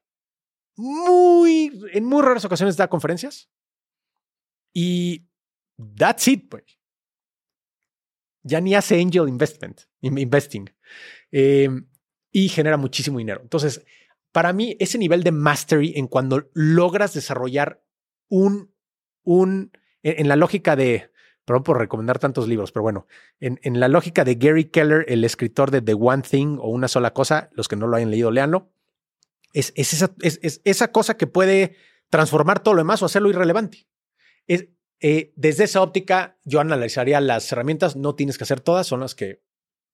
[0.76, 3.50] muy, en muy raras ocasiones da conferencias
[4.74, 5.28] y
[5.98, 6.80] that's it, pues.
[8.44, 10.70] Ya ni hace angel investment, investing.
[11.32, 11.70] Eh,
[12.32, 13.42] y genera muchísimo dinero.
[13.42, 13.84] Entonces,
[14.32, 17.84] para mí, ese nivel de mastery en cuando logras desarrollar
[18.28, 18.76] un,
[19.24, 19.72] un,
[20.04, 21.10] en, la lógica de,
[21.46, 23.08] perdón por recomendar tantos libros, pero bueno,
[23.40, 27.14] en, la lógica de Gary Keller, el escritor de The One Thing o Una sola
[27.14, 28.72] cosa, los que no lo hayan leído, léanlo,
[29.54, 31.76] es, es, esa, es, es esa cosa que puede
[32.10, 33.88] transformar todo lo demás o hacerlo irrelevante.
[35.02, 39.14] Eh, desde esa óptica, yo analizaría las herramientas, no tienes que hacer todas, son las
[39.14, 39.44] que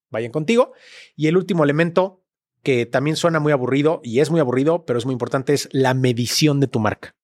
[0.10, 0.74] vayan contigo.
[1.16, 2.24] Y el último elemento
[2.64, 5.94] que también suena muy aburrido y es muy aburrido, pero es muy importante, es la
[5.94, 7.16] medición de tu marca.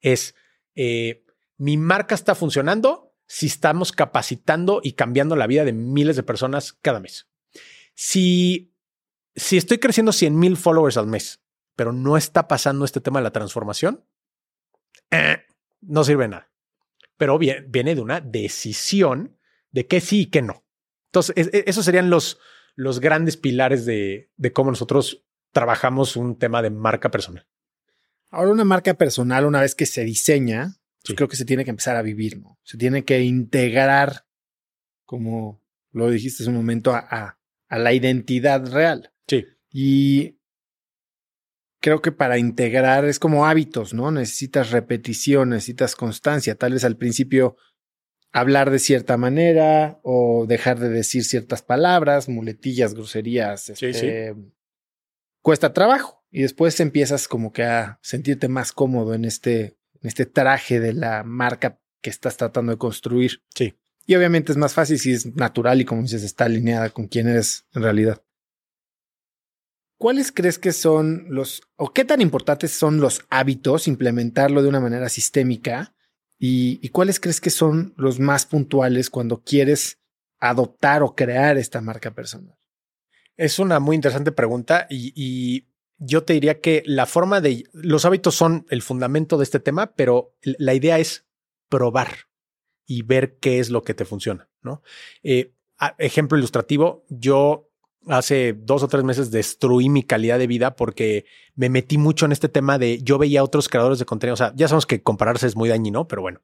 [0.00, 0.34] Es,
[0.74, 1.24] eh,
[1.58, 6.72] mi marca está funcionando si estamos capacitando y cambiando la vida de miles de personas
[6.72, 7.28] cada mes.
[7.94, 8.74] Si,
[9.36, 11.42] si estoy creciendo 100 mil followers al mes,
[11.76, 14.04] pero no está pasando este tema de la transformación,
[15.10, 15.42] eh,
[15.80, 16.50] no sirve nada.
[17.16, 19.38] Pero viene de una decisión
[19.70, 20.64] de qué sí y qué no.
[21.08, 22.38] Entonces, esos serían los,
[22.74, 27.46] los grandes pilares de, cómo nosotros trabajamos un tema de marca personal.
[28.30, 30.76] Ahora, una marca personal, una vez que se diseña,
[31.14, 32.58] creo que se tiene que empezar a vivir, ¿no?
[32.62, 34.26] Se tiene que integrar,
[35.04, 35.62] como
[35.92, 39.12] lo dijiste hace un momento, a, a la identidad real.
[39.26, 39.46] Sí.
[39.70, 40.38] Y
[41.80, 44.10] creo que para integrar es como hábitos, ¿no?
[44.10, 46.54] Necesitas repetición, necesitas constancia.
[46.54, 47.56] Tal vez al principio
[48.32, 53.70] hablar de cierta manera o dejar de decir ciertas palabras, muletillas, groserías.
[53.70, 54.34] Este,
[55.42, 60.26] cuesta trabajo y después empiezas como que a sentirte más cómodo en este, en este
[60.26, 63.42] traje de la marca que estás tratando de construir.
[63.54, 63.74] Sí.
[64.06, 67.28] Y obviamente es más fácil si es natural y como dices, está alineada con quién
[67.28, 68.22] eres en realidad.
[69.98, 74.80] ¿Cuáles crees que son los, o qué tan importantes son los hábitos, implementarlo de una
[74.80, 75.94] manera sistémica
[76.38, 79.98] ¿Y, cuáles crees que son los más puntuales cuando quieres
[80.38, 82.56] adoptar o crear esta marca personal?
[83.36, 85.67] Es una muy interesante pregunta y,
[85.98, 89.94] yo te diría que la forma de los hábitos son el fundamento de este tema,
[89.94, 91.26] pero la idea es
[91.68, 92.28] probar
[92.86, 94.82] y ver qué es lo que te funciona, ¿no?
[95.22, 95.52] Eh,
[95.98, 97.68] ejemplo ilustrativo, yo
[98.06, 102.32] hace dos o tres meses destruí mi calidad de vida porque me metí mucho en
[102.32, 104.34] este tema de yo veía a otros creadores de contenido.
[104.34, 106.40] O sea, ya sabemos que compararse es muy dañino, pero bueno,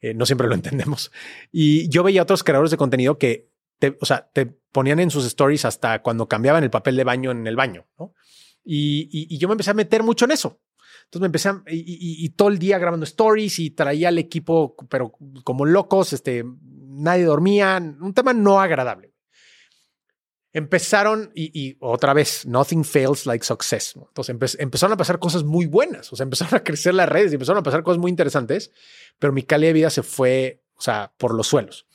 [0.00, 1.10] eh, no siempre lo entendemos.
[1.50, 3.48] Y yo veía a otros creadores de contenido que
[3.78, 7.30] te, o sea, te ponían en sus stories hasta cuando cambiaban el papel de baño
[7.30, 8.14] en el baño, ¿no?
[8.70, 10.60] Y, yo me empecé a meter mucho en eso.
[11.04, 15.12] Entonces me empecé a, y, todo el día grabando stories y traía al equipo, pero
[15.42, 19.14] como locos, este, nadie dormía, un tema no agradable
[20.52, 23.94] empezaron y, otra vez, nothing fails like success.
[23.96, 27.60] Entonces empezaron a pasar cosas muy buenas, o sea, empezaron a crecer las redes empezaron
[27.60, 28.72] a pasar cosas muy interesantes,
[29.18, 31.86] pero mi calidad de vida se fue, o sea, por los suelos.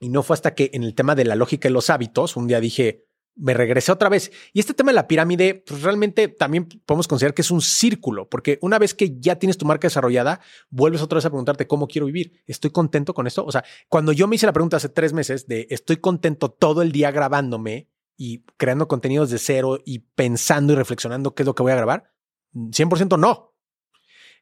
[0.00, 2.46] Y no fue hasta que en el tema de la lógica y los hábitos, un
[2.46, 4.30] día dije, me regresé otra vez.
[4.52, 8.28] Y este tema de la pirámide, pues realmente también podemos considerar que es un círculo,
[8.28, 10.40] porque una vez que ya tienes tu marca desarrollada,
[10.70, 12.42] vuelves otra vez a preguntarte cómo quiero vivir.
[12.46, 13.44] ¿Estoy contento con esto?
[13.44, 16.82] O sea, cuando yo me hice la pregunta hace tres meses de estoy contento todo
[16.82, 21.54] el día grabándome y creando contenidos de cero y pensando y reflexionando qué es lo
[21.54, 22.12] que voy a grabar,
[22.54, 23.54] 100% no.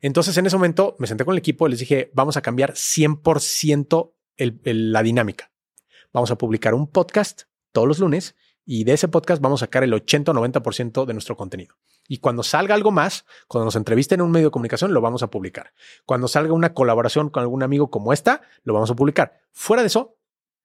[0.01, 2.73] Entonces en ese momento me senté con el equipo y les dije, vamos a cambiar
[2.73, 5.53] 100% la dinámica.
[6.12, 7.43] Vamos a publicar un podcast
[7.73, 8.35] todos los lunes
[8.65, 11.77] y de ese podcast vamos a sacar el 80 o 90% de nuestro contenido.
[12.07, 15.23] Y cuando salga algo más, cuando nos entrevisten en un medio de comunicación, lo vamos
[15.23, 15.73] a publicar.
[16.05, 19.41] Cuando salga una colaboración con algún amigo como esta, lo vamos a publicar.
[19.53, 20.16] Fuera de eso,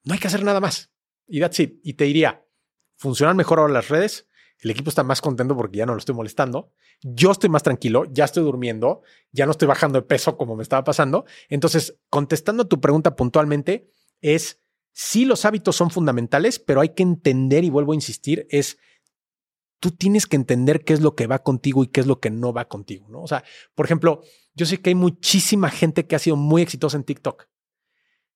[0.04, 0.92] no hay que hacer nada más.
[1.28, 1.80] Y that's it.
[1.84, 2.46] Y te diría,
[2.96, 4.28] funcionan mejor ahora las redes.
[4.60, 6.72] El equipo está más contento porque ya no lo estoy molestando.
[7.02, 9.02] Yo estoy más tranquilo, ya estoy durmiendo,
[9.32, 11.26] ya no estoy bajando de peso como me estaba pasando.
[11.50, 13.92] Entonces, contestando tu pregunta puntualmente,
[14.22, 14.62] es
[14.96, 18.78] sí los hábitos son fundamentales, pero hay que entender, y vuelvo a insistir, es
[19.82, 22.30] tú tienes que entender qué es lo que va contigo y qué es lo que
[22.30, 23.22] no va contigo, ¿no?
[23.22, 23.44] O sea,
[23.76, 24.24] por ejemplo,
[24.54, 27.48] yo sé que hay muchísima gente que ha sido muy exitosa en TikTok.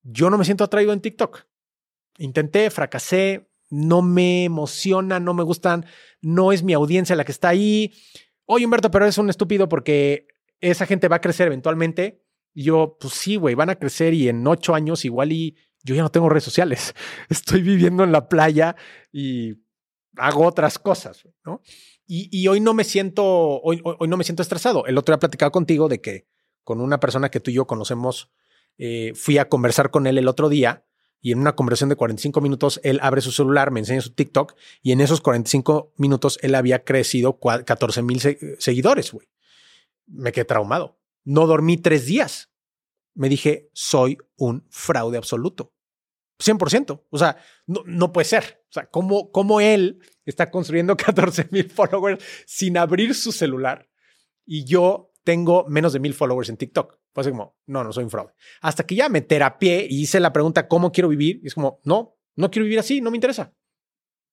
[0.04, 1.46] Yo no me siento atraído en TikTok.
[2.18, 5.86] Intenté, fracasé, no me emociona, no me gustan,
[6.22, 7.94] no es mi audiencia la que está ahí.
[8.44, 10.28] Oye, Humberto, pero es un estúpido porque
[10.60, 12.22] esa gente va a crecer eventualmente.
[12.54, 15.96] Y yo, pues sí, güey, van a crecer y en ocho años igual y yo
[15.96, 16.94] ya no tengo redes sociales.
[17.30, 18.76] Estoy viviendo en la playa
[19.12, 19.56] y
[20.18, 21.62] hago otras cosas, ¿no?
[22.12, 23.24] Y, hoy no me siento,
[23.62, 24.88] hoy, no me siento estresado.
[24.88, 26.26] El otro día platicado contigo de que
[26.64, 28.32] con una persona que tú y yo conocemos,
[28.80, 30.88] eh, fui a conversar con él el otro día
[31.22, 34.56] y en una conversación de 45 minutos él abre su celular, me enseña su TikTok
[34.82, 38.20] y en esos 45 minutos él había crecido 14 mil
[38.58, 39.16] seguidores.
[40.08, 40.98] Me quedé traumado.
[41.26, 42.50] No dormí tres días.
[43.20, 45.74] Me dije, soy un fraude absoluto.
[46.42, 47.04] 100%.
[47.10, 47.36] O sea,
[47.68, 48.64] no, no puede ser.
[48.70, 53.90] O sea, ¿cómo, ¿cómo, él está construyendo 14 mil followers sin abrir su celular?
[54.46, 56.98] Y yo tengo menos de mil followers en TikTok.
[57.12, 58.32] Pues como, no, no soy un fraude.
[58.62, 61.42] Hasta que ya me terapié y hice la pregunta, ¿cómo quiero vivir?
[61.44, 63.54] Y es como, no, no quiero vivir así, no me interesa.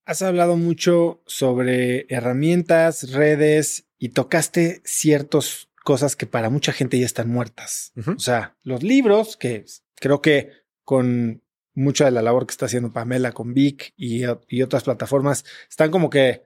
[0.04, 7.06] Has hablado mucho sobre herramientas, redes y tocaste ciertas cosas que para mucha gente ya
[7.06, 7.92] están muertas.
[8.16, 9.64] O sea, los libros, que
[9.94, 10.50] creo que
[10.82, 11.44] con
[11.74, 16.10] mucha de la labor que está haciendo Pamela con Vic y, otras plataformas, están como
[16.10, 16.42] que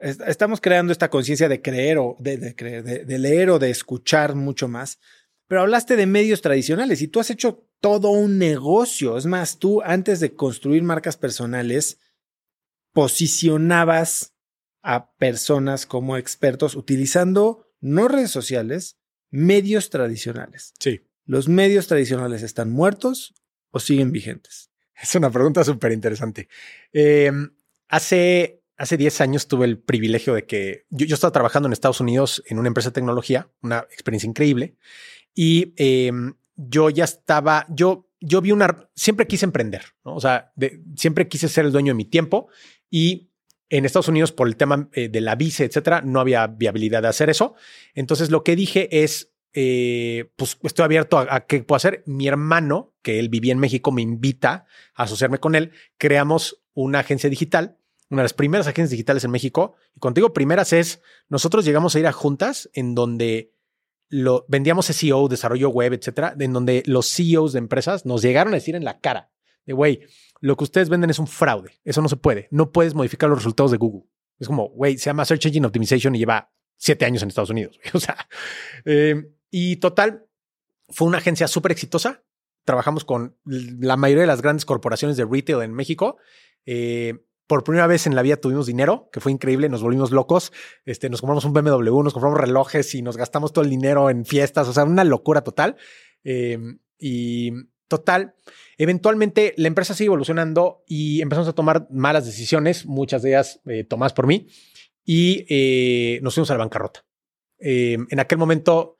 [0.00, 4.98] estamos creando esta conciencia de creer o de, de, leer o de escuchar mucho más.
[5.46, 9.16] Pero hablaste de medios tradicionales y tú has hecho todo un negocio.
[9.16, 12.00] Es más, tú antes de construir marcas personales,
[12.92, 14.34] posicionabas
[14.82, 18.96] a personas como expertos utilizando no redes sociales,
[19.30, 20.74] medios tradicionales.
[20.78, 21.00] Sí.
[21.24, 23.34] ¿Los medios tradicionales están muertos
[23.70, 24.70] o siguen vigentes?
[25.00, 26.48] Es una pregunta súper interesante.
[26.92, 27.50] Em,
[27.88, 32.00] hace, hace 10 años tuve el privilegio de que yo, yo, estaba trabajando en Estados
[32.00, 34.76] Unidos en una empresa de tecnología, una experiencia increíble,
[35.34, 40.14] y em, yo ya estaba, yo, yo vi una, siempre quise emprender, ¿no?
[40.14, 40.52] o sea,
[40.96, 42.48] siempre quise ser el dueño de mi tiempo
[42.90, 43.29] y
[43.70, 47.08] en Estados Unidos por el tema eh, de la visa, etcétera, no había viabilidad de
[47.08, 47.54] hacer eso.
[47.94, 52.02] Entonces lo que dije es, eh, pues estoy abierto a, qué puedo hacer.
[52.04, 55.70] Mi hermano, que él vivía en México, me invita a asociarme con él.
[55.98, 57.78] Creamos una agencia digital,
[58.10, 59.76] una de las primeras agencias digitales en México.
[59.94, 63.54] Y contigo, primeras es, nosotros llegamos a ir a juntas en donde
[64.48, 68.74] vendíamos SEO, desarrollo web, etcétera, en donde los CEOs de empresas nos llegaron a decir
[68.74, 69.30] en la cara
[69.66, 70.00] de, güey,
[70.40, 71.78] lo que ustedes venden es un fraude.
[71.84, 72.48] Eso no se puede.
[72.50, 74.08] No puedes modificar los resultados de Google.
[74.38, 77.78] Es como, güey, se llama Search Engine Optimization y lleva siete años en Estados Unidos.
[77.94, 78.16] O sea,
[78.84, 80.26] eh, y total,
[80.88, 82.24] fue una agencia súper exitosa.
[82.64, 86.16] Trabajamos con la mayoría de las grandes corporaciones de retail en México.
[86.66, 90.52] Eh, por primera vez en la vida tuvimos dinero, que fue increíble, nos volvimos locos.
[90.84, 94.24] Este, nos compramos un BMW, nos compramos relojes y nos gastamos todo el dinero en
[94.24, 95.76] fiestas, o sea, una locura total.
[96.22, 96.58] Eh,
[96.96, 97.50] y
[97.90, 98.34] total,
[98.78, 103.84] eventualmente la empresa sigue evolucionando y empezamos a tomar malas decisiones, muchas de ellas eh,
[103.84, 104.46] tomadas por mí,
[105.04, 107.04] y nos fuimos a la bancarrota.
[107.58, 108.96] en aquel momento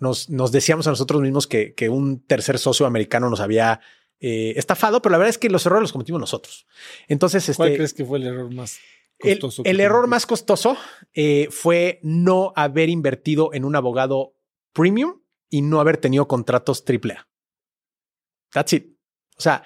[0.00, 3.80] nos, decíamos a nosotros mismos que, un tercer socio americano nos había
[4.20, 6.66] eh, estafado, pero la verdad es que los errores los cometimos nosotros.
[7.08, 8.78] Entonces, ¿cuál este, crees que fue el error más
[9.18, 9.62] costoso?
[9.64, 10.76] El, error más costoso
[11.12, 14.34] eh, fue no haber invertido en un abogado
[14.72, 17.28] premium y no haber tenido contratos AAA.
[18.54, 18.96] That's it.
[19.36, 19.64] O sea,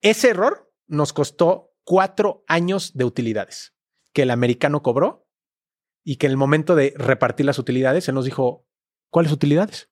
[0.00, 3.74] ese error nos costó cuatro años de utilidades
[4.12, 5.28] que el americano cobró
[6.02, 8.66] y que en el momento de repartir las utilidades, él nos dijo,
[9.10, 9.90] ¿Cuáles utilidades?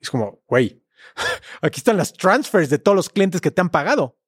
[0.00, 0.84] Es como, güey,
[1.62, 4.18] aquí están las transfers de todos los clientes que te han pagado.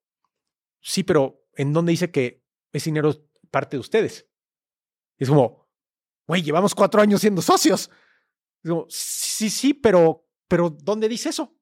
[0.81, 3.13] Sí, pero ¿en dónde dice que ese dinero
[3.51, 4.27] parte de ustedes?
[5.17, 5.69] Es como,
[6.27, 7.91] güey, llevamos cuatro años siendo socios.
[8.65, 11.58] Como, sí, sí, pero, pero ¿dónde dice eso?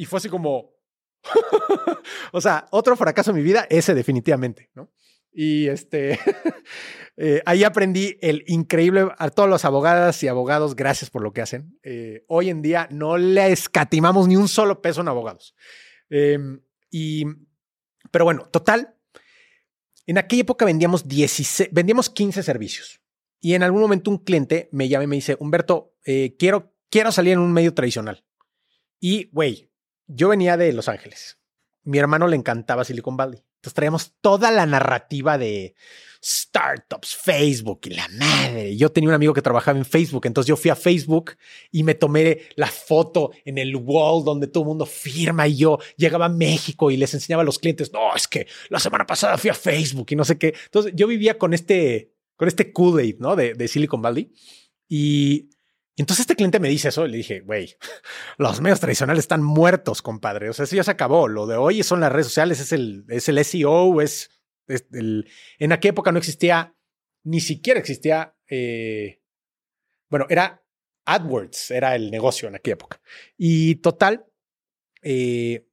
[0.00, 0.72] Y fue así como,
[2.32, 4.90] o sea, otro fracaso en mi vida, ese definitivamente, ¿no?
[5.30, 6.18] Y este,
[7.18, 11.42] eh, ahí aprendí el increíble, a todos los abogadas y abogados, gracias por lo que
[11.42, 11.78] hacen.
[11.82, 15.54] Eh, hoy en día no le escatimamos ni un solo peso en abogados.
[16.08, 17.26] Em, y,
[18.10, 18.96] pero bueno, total,
[20.06, 23.02] en aquella época vendíamos, 16, vendíamos 15 servicios.
[23.38, 27.12] Y en algún momento un cliente me llama y me dice, Humberto, eh, quiero, quiero
[27.12, 28.24] salir en un medio tradicional.
[28.98, 29.69] Y, güey,
[30.14, 31.38] yo venía de Los Ángeles.
[31.84, 33.42] Mi hermano le encantaba Silicon Valley.
[33.56, 35.74] Entonces traíamos toda la narrativa de
[36.22, 38.76] startups, Facebook y la madre.
[38.76, 41.32] Yo tenía un amigo que trabajaba en Facebook, entonces yo fui a Facebook
[41.70, 45.78] y me tomé la foto en el wall donde todo el mundo firma y yo
[45.96, 49.36] llegaba a México y les enseñaba a los clientes, no, es que la semana pasada
[49.38, 50.54] fui a Facebook y no sé qué.
[50.64, 53.36] Entonces yo vivía con este, con este Kool-Aid, ¿no?
[53.36, 54.32] De, de Silicon Valley.
[54.88, 55.50] Y
[56.00, 57.76] entonces este cliente me dice eso y le dije, güey,
[58.38, 60.48] los medios tradicionales están muertos, compadre.
[60.48, 61.28] O sea, eso ya se acabó.
[61.28, 64.30] Lo de hoy son las redes sociales, es el, es el SEO, es
[64.92, 66.76] en aquella época no existía,
[67.24, 69.20] ni siquiera existía, eh,
[70.08, 70.64] bueno, era
[71.06, 73.00] AdWords, era el negocio en aquella época.
[73.36, 74.26] Y total,
[75.02, 75.66] eh,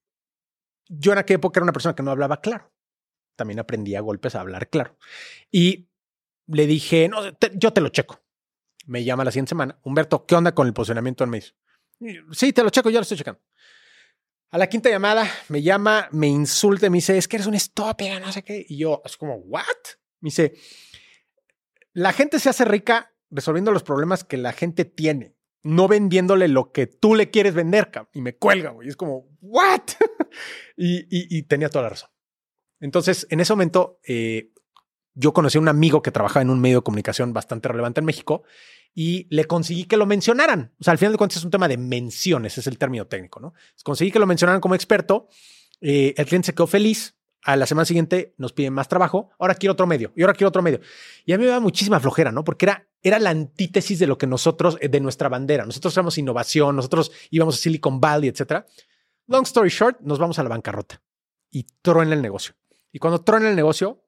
[0.90, 2.74] yo en aquella época era una persona que no hablaba claro.
[3.36, 4.98] También aprendí a golpes a hablar claro.
[5.52, 5.90] Y
[6.48, 7.20] le dije, no,
[7.54, 8.27] yo te lo checo.
[8.88, 9.78] Me llama la siguiente semana.
[9.84, 11.56] Humberto, ¿qué onda con el posicionamiento en mes?
[12.32, 13.42] Sí, te lo checo, yo lo estoy checando.
[14.50, 18.18] A la quinta llamada me llama, me insulta, me dice, es que eres un estúpido,
[18.20, 18.66] no sé qué.
[18.68, 19.66] Y yo, es como, ¿what?
[20.22, 20.54] Me dice,
[21.92, 26.72] la gente se hace rica resolviendo los problemas que la gente tiene, no vendiéndole lo
[26.72, 28.88] que tú le quieres vender, y me cuelga, güey.
[28.88, 29.82] Es como, ¿what?
[30.78, 32.10] y, tenía toda la razón.
[32.80, 34.54] Entonces, en ese momento, eh,
[35.14, 38.06] yo conocí a un amigo que trabajaba en un medio de comunicación bastante relevante en
[38.06, 38.44] México
[39.00, 40.74] y le conseguí que lo mencionaran.
[40.80, 43.40] O sea, al final de cuentas es un tema de menciones, es el término técnico,
[43.40, 43.54] ¿no?
[43.84, 45.30] Conseguí que lo mencionaran como experto.
[45.82, 47.14] Eh, el cliente se quedó feliz.
[47.44, 49.30] A la semana siguiente nos piden más trabajo.
[49.38, 50.80] Ahora quiero otro medio y ahora quiero otro medio.
[51.26, 52.44] Y a mí me da muchísima flojera, ¿no?
[52.44, 55.64] Porque era, era la antítesis de lo que nosotros, eh, de nuestra bandera.
[55.64, 58.66] Nosotros éramos innovación, nosotros íbamos a Silicon Valley, etcétera.
[59.28, 61.04] Long story short, nos vamos a la bancarrota
[61.52, 62.56] y truena el negocio.
[62.92, 64.07] Y cuando truena el negocio,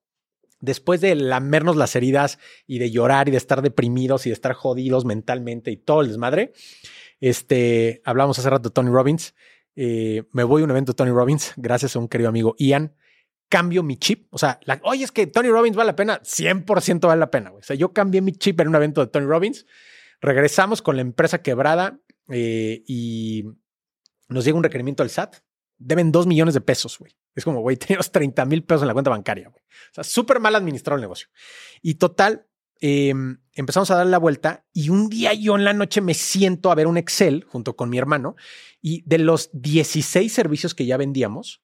[0.59, 4.53] después de lamernos las heridas y de llorar y de estar deprimidos y de estar
[4.53, 6.53] jodidos mentalmente y todo el desmadre,
[7.19, 9.35] este, hablamos hace rato de Tony Robbins.
[9.75, 12.95] Eh, me voy a un evento de Tony Robbins gracias a un querido amigo Ian.
[13.49, 14.27] Cambio mi chip.
[14.31, 16.21] O sea, oye, es que Tony Robbins vale la pena.
[16.21, 17.51] 100% vale la pena.
[17.51, 19.65] O sea, yo cambié mi chip en un evento de Tony Robbins.
[20.21, 21.99] Regresamos con la empresa quebrada
[22.29, 23.45] eh, y
[24.27, 25.37] nos llega un requerimiento del SAT.
[25.77, 27.15] Deben dos millones de pesos, güey.
[27.35, 29.49] Es como, güey, teníamos 30 mil pesos en la cuenta bancaria.
[29.49, 29.61] Güey.
[29.61, 31.29] O sea, súper mal administrado el negocio.
[31.81, 32.47] Y total,
[32.79, 36.71] em, empezamos a dar la vuelta y un día yo en la noche me siento
[36.71, 38.35] a ver un Excel junto con mi hermano
[38.81, 41.61] y de los 16 servicios que ya vendíamos,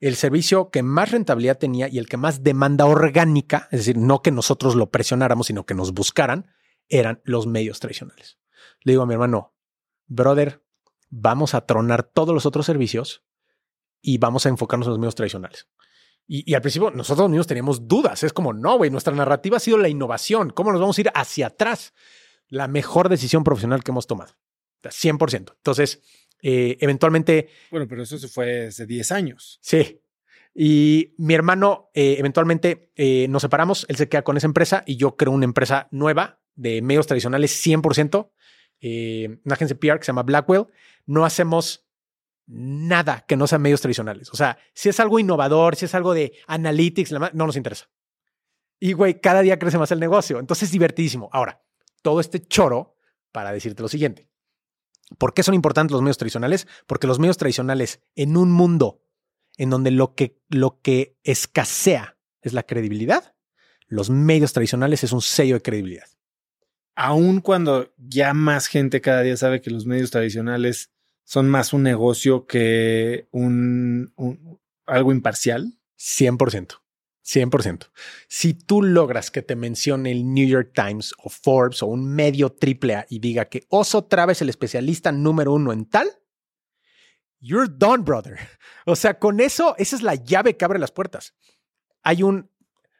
[0.00, 4.20] el servicio que más rentabilidad tenía y el que más demanda orgánica, es decir, no
[4.20, 6.50] que nosotros lo presionáramos, sino que nos buscaran,
[6.88, 8.38] eran los medios tradicionales.
[8.80, 9.54] Le digo a mi hermano,
[10.06, 10.64] brother,
[11.08, 13.24] vamos a tronar todos los otros servicios
[14.02, 15.68] y vamos a enfocarnos en los medios tradicionales.
[16.26, 18.22] Y, al principio nosotros mismos teníamos dudas.
[18.22, 20.50] Es como, no, güey, nuestra narrativa ha sido la innovación.
[20.50, 21.94] ¿Cómo nos vamos a ir hacia atrás?
[22.48, 24.34] La mejor decisión profesional que hemos tomado.
[24.82, 25.52] 100%.
[25.56, 26.02] Entonces,
[26.42, 27.48] eh, eventualmente...
[27.70, 29.58] Bueno, pero eso se fue hace 10 años.
[29.62, 30.00] Sí.
[30.54, 34.96] Y mi hermano, eh, eventualmente eh, nos separamos, él se queda con esa empresa y
[34.96, 38.30] yo creo una empresa nueva de medios tradicionales 100%,
[39.44, 40.66] una agencia PR que se llama Blackwell.
[41.06, 41.86] No hacemos
[42.46, 44.30] nada que no sean medios tradicionales.
[44.30, 47.88] O sea, si es algo innovador, si es algo de analytics, no nos interesa.
[48.78, 50.40] Y, güey, cada día crece más el negocio.
[50.40, 51.30] Entonces es divertidísimo.
[51.32, 51.62] Ahora,
[52.02, 52.96] todo este choro
[53.30, 54.28] para decirte lo siguiente.
[55.18, 56.66] ¿Por qué son importantes los medios tradicionales?
[56.86, 59.02] Porque los medios tradicionales en un mundo
[59.56, 63.34] en donde lo que, lo que escasea es la credibilidad,
[63.86, 66.08] los medios tradicionales es un sello de credibilidad.
[66.94, 70.91] Aun cuando ya más gente cada día sabe que los medios tradicionales
[71.24, 74.12] son más un negocio que un,
[74.86, 75.78] algo imparcial?
[75.98, 76.82] 100%.
[77.24, 77.90] 100%.
[78.28, 82.50] Si tú logras que te mencione el New York Times o Forbes o un medio
[82.50, 86.08] triple A y diga que Oso Traves el especialista número uno en tal,
[87.40, 88.38] you're done, brother.
[88.84, 91.34] O sea, con eso, esa es la llave que abre las puertas.
[92.02, 92.50] Hay un,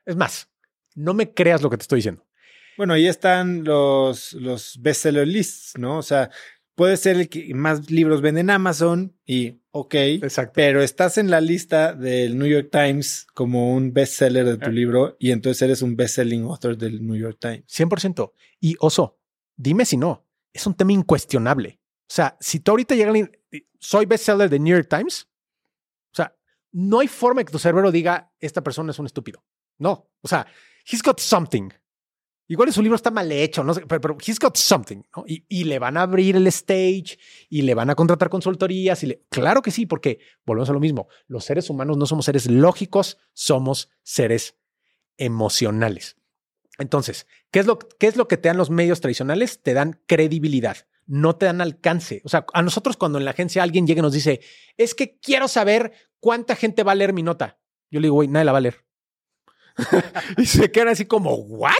[0.07, 0.49] es más,
[0.95, 2.25] no me creas lo que te estoy diciendo.
[2.77, 5.99] Bueno, ahí están los, los bestseller lists, ¿no?
[5.99, 6.31] O sea,
[6.83, 10.55] puede ser el que más libros vende en Amazon y ok, Exacto.
[10.57, 14.73] pero estás en la lista del New York Times como un bestseller de tu ah.
[14.73, 17.63] libro y entonces eres un bestselling author del New York Times.
[17.69, 18.33] 100%.
[18.59, 19.21] Y oso,
[19.55, 21.81] dime si no, es un tema incuestionable.
[22.01, 23.31] O sea, si tú ahorita llegas,
[23.79, 25.29] soy bestseller de New York Times,
[26.11, 26.37] o sea,
[26.73, 29.45] no hay forma que tu cerebro diga, esta persona es un estúpido.
[29.79, 30.49] No, o sea,
[30.85, 31.69] he's got something.
[32.49, 35.25] Igual su libro está mal hecho, no sé, pero, he's got something, ¿no?
[35.27, 39.23] Y, le van a abrir el stage y le van a contratar consultorías y le,
[39.31, 41.09] claro que sí, porque volvemos a lo mismo.
[41.29, 44.57] Los seres humanos no somos seres lógicos, somos seres
[45.17, 46.17] emocionales.
[46.79, 49.63] Entonces, ¿qué es, lo, ¿qué es lo que te dan los medios tradicionales?
[49.63, 52.23] Te dan credibilidad, no te dan alcance.
[52.25, 54.41] O sea, a nosotros cuando en la agencia alguien llega y nos dice,
[54.77, 57.59] es que quiero saber cuánta gente va a leer mi nota.
[57.91, 58.85] Yo le digo, güey, nadie la va a leer.
[60.39, 61.73] y se quedan así como, ¿what?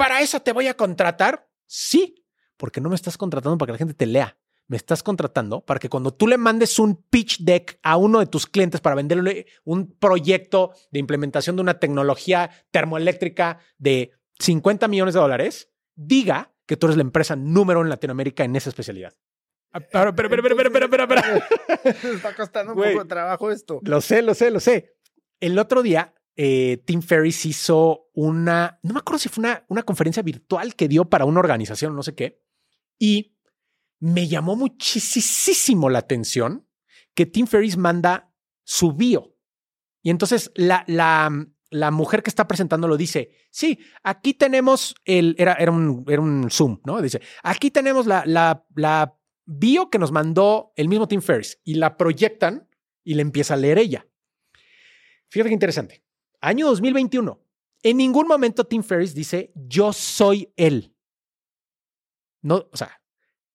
[0.00, 1.46] ¿Para eso te voy a contratar?
[1.66, 2.24] Sí,
[2.56, 4.34] porque no me estás contratando para que la gente te lea.
[4.66, 8.26] Me estás contratando para que cuando tú le mandes un pitch deck a uno de
[8.26, 15.12] tus clientes para venderle un proyecto de implementación de una tecnología termoeléctrica de 50 millones
[15.12, 19.12] de dólares, diga que tú eres la empresa número en Latinoamérica en esa especialidad.
[19.72, 21.22] Ah, pero, pero, pero, pero, pero, pero, pero.
[22.14, 23.80] está costando un poco de trabajo esto.
[23.82, 24.96] Lo sé, lo sé, lo sé.
[25.40, 29.82] El otro día eh, Tim Ferriss hizo una, no me acuerdo si fue una, una
[29.82, 32.40] conferencia virtual que dio para una organización, no sé qué,
[32.98, 33.36] y
[33.98, 36.66] me llamó muchísimo la atención
[37.12, 38.32] que Tim Ferriss manda
[38.64, 39.36] su bio.
[40.00, 41.30] Y entonces la, la,
[41.68, 46.22] la mujer que está presentando lo dice, sí, aquí tenemos el, era, era, un, era
[46.22, 47.02] un Zoom, ¿no?
[47.02, 49.14] Dice, aquí tenemos la, la, la
[49.44, 52.66] bio que nos mandó el mismo Tim Ferriss y la proyectan
[53.04, 54.06] y le empieza a leer ella.
[55.28, 56.09] Fíjate qué interesante.
[56.40, 57.40] Año 2021.
[57.82, 60.94] En ningún momento Tim Ferriss dice, yo soy él.
[62.42, 63.00] No, o sea,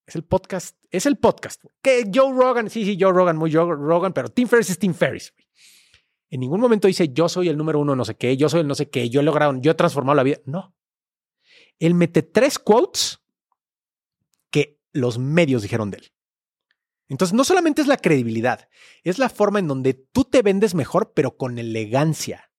[0.06, 1.64] es el podcast, es el podcast.
[1.82, 4.94] Que Joe Rogan, sí, sí, Joe Rogan, muy Joe Rogan, pero Tim Ferriss es Tim
[4.94, 5.34] Ferriss.
[6.30, 8.68] En ningún momento dice, yo soy el número uno, no sé qué, yo soy el
[8.68, 10.40] no sé qué, yo he logrado, yo he transformado la vida.
[10.46, 10.76] No.
[11.80, 13.20] Él mete tres quotes
[14.50, 16.12] que los medios dijeron de él.
[17.08, 18.68] Entonces, no solamente es la credibilidad,
[19.04, 22.52] es la forma en donde tú te vendes mejor, pero con elegancia.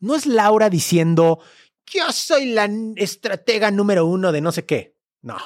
[0.00, 1.40] No es Laura diciendo,
[1.86, 4.96] yo soy la estratega número uno de no sé qué.
[5.22, 5.38] No.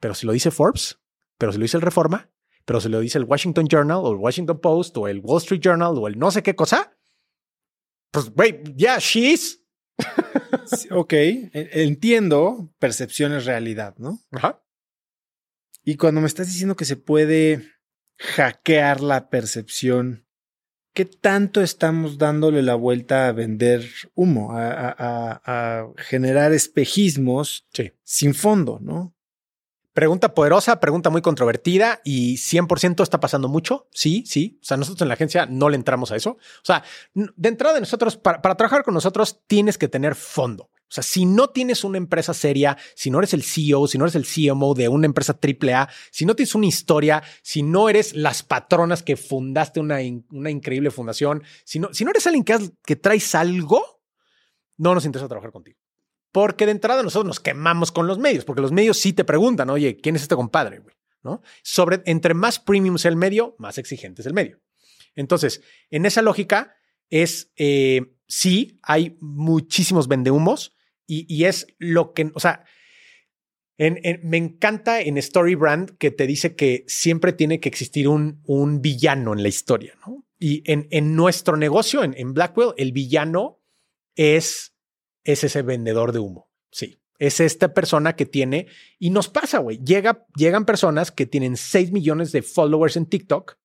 [0.00, 0.98] Pero si lo dice Forbes,
[1.38, 2.30] pero si lo dice el Reforma,
[2.64, 5.60] pero si lo dice el Washington Journal o el Washington Post o el Wall Street
[5.60, 6.96] Journal o el no sé qué cosa,
[8.10, 9.64] pues, wait, yeah, she's.
[10.90, 11.50] ok, e-,
[11.82, 14.20] entiendo, percepción es realidad, ¿no?
[14.30, 14.62] Ajá.
[15.82, 17.72] Y cuando me estás diciendo que se puede
[18.18, 20.26] hackear la percepción,
[20.92, 27.66] ¿qué tanto estamos dándole la vuelta a vender humo, a, generar espejismos
[28.04, 29.14] sin fondo, ¿no?
[29.94, 33.88] Pregunta poderosa, pregunta muy controvertida y 100% está pasando mucho.
[33.92, 34.58] Sí, sí.
[34.62, 36.30] O sea, nosotros en la agencia no le entramos a eso.
[36.30, 36.82] O sea,
[37.12, 40.70] de entrada de nosotros, para, para trabajar con nosotros tienes que tener fondo.
[40.92, 44.04] O sea, si no tienes una empresa seria, si no eres el CEO, si no
[44.04, 48.14] eres el CMO de una empresa AAA, si no tienes una historia, si no eres
[48.14, 50.00] las patronas que fundaste una,
[50.32, 54.02] una increíble fundación, si no, si no eres alguien que, que traes algo,
[54.76, 55.78] no nos interesa trabajar contigo.
[56.30, 59.70] Porque de entrada nosotros nos quemamos con los medios, porque los medios sí te preguntan,
[59.70, 60.82] oye, ¿quién es este compadre?
[61.22, 61.40] ¿No?
[61.62, 64.60] Sobre, entre más premium sea el medio, más exigente es el medio.
[65.14, 66.74] Entonces, en esa lógica
[67.08, 70.76] es, eh, sí, hay muchísimos vendehumos,
[71.14, 72.64] y, es lo que, o sea,
[73.78, 78.80] me encanta en Story Brand que te dice que siempre tiene que existir un, un
[78.80, 80.24] villano en la historia, ¿no?
[80.38, 83.60] Y en, en nuestro negocio, en, en, Blackwell, el villano
[84.16, 84.74] es,
[85.24, 86.50] es ese vendedor de humo.
[86.70, 87.00] Sí.
[87.18, 88.66] Es esta persona que tiene,
[88.98, 89.78] y nos pasa, güey.
[89.84, 93.56] Llega, llegan personas que tienen 6 millones de followers en TikTok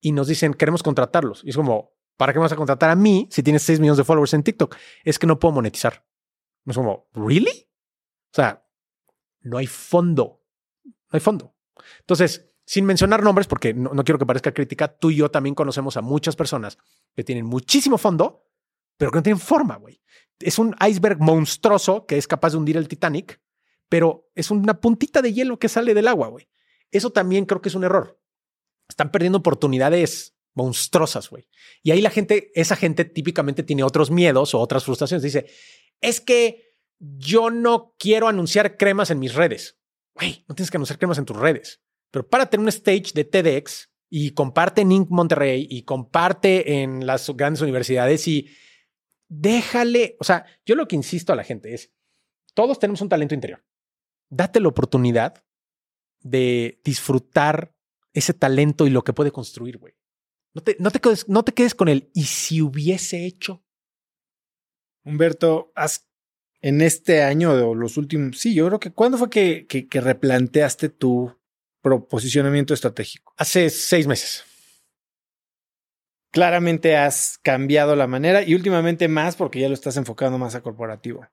[0.00, 1.42] y nos dicen, queremos contratarlos.
[1.44, 3.98] Y es como, ¿para qué me vas a contratar a mí si tienes 6 millones
[3.98, 4.76] de followers en TikTok?
[5.02, 6.04] Es que no puedo monetizar.
[6.66, 7.68] Es como, ¿really?
[8.32, 8.66] O sea,
[9.42, 10.42] no hay fondo.
[10.84, 11.54] No hay fondo.
[12.00, 15.96] Entonces, sin mencionar nombres, porque no, quiero que parezca crítica, tú y yo también conocemos
[15.96, 16.78] a muchas personas
[17.14, 18.46] que tienen muchísimo fondo,
[18.96, 20.00] pero que no tienen forma, güey.
[20.40, 23.40] Es un iceberg monstruoso que es capaz de hundir el Titanic,
[23.88, 26.48] pero es una puntita de hielo que sale del agua, güey.
[26.90, 28.18] Eso también creo que es un error.
[28.88, 31.48] Están perdiendo oportunidades monstruosas, güey.
[31.82, 35.22] Y ahí la gente, esa gente típicamente tiene otros miedos o otras frustraciones.
[35.22, 35.46] Dice,
[36.04, 39.78] es que yo no quiero anunciar cremas en mis redes.
[40.48, 43.90] No tienes que anunciar cremas en tus redes, pero párate en un stage de TEDx
[44.08, 45.10] y comparte en Inc.
[45.10, 48.48] Monterrey y comparte en las grandes universidades y
[49.28, 51.92] déjale, o sea, yo lo que insisto a la gente es,
[52.54, 53.64] todos tenemos un talento interior.
[54.30, 55.44] Date la oportunidad
[56.20, 57.74] de disfrutar
[58.12, 59.94] ese talento y lo que puede construir, güey.
[60.54, 63.63] No te, no, te no te quedes con el y si hubiese hecho.
[65.04, 66.08] Humberto, has,
[66.60, 70.88] en este año o los últimos, sí, yo creo que ¿cuándo fue que, que, replanteaste
[70.88, 71.38] tu
[72.08, 73.34] posicionamiento estratégico?
[73.36, 74.44] Hace seis meses.
[76.32, 80.62] Claramente has cambiado la manera y últimamente más porque ya lo estás enfocando más a
[80.62, 81.28] corporativo.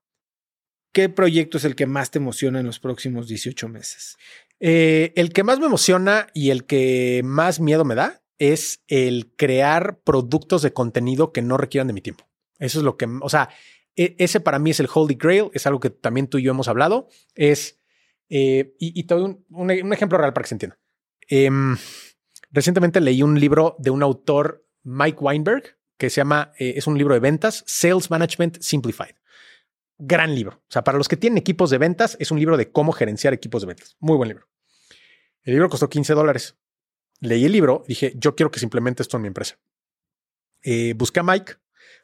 [0.94, 4.18] ¿Qué proyecto es el que más te emociona en los próximos 18 meses?
[4.60, 9.34] Eh, el que más me emociona y el que más miedo me da es el
[9.38, 12.31] crear productos de contenido que no requieran de mi tiempo.
[12.62, 13.50] Eso es lo que, o sea,
[13.96, 16.52] e, ese para mí es el Holy Grail, es algo que también tú y yo
[16.52, 17.10] hemos hablado.
[17.36, 17.82] Es,
[18.30, 20.80] eh, y, te doy un, ejemplo real para que se entienda.
[21.28, 21.76] Em,
[22.52, 26.98] recientemente leí un libro de un autor, Mike Weinberg, que se llama, eh, es un
[26.98, 29.16] libro de ventas, Sales Management Simplified.
[29.98, 30.58] Gran libro.
[30.64, 33.34] O sea, para los que tienen equipos de ventas, es un libro de cómo gerenciar
[33.34, 33.98] equipos de ventas.
[34.00, 34.48] Muy buen libro.
[35.44, 36.58] El libro costó 15 dólares.
[37.20, 39.60] Leí el libro, dije, yo quiero que se implemente esto en mi empresa.
[40.64, 41.54] Eh, busqué a Mike.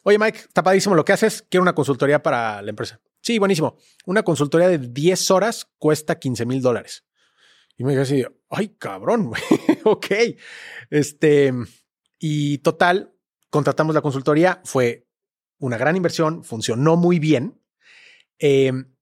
[0.07, 1.45] Oye, Mike, está padrísimo lo que haces.
[1.49, 3.01] Quiero una consultoría para la empresa.
[3.21, 3.75] Sí, buenísimo.
[4.05, 7.05] Una consultoría de 10 horas cuesta 15 mil dólares.
[7.75, 9.34] Y me dije así, ay, cabrón,
[9.84, 10.05] ok.
[10.89, 11.51] Este,
[12.19, 13.11] y total,
[13.49, 14.61] contratamos la consultoría.
[14.63, 15.09] Fue
[15.59, 17.61] una gran inversión, funcionó muy bien.
[18.39, 18.95] Em,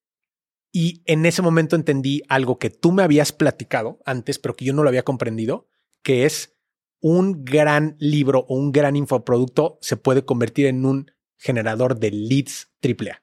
[0.71, 4.73] y en ese momento entendí algo que tú me habías platicado antes, pero que yo
[4.73, 5.69] no lo había comprendido,
[6.01, 6.54] que es
[6.99, 12.71] un gran libro o un gran infoproducto se puede convertir en un generador de leads
[12.81, 13.21] AAA.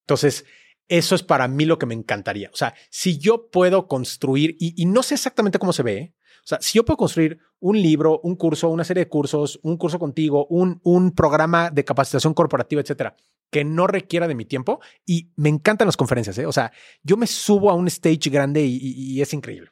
[0.00, 0.44] Entonces,
[0.88, 2.50] eso es para mí lo que me encantaría.
[2.52, 6.14] O sea, si yo puedo construir, y, no sé exactamente cómo se ve, ¿eh?
[6.44, 9.76] o sea, si yo puedo construir un libro, un curso, una serie de cursos, un
[9.76, 13.16] curso contigo, un, un programa de capacitación corporativa, etcétera,
[13.50, 16.46] que no requiera de mi tiempo, y me encantan las conferencias, ¿eh?
[16.46, 16.72] o sea,
[17.02, 19.70] yo me subo a un stage grande y es increíble.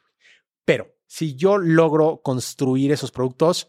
[0.63, 3.67] Pero si yo logro construir esos productos,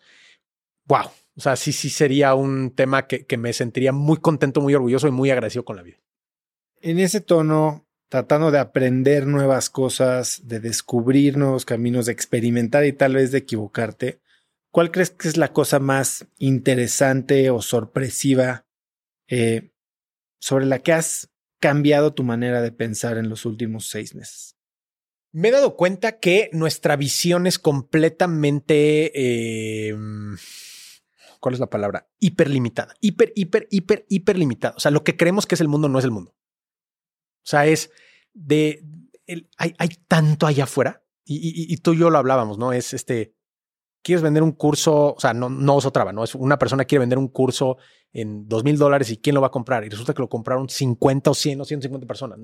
[0.85, 1.07] wow.
[1.37, 5.11] O sea, sí, sí sería un tema que, me sentiría muy contento, muy orgulloso y
[5.11, 5.97] muy agradecido con la vida.
[6.81, 12.93] En ese tono, tratando de aprender nuevas cosas, de descubrir nuevos caminos, de experimentar y
[12.93, 14.21] tal vez de equivocarte,
[14.71, 18.67] ¿cuál crees que es la cosa más interesante o sorpresiva
[19.27, 19.73] eh,
[20.39, 21.29] sobre la que has
[21.59, 24.55] cambiado tu manera de pensar en los últimos seis meses?
[25.33, 29.11] Me he dado cuenta que nuestra visión es completamente...
[29.15, 29.97] Eh,
[31.41, 32.09] ¿Cuál es la palabra?
[32.21, 32.95] Hiperlimitada.
[33.01, 34.75] Hiper, hiper, hiper, hiperlimitada.
[34.77, 36.33] O sea, lo que creemos que es el mundo no es el mundo.
[36.33, 37.91] O sea, es
[38.33, 38.85] de...
[39.57, 41.03] hay, hay, tanto allá afuera.
[41.25, 42.73] Y, tú y yo lo hablábamos, ¿no?
[42.73, 43.35] Es este
[44.03, 46.25] quieres vender un curso, o sea, no, no es otra, ¿no?
[46.25, 47.79] Es una persona quiere vender un curso
[48.13, 49.85] en dos mil dólares y quién lo va a comprar.
[49.85, 52.39] Y resulta que lo compraron 50 o 100 o 150 personas.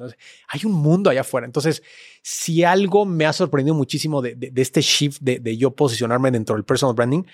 [0.49, 1.47] Hay un mundo allá afuera.
[1.47, 1.83] Entonces,
[2.23, 6.55] si algo me ha sorprendido muchísimo de, de, este shift de, de, yo posicionarme dentro
[6.55, 7.25] del personal branding,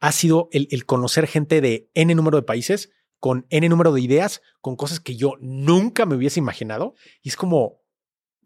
[0.00, 2.90] ha sido el, el, conocer gente de N número de países,
[3.20, 6.94] con N número de ideas, con cosas que yo nunca me hubiese imaginado.
[7.22, 7.82] Y es como,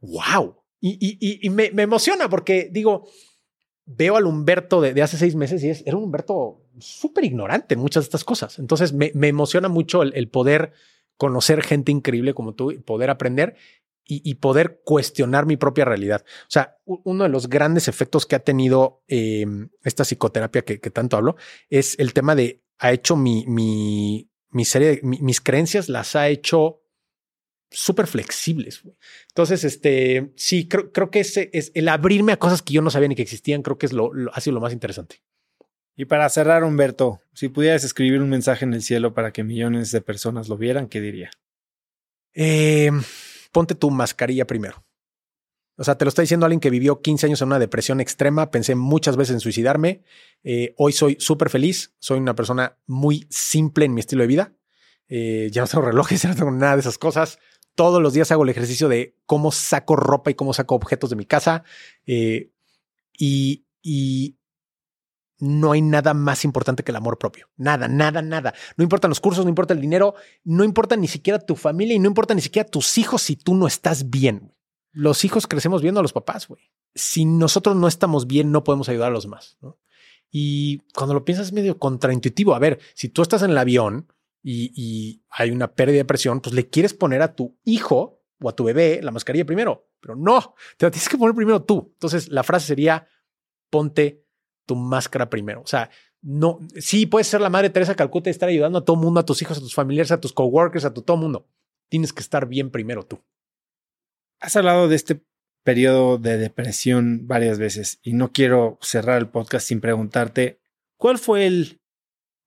[0.01, 0.63] wow.
[0.81, 3.07] Y, y, y me, me emociona porque digo,
[3.85, 7.81] veo al Humberto de, hace seis meses y es, era un Humberto súper ignorante en
[7.81, 8.59] muchas de estas cosas.
[8.59, 10.73] Entonces me, emociona mucho el, poder
[11.17, 13.57] conocer gente increíble como tú, poder aprender
[14.05, 16.25] y, poder cuestionar mi propia realidad.
[16.43, 21.17] O sea, uno de los grandes efectos que ha tenido em, esta psicoterapia que, tanto
[21.17, 21.37] hablo
[21.71, 26.83] es el tema de ha hecho mi, mi, mi serie, mis creencias las ha hecho
[27.73, 28.83] súper flexibles.
[29.29, 32.91] Entonces, este, sí, creo, creo que ese es el abrirme a cosas que yo no
[32.91, 35.23] sabía ni que existían, creo que es lo, ha sido lo más interesante.
[35.97, 39.91] Y para cerrar, Humberto, si pudieras escribir un mensaje en el cielo para que millones
[39.93, 41.31] de personas lo vieran, ¿qué diría?
[42.35, 42.91] Eh,
[43.53, 44.85] ponte tu mascarilla primero.
[45.77, 48.51] O sea, te lo está diciendo alguien que vivió 15 años en una depresión extrema,
[48.51, 50.03] pensé muchas veces en suicidarme,
[50.45, 54.53] eh, hoy soy súper feliz, soy una persona muy simple en mi estilo de vida,
[55.09, 57.39] eh, ya no tengo relojes, ya no tengo nada de esas cosas,
[57.75, 61.17] todos los días hago el ejercicio de cómo saco ropa y cómo saco objetos de
[61.17, 61.65] mi casa.
[62.07, 62.51] Eh,
[63.19, 64.37] y, y
[65.43, 67.49] no hay nada más importante que el amor propio.
[67.57, 68.55] Nada, nada, nada.
[68.77, 70.15] No importan los cursos, no importa el dinero,
[70.45, 73.57] no importa ni siquiera tu familia y no importa ni siquiera tus hijos si tú
[73.57, 74.55] no estás bien.
[74.93, 76.71] Los hijos crecemos viendo a los papás, güey.
[76.95, 79.59] Si nosotros no estamos bien, no podemos ayudar a los más.
[80.31, 82.55] Y cuando lo piensas es medio contraintuitivo.
[82.55, 84.13] A ver, si tú estás en el avión
[84.45, 88.55] y, hay una pérdida de presión, pues le quieres poner a tu hijo o a
[88.55, 91.91] tu bebé la mascarilla primero, pero no, te la tienes que poner primero tú.
[91.95, 93.09] Entonces la frase sería,
[93.71, 94.23] ponte
[94.67, 95.63] tu máscara primero.
[95.63, 95.91] O sea,
[96.21, 99.25] no, sí, puedes ser la madre Teresa Calcuta y estar ayudando a todo mundo, a
[99.25, 101.49] tus hijos, a tus familiares, a tus coworkers, a tu todo mundo.
[101.89, 103.21] Tienes que estar bien primero tú.
[104.41, 105.25] Has hablado de este
[105.63, 110.61] periodo de depresión varias veces y no quiero cerrar el podcast sin preguntarte
[110.97, 111.81] cuál fue el,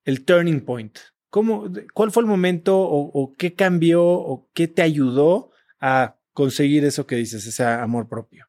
[0.04, 0.98] el turning point
[1.36, 5.52] ¿Cómo, ¿Cuál fue el momento o, qué cambió o qué te ayudó
[5.82, 8.48] a conseguir eso que dices, ese amor propio?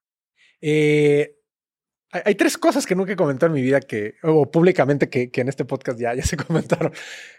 [0.60, 1.35] Eh,
[2.24, 5.48] hay, tres cosas que nunca he comentado en mi vida que, o públicamente que, en
[5.48, 6.92] este podcast ya, se comentaron.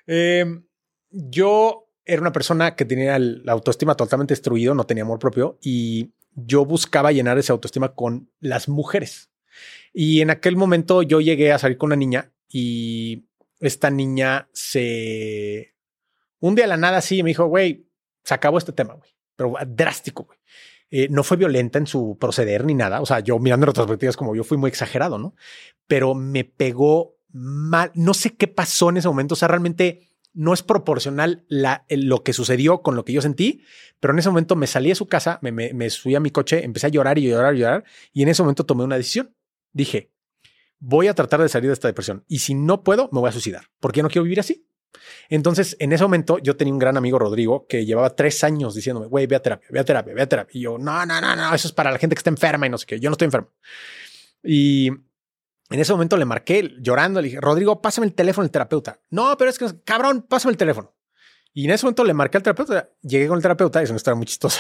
[0.06, 0.66] Em,
[1.10, 6.14] yo era una persona que tenía la autoestima totalmente destruido, no tenía amor propio y
[6.34, 9.32] yo buscaba llenar esa autoestima con las mujeres.
[9.94, 13.28] Y en aquel momento yo llegué a salir con una niña y
[13.60, 15.76] esta niña se...
[16.40, 17.88] Un día a la nada sí me dijo, güey,
[18.24, 19.10] Se acabó este tema, güey.
[19.36, 20.36] Pero drástico, güey.
[20.89, 23.01] Eh, no fue violenta en su proceder ni nada.
[23.01, 25.35] O sea, yo mirando en retrospectivas como yo fui muy exagerado, ¿no?
[25.88, 27.91] Pero me pegó mal.
[27.93, 29.34] No sé qué pasó en ese momento.
[29.34, 30.07] O sea, realmente
[30.38, 33.64] no es proporcional lo que sucedió con lo que yo sentí,
[33.99, 36.64] pero en ese momento me salí de su casa, me, me, subí a mi coche,
[36.64, 37.84] empecé a llorar y llorar y llorar,
[38.14, 39.35] y en ese momento tomé una decisión.
[39.73, 40.11] Dije,
[40.77, 43.31] voy a tratar de salir de esta depresión y si no puedo, me voy a
[43.31, 44.66] suicidar, porque no quiero vivir así.
[45.30, 49.07] Entonces, en ese momento, yo tenía un gran amigo, Rodrigo, que llevaba tres años diciéndome,
[49.07, 50.57] güey, ve a terapia, ve a terapia, ve a terapia.
[50.57, 52.69] Y yo, no, no, no, no, eso es para la gente que está enferma y
[52.69, 52.99] no sé qué.
[52.99, 53.49] Yo no estoy enfermo.
[54.43, 54.88] Y
[55.69, 58.99] en ese momento le marqué llorando, le dije, Rodrigo, pásame el teléfono del terapeuta.
[59.09, 60.95] No, pero es que, cabrón, pásame el teléfono.
[61.53, 63.97] Y en ese momento le marqué al terapeuta, llegué con el terapeuta, y eso no
[63.97, 64.59] estaba muy chistoso.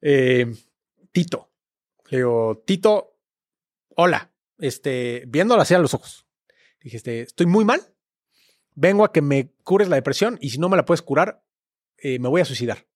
[0.00, 0.46] Eh,
[1.10, 1.50] Tito.
[2.08, 3.18] Le digo, Tito,
[3.96, 6.24] hola, este, viéndolo así a los ojos.
[6.80, 7.80] Dije, este, estoy muy mal.
[8.80, 11.42] Vengo a que me cures la depresión y si no me la puedes curar,
[11.96, 12.86] eh, me voy a suicidar.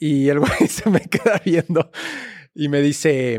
[0.00, 1.92] Y el güey se me queda viendo
[2.52, 3.38] y me dice,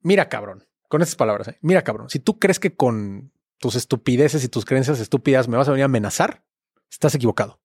[0.00, 1.46] mira cabrón, con estas palabras.
[1.46, 1.58] ¿eh?
[1.60, 5.68] Mira, cabrón, si tú crees que con tus estupideces y tus creencias estúpidas me vas
[5.68, 6.44] a venir a amenazar,
[6.90, 7.60] estás equivocado.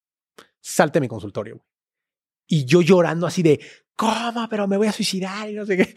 [0.62, 1.66] Salte a mi consultorio.
[2.46, 3.60] Y yo llorando así de,
[3.96, 4.48] ¿cómo?
[4.52, 5.96] Pero me voy a suicidar y no sé qué.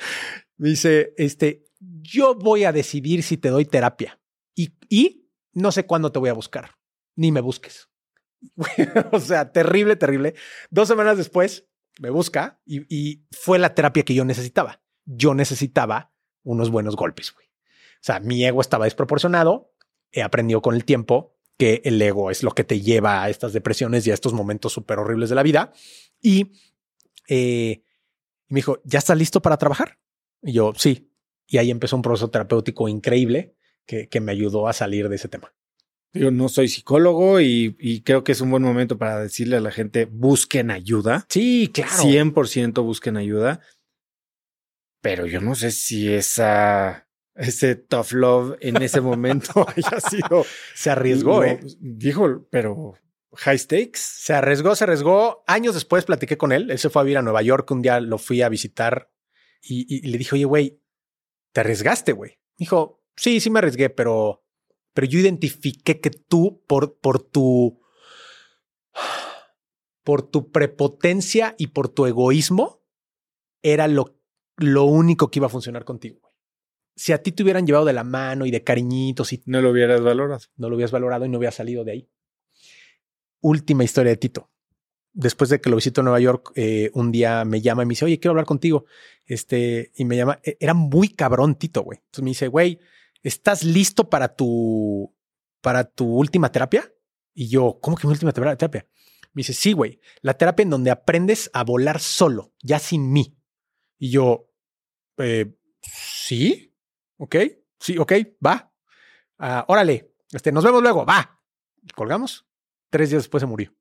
[0.57, 4.19] Me dice, este, yo voy a decidir si te doy terapia.
[4.55, 5.26] Y, y
[5.57, 6.73] no sé cuándo te voy a buscar.
[7.17, 7.89] Ni me busques.
[9.11, 10.35] o sea, terrible, terrible.
[10.69, 11.67] Dos semanas después
[11.99, 14.83] me busca y, fue la terapia que yo necesitaba.
[15.07, 16.13] Yo necesitaba
[16.43, 17.47] unos buenos golpes, güey.
[17.47, 19.73] O sea, mi ego estaba desproporcionado.
[20.13, 23.55] He aprendido con el tiempo que el ego es lo que te lleva a estas
[23.55, 25.73] depresiones y a estos momentos súper horribles de la vida.
[26.21, 26.53] Y
[27.29, 27.83] eh,
[28.49, 29.99] me dijo, ¿ya estás listo para trabajar?
[30.43, 31.11] Y yo, sí.
[31.47, 33.56] Y ahí empezó un proceso terapéutico increíble
[33.87, 35.53] que, que me ayudó a salir de ese tema.
[36.13, 39.61] Yo no soy psicólogo y, y, creo que es un buen momento para decirle a
[39.61, 41.27] la gente, busquen ayuda.
[41.29, 41.93] Sí, claro.
[41.93, 43.61] 100% busquen ayuda
[45.07, 50.45] pero yo no sé si esa ese tough love en ese momento haya sido.
[50.75, 51.61] Se arriesgó, ¿eh?
[51.79, 52.95] Dijo, pero
[53.35, 54.01] high stakes.
[54.01, 55.45] Se arriesgó, se arriesgó.
[55.47, 56.73] Años después platiqué con él.
[56.73, 57.71] Él se fue a vivir a Nueva York.
[57.71, 59.13] Un día lo fui a visitar
[59.63, 60.83] y, le dije, oye, güey,
[61.53, 62.41] te arriesgaste, güey.
[62.57, 64.45] Dijo, sí, sí me arriesgué, pero,
[64.95, 67.81] pero yo identifiqué que tú, por, por tu.
[70.05, 72.83] por tu prepotencia y por tu egoísmo,
[73.63, 74.17] era lo
[74.57, 76.21] lo único que iba a funcionar contigo.
[76.95, 79.71] Si a ti te hubieran llevado de la mano y de cariñitos y no lo
[79.71, 82.11] hubieras valorado, no lo hubieras valorado y no hubieras salido de ahí.
[83.41, 84.51] Última historia de Tito.
[85.13, 87.93] Después de que lo visito en Nueva York, eh, un día me llama y me
[87.93, 88.87] dice, oye, quiero hablar contigo.
[89.25, 91.99] Este, y me llama, e, era muy cabrón Tito, güey.
[91.99, 92.81] Entonces me dice, güey,
[93.23, 95.15] ¿estás listo para tu,
[95.61, 96.93] para tu última terapia?
[97.35, 98.87] Y yo, ¿cómo que mi última terapia?
[99.33, 103.37] Me dice, sí, güey, la terapia en donde aprendes a volar solo, ya sin mí.
[103.99, 104.51] Y yo,
[105.19, 106.75] eh, sí,
[107.19, 107.37] ok,
[107.79, 108.13] sí, ok,
[108.45, 108.73] va.
[109.39, 111.41] Ah, órale, este, nos vemos luego, va.
[111.95, 112.47] colgamos.
[112.89, 113.75] Tres días después se murió.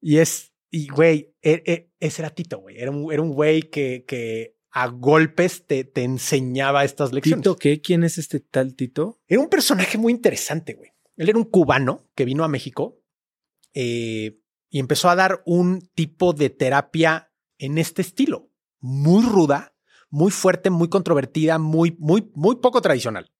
[0.00, 2.78] Y es, y güey, e, e, ese era Tito, güey.
[2.78, 7.42] Era un, era un güey que, que a golpes te, te enseñaba estas lecciones.
[7.42, 7.80] ¿Tito qué?
[7.80, 9.20] ¿Quién es este tal Tito?
[9.26, 10.90] Era un personaje muy interesante, güey.
[11.16, 13.02] Él era un cubano que vino a México
[13.74, 14.40] eh,
[14.70, 19.74] y empezó a dar un tipo de terapia en este estilo muy ruda,
[20.08, 23.30] muy fuerte, muy controvertida, muy, muy, muy poco tradicional.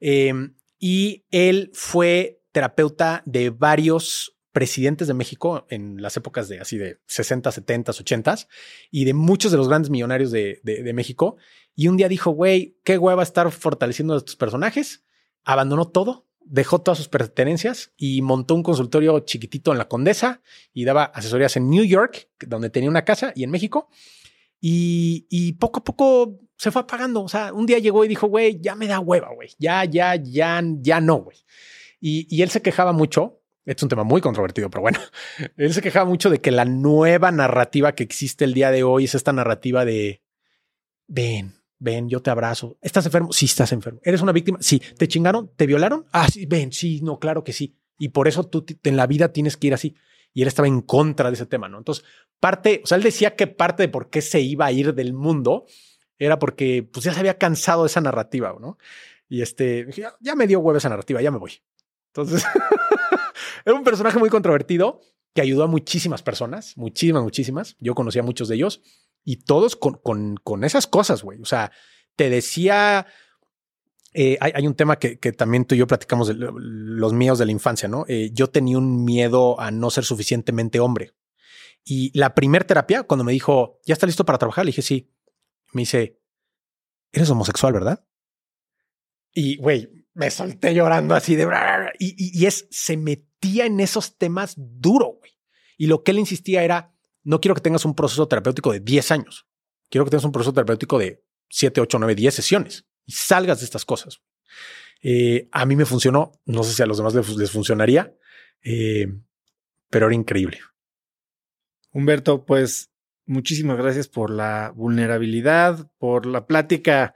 [0.00, 6.78] Em, y él fue terapeuta de varios presidentes de México en las épocas de así
[6.78, 8.34] de 60, 70, 80
[8.90, 11.36] y de muchos de los grandes millonarios de, de, México.
[11.74, 15.04] Y un día dijo, güey, qué hueva estar fortaleciendo a estos personajes.
[15.44, 20.84] Abandonó todo, dejó todas sus pertenencias y montó un consultorio chiquitito en la Condesa y
[20.84, 23.88] daba asesorías en New York, donde tenía una casa, y en México.
[24.60, 27.22] Y, poco a poco se fue apagando.
[27.22, 29.50] O sea, un día llegó y dijo, güey, ya me da hueva, güey.
[29.58, 31.38] Ya, ya, ya, ya no, güey.
[32.00, 33.39] Y, él se quejaba mucho.
[33.76, 34.98] Es un tema muy controvertido, pero bueno,
[35.56, 39.04] él se quejaba mucho de que la nueva narrativa que existe el día de hoy
[39.04, 40.22] es esta narrativa de
[41.06, 42.78] ven, ven, yo te abrazo.
[42.80, 43.32] ¿Estás enfermo?
[43.32, 44.00] Sí, estás enfermo.
[44.02, 44.58] ¿Eres una víctima?
[44.60, 44.80] Sí.
[44.96, 45.50] ¿Te chingaron?
[45.56, 46.06] ¿Te violaron?
[46.12, 47.76] Ah, sí, ven, sí, no, claro que sí.
[47.98, 49.94] Y por eso tú en la vida tienes que ir así
[50.32, 51.78] y él estaba en contra de ese tema, ¿no?
[51.78, 52.04] Entonces,
[52.38, 55.12] parte, o sea, él decía que parte de por qué se iba a ir del
[55.12, 55.66] mundo
[56.18, 58.78] era porque pues ya se había cansado de esa narrativa, ¿no?
[59.28, 61.52] Y este, ya, me dio huevo esa narrativa, ya me voy.
[62.08, 62.44] Entonces,
[63.64, 65.00] era un personaje muy controvertido
[65.34, 67.76] que ayudó a muchísimas personas, muchísimas, muchísimas.
[67.78, 68.82] Yo conocía a muchos de ellos
[69.24, 71.40] y todos con, con, con esas cosas, güey.
[71.40, 71.70] O sea,
[72.16, 73.06] te decía
[74.12, 77.52] eh, hay, un tema que, también tú y yo platicamos de los míos de la
[77.52, 78.04] infancia, ¿no?
[78.08, 81.12] Eh, yo tenía un miedo a no ser suficientemente hombre.
[81.84, 84.64] Y la primer terapia, cuando me dijo, ¿ya está listo para trabajar?
[84.64, 85.12] Le dije, sí.
[85.72, 86.20] Me dice,
[87.12, 88.04] eres homosexual, ¿verdad?
[89.32, 91.46] Y, güey, me solté llorando así de...
[91.98, 95.32] Y, y, es, se metía en esos temas duro, güey.
[95.76, 99.10] Y lo que él insistía era, no quiero que tengas un proceso terapéutico de 10
[99.12, 99.46] años.
[99.88, 103.64] Quiero que tengas un proceso terapéutico de 7, 8, 9, 10 sesiones y salgas de
[103.64, 104.20] estas cosas.
[105.02, 108.14] Eh, a mí me funcionó, no sé si a los demás les, funcionaría,
[108.62, 109.06] eh,
[109.88, 110.60] pero era increíble.
[111.92, 112.92] Humberto, pues
[113.26, 117.14] muchísimas gracias por la vulnerabilidad, por la plática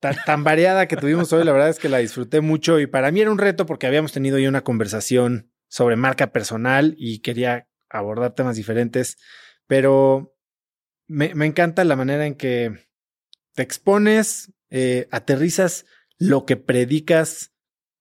[0.00, 1.44] tan, variada que tuvimos hoy.
[1.44, 4.12] La verdad es que la disfruté mucho y para mí era un reto porque habíamos
[4.12, 9.16] tenido ya una conversación sobre marca personal y quería abordar temas diferentes,
[9.66, 10.34] pero
[11.06, 12.86] me, encanta la manera en que
[13.54, 15.86] te expones, eh, aterrizas
[16.18, 17.52] lo que predicas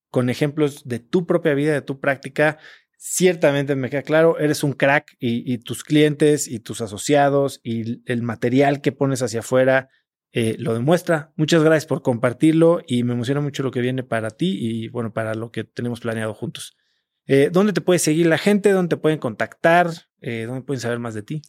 [0.10, 2.58] con ejemplos de tu propia vida, de tu práctica.
[2.98, 8.24] Ciertamente me queda claro, eres un crack y, tus clientes y tus asociados y el
[8.24, 9.90] material que pones hacia afuera
[10.32, 11.34] eh, lo demuestra.
[11.36, 15.14] Muchas gracias por compartirlo y me emociona mucho lo que viene para ti y bueno,
[15.14, 16.78] para lo que tenemos planeado juntos.
[17.26, 18.72] Eh, ¿Dónde te puede seguir la gente?
[18.72, 19.92] ¿Dónde te pueden contactar?
[20.22, 21.42] ¿Dónde pueden saber más de ti?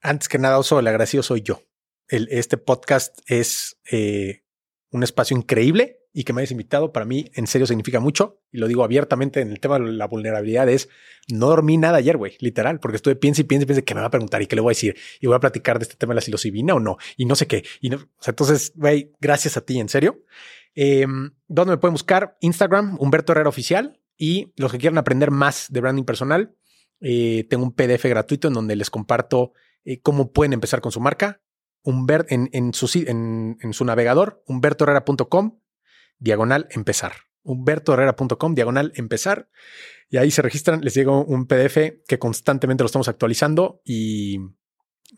[0.00, 1.62] Antes que nada, Oso, el agradecido soy yo
[2.10, 4.42] este podcast es eh,
[4.90, 8.58] un espacio increíble y que me hayas invitado para mí en serio significa mucho y
[8.58, 10.88] lo digo abiertamente en el tema de la vulnerabilidad es
[11.28, 14.00] no dormí nada ayer, güey, literal, porque estuve piensa y piensa y piensa que me
[14.00, 15.96] va a preguntar y qué le voy a decir y voy a platicar de este
[15.96, 17.90] tema de la psilocibina o no y no sé qué y
[18.26, 20.24] entonces, güey, gracias a ti, en serio.
[20.74, 21.06] Eh,
[21.48, 22.36] ¿Dónde me pueden buscar?
[22.40, 26.54] Instagram, Humberto Herrera Oficial y los que quieran aprender más de branding personal,
[27.00, 29.52] eh, tengo un PDF gratuito en donde les comparto
[29.84, 31.40] eh, cómo pueden empezar con su marca,
[31.84, 35.58] en, en, su, en, en su navegador, humbertoherrera.com,
[36.20, 37.12] diagonal empezar.
[37.42, 39.48] humbertoherrera.com, diagonal empezar.
[40.08, 44.38] Y ahí se registran, les llega un PDF que constantemente lo estamos actualizando y,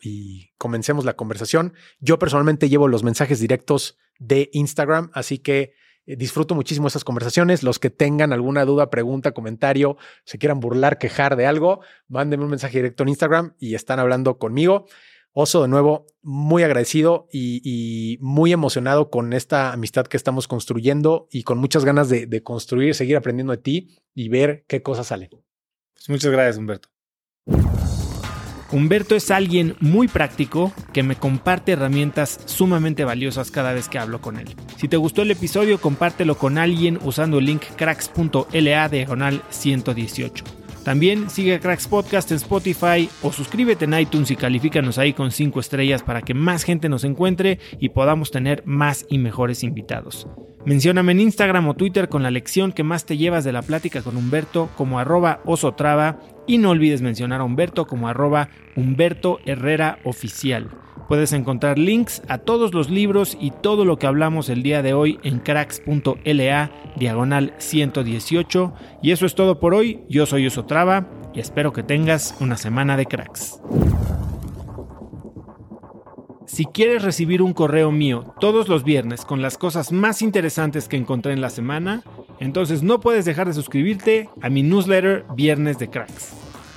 [0.00, 1.74] y comencemos la conversación.
[1.98, 5.74] Yo personalmente llevo los mensajes directos de Instagram, así que
[6.04, 7.62] eh, disfruto muchísimo esas conversaciones.
[7.62, 12.50] Los que tengan alguna duda, pregunta, comentario, se quieran burlar, quejar de algo, mándenme un
[12.50, 14.86] mensaje directo en Instagram y están hablando conmigo.
[15.34, 21.42] Oso, de nuevo, muy agradecido y, muy emocionado con esta amistad que estamos construyendo y
[21.44, 25.30] con muchas ganas de, construir, seguir aprendiendo de ti y ver qué cosas salen.
[25.30, 26.88] Pues muchas gracias, Humberto.
[28.70, 34.20] Humberto es alguien muy práctico que me comparte herramientas sumamente valiosas cada vez que hablo
[34.20, 34.54] con él.
[34.76, 40.61] Si te gustó el episodio, compártelo con alguien usando el link cracks.la diagonal 118.
[40.84, 45.60] También sigue Cracks Podcast en Spotify o suscríbete en iTunes y califícanos ahí con 5
[45.60, 50.26] estrellas para que más gente nos encuentre y podamos tener más y mejores invitados.
[50.64, 54.02] Mencióname en Instagram o Twitter con la lección que más te llevas de la plática
[54.02, 59.98] con Humberto como arroba osotrava y no olvides mencionar a Humberto como arroba Humberto Herrera
[60.04, 60.70] Oficial.
[61.08, 64.94] Puedes encontrar links a todos los libros y todo lo que hablamos el día de
[64.94, 68.72] hoy en cracks.la diagonal 118.
[69.02, 70.00] Y eso es todo por hoy.
[70.08, 73.60] Yo soy Osotrava y espero que tengas una semana de cracks.
[76.52, 80.98] Si quieres recibir un correo mío todos los viernes con las cosas más interesantes que
[80.98, 82.02] encontré en la semana,
[82.40, 86.34] entonces no puedes dejar de suscribirte a mi newsletter Viernes de Cracks.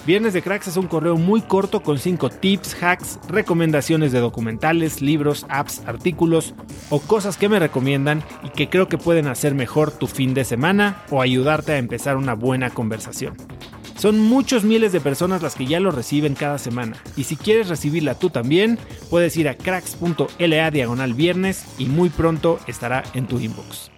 [0.07, 5.01] Viernes de Cracks es un correo muy corto con 5 tips, hacks, recomendaciones de documentales,
[5.01, 6.53] libros, apps, artículos
[6.89, 10.45] o cosas que me recomiendan y que creo que pueden hacer mejor tu fin de
[10.45, 13.35] semana o ayudarte a empezar una buena conversación.
[13.97, 17.69] Son muchos miles de personas las que ya lo reciben cada semana y si quieres
[17.69, 18.77] recibirla tú también,
[19.09, 23.89] puedes ir a cracks.la diagonal viernes y muy pronto estará en tu inbox.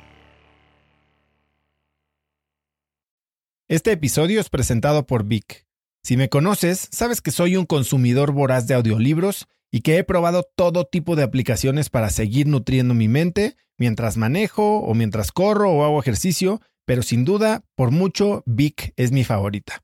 [3.69, 5.65] Este episodio es presentado por Vic.
[6.03, 10.47] Si me conoces, sabes que soy un consumidor voraz de audiolibros y que he probado
[10.55, 15.83] todo tipo de aplicaciones para seguir nutriendo mi mente mientras manejo o mientras corro o
[15.83, 19.83] hago ejercicio, pero sin duda, por mucho, Vic es mi favorita.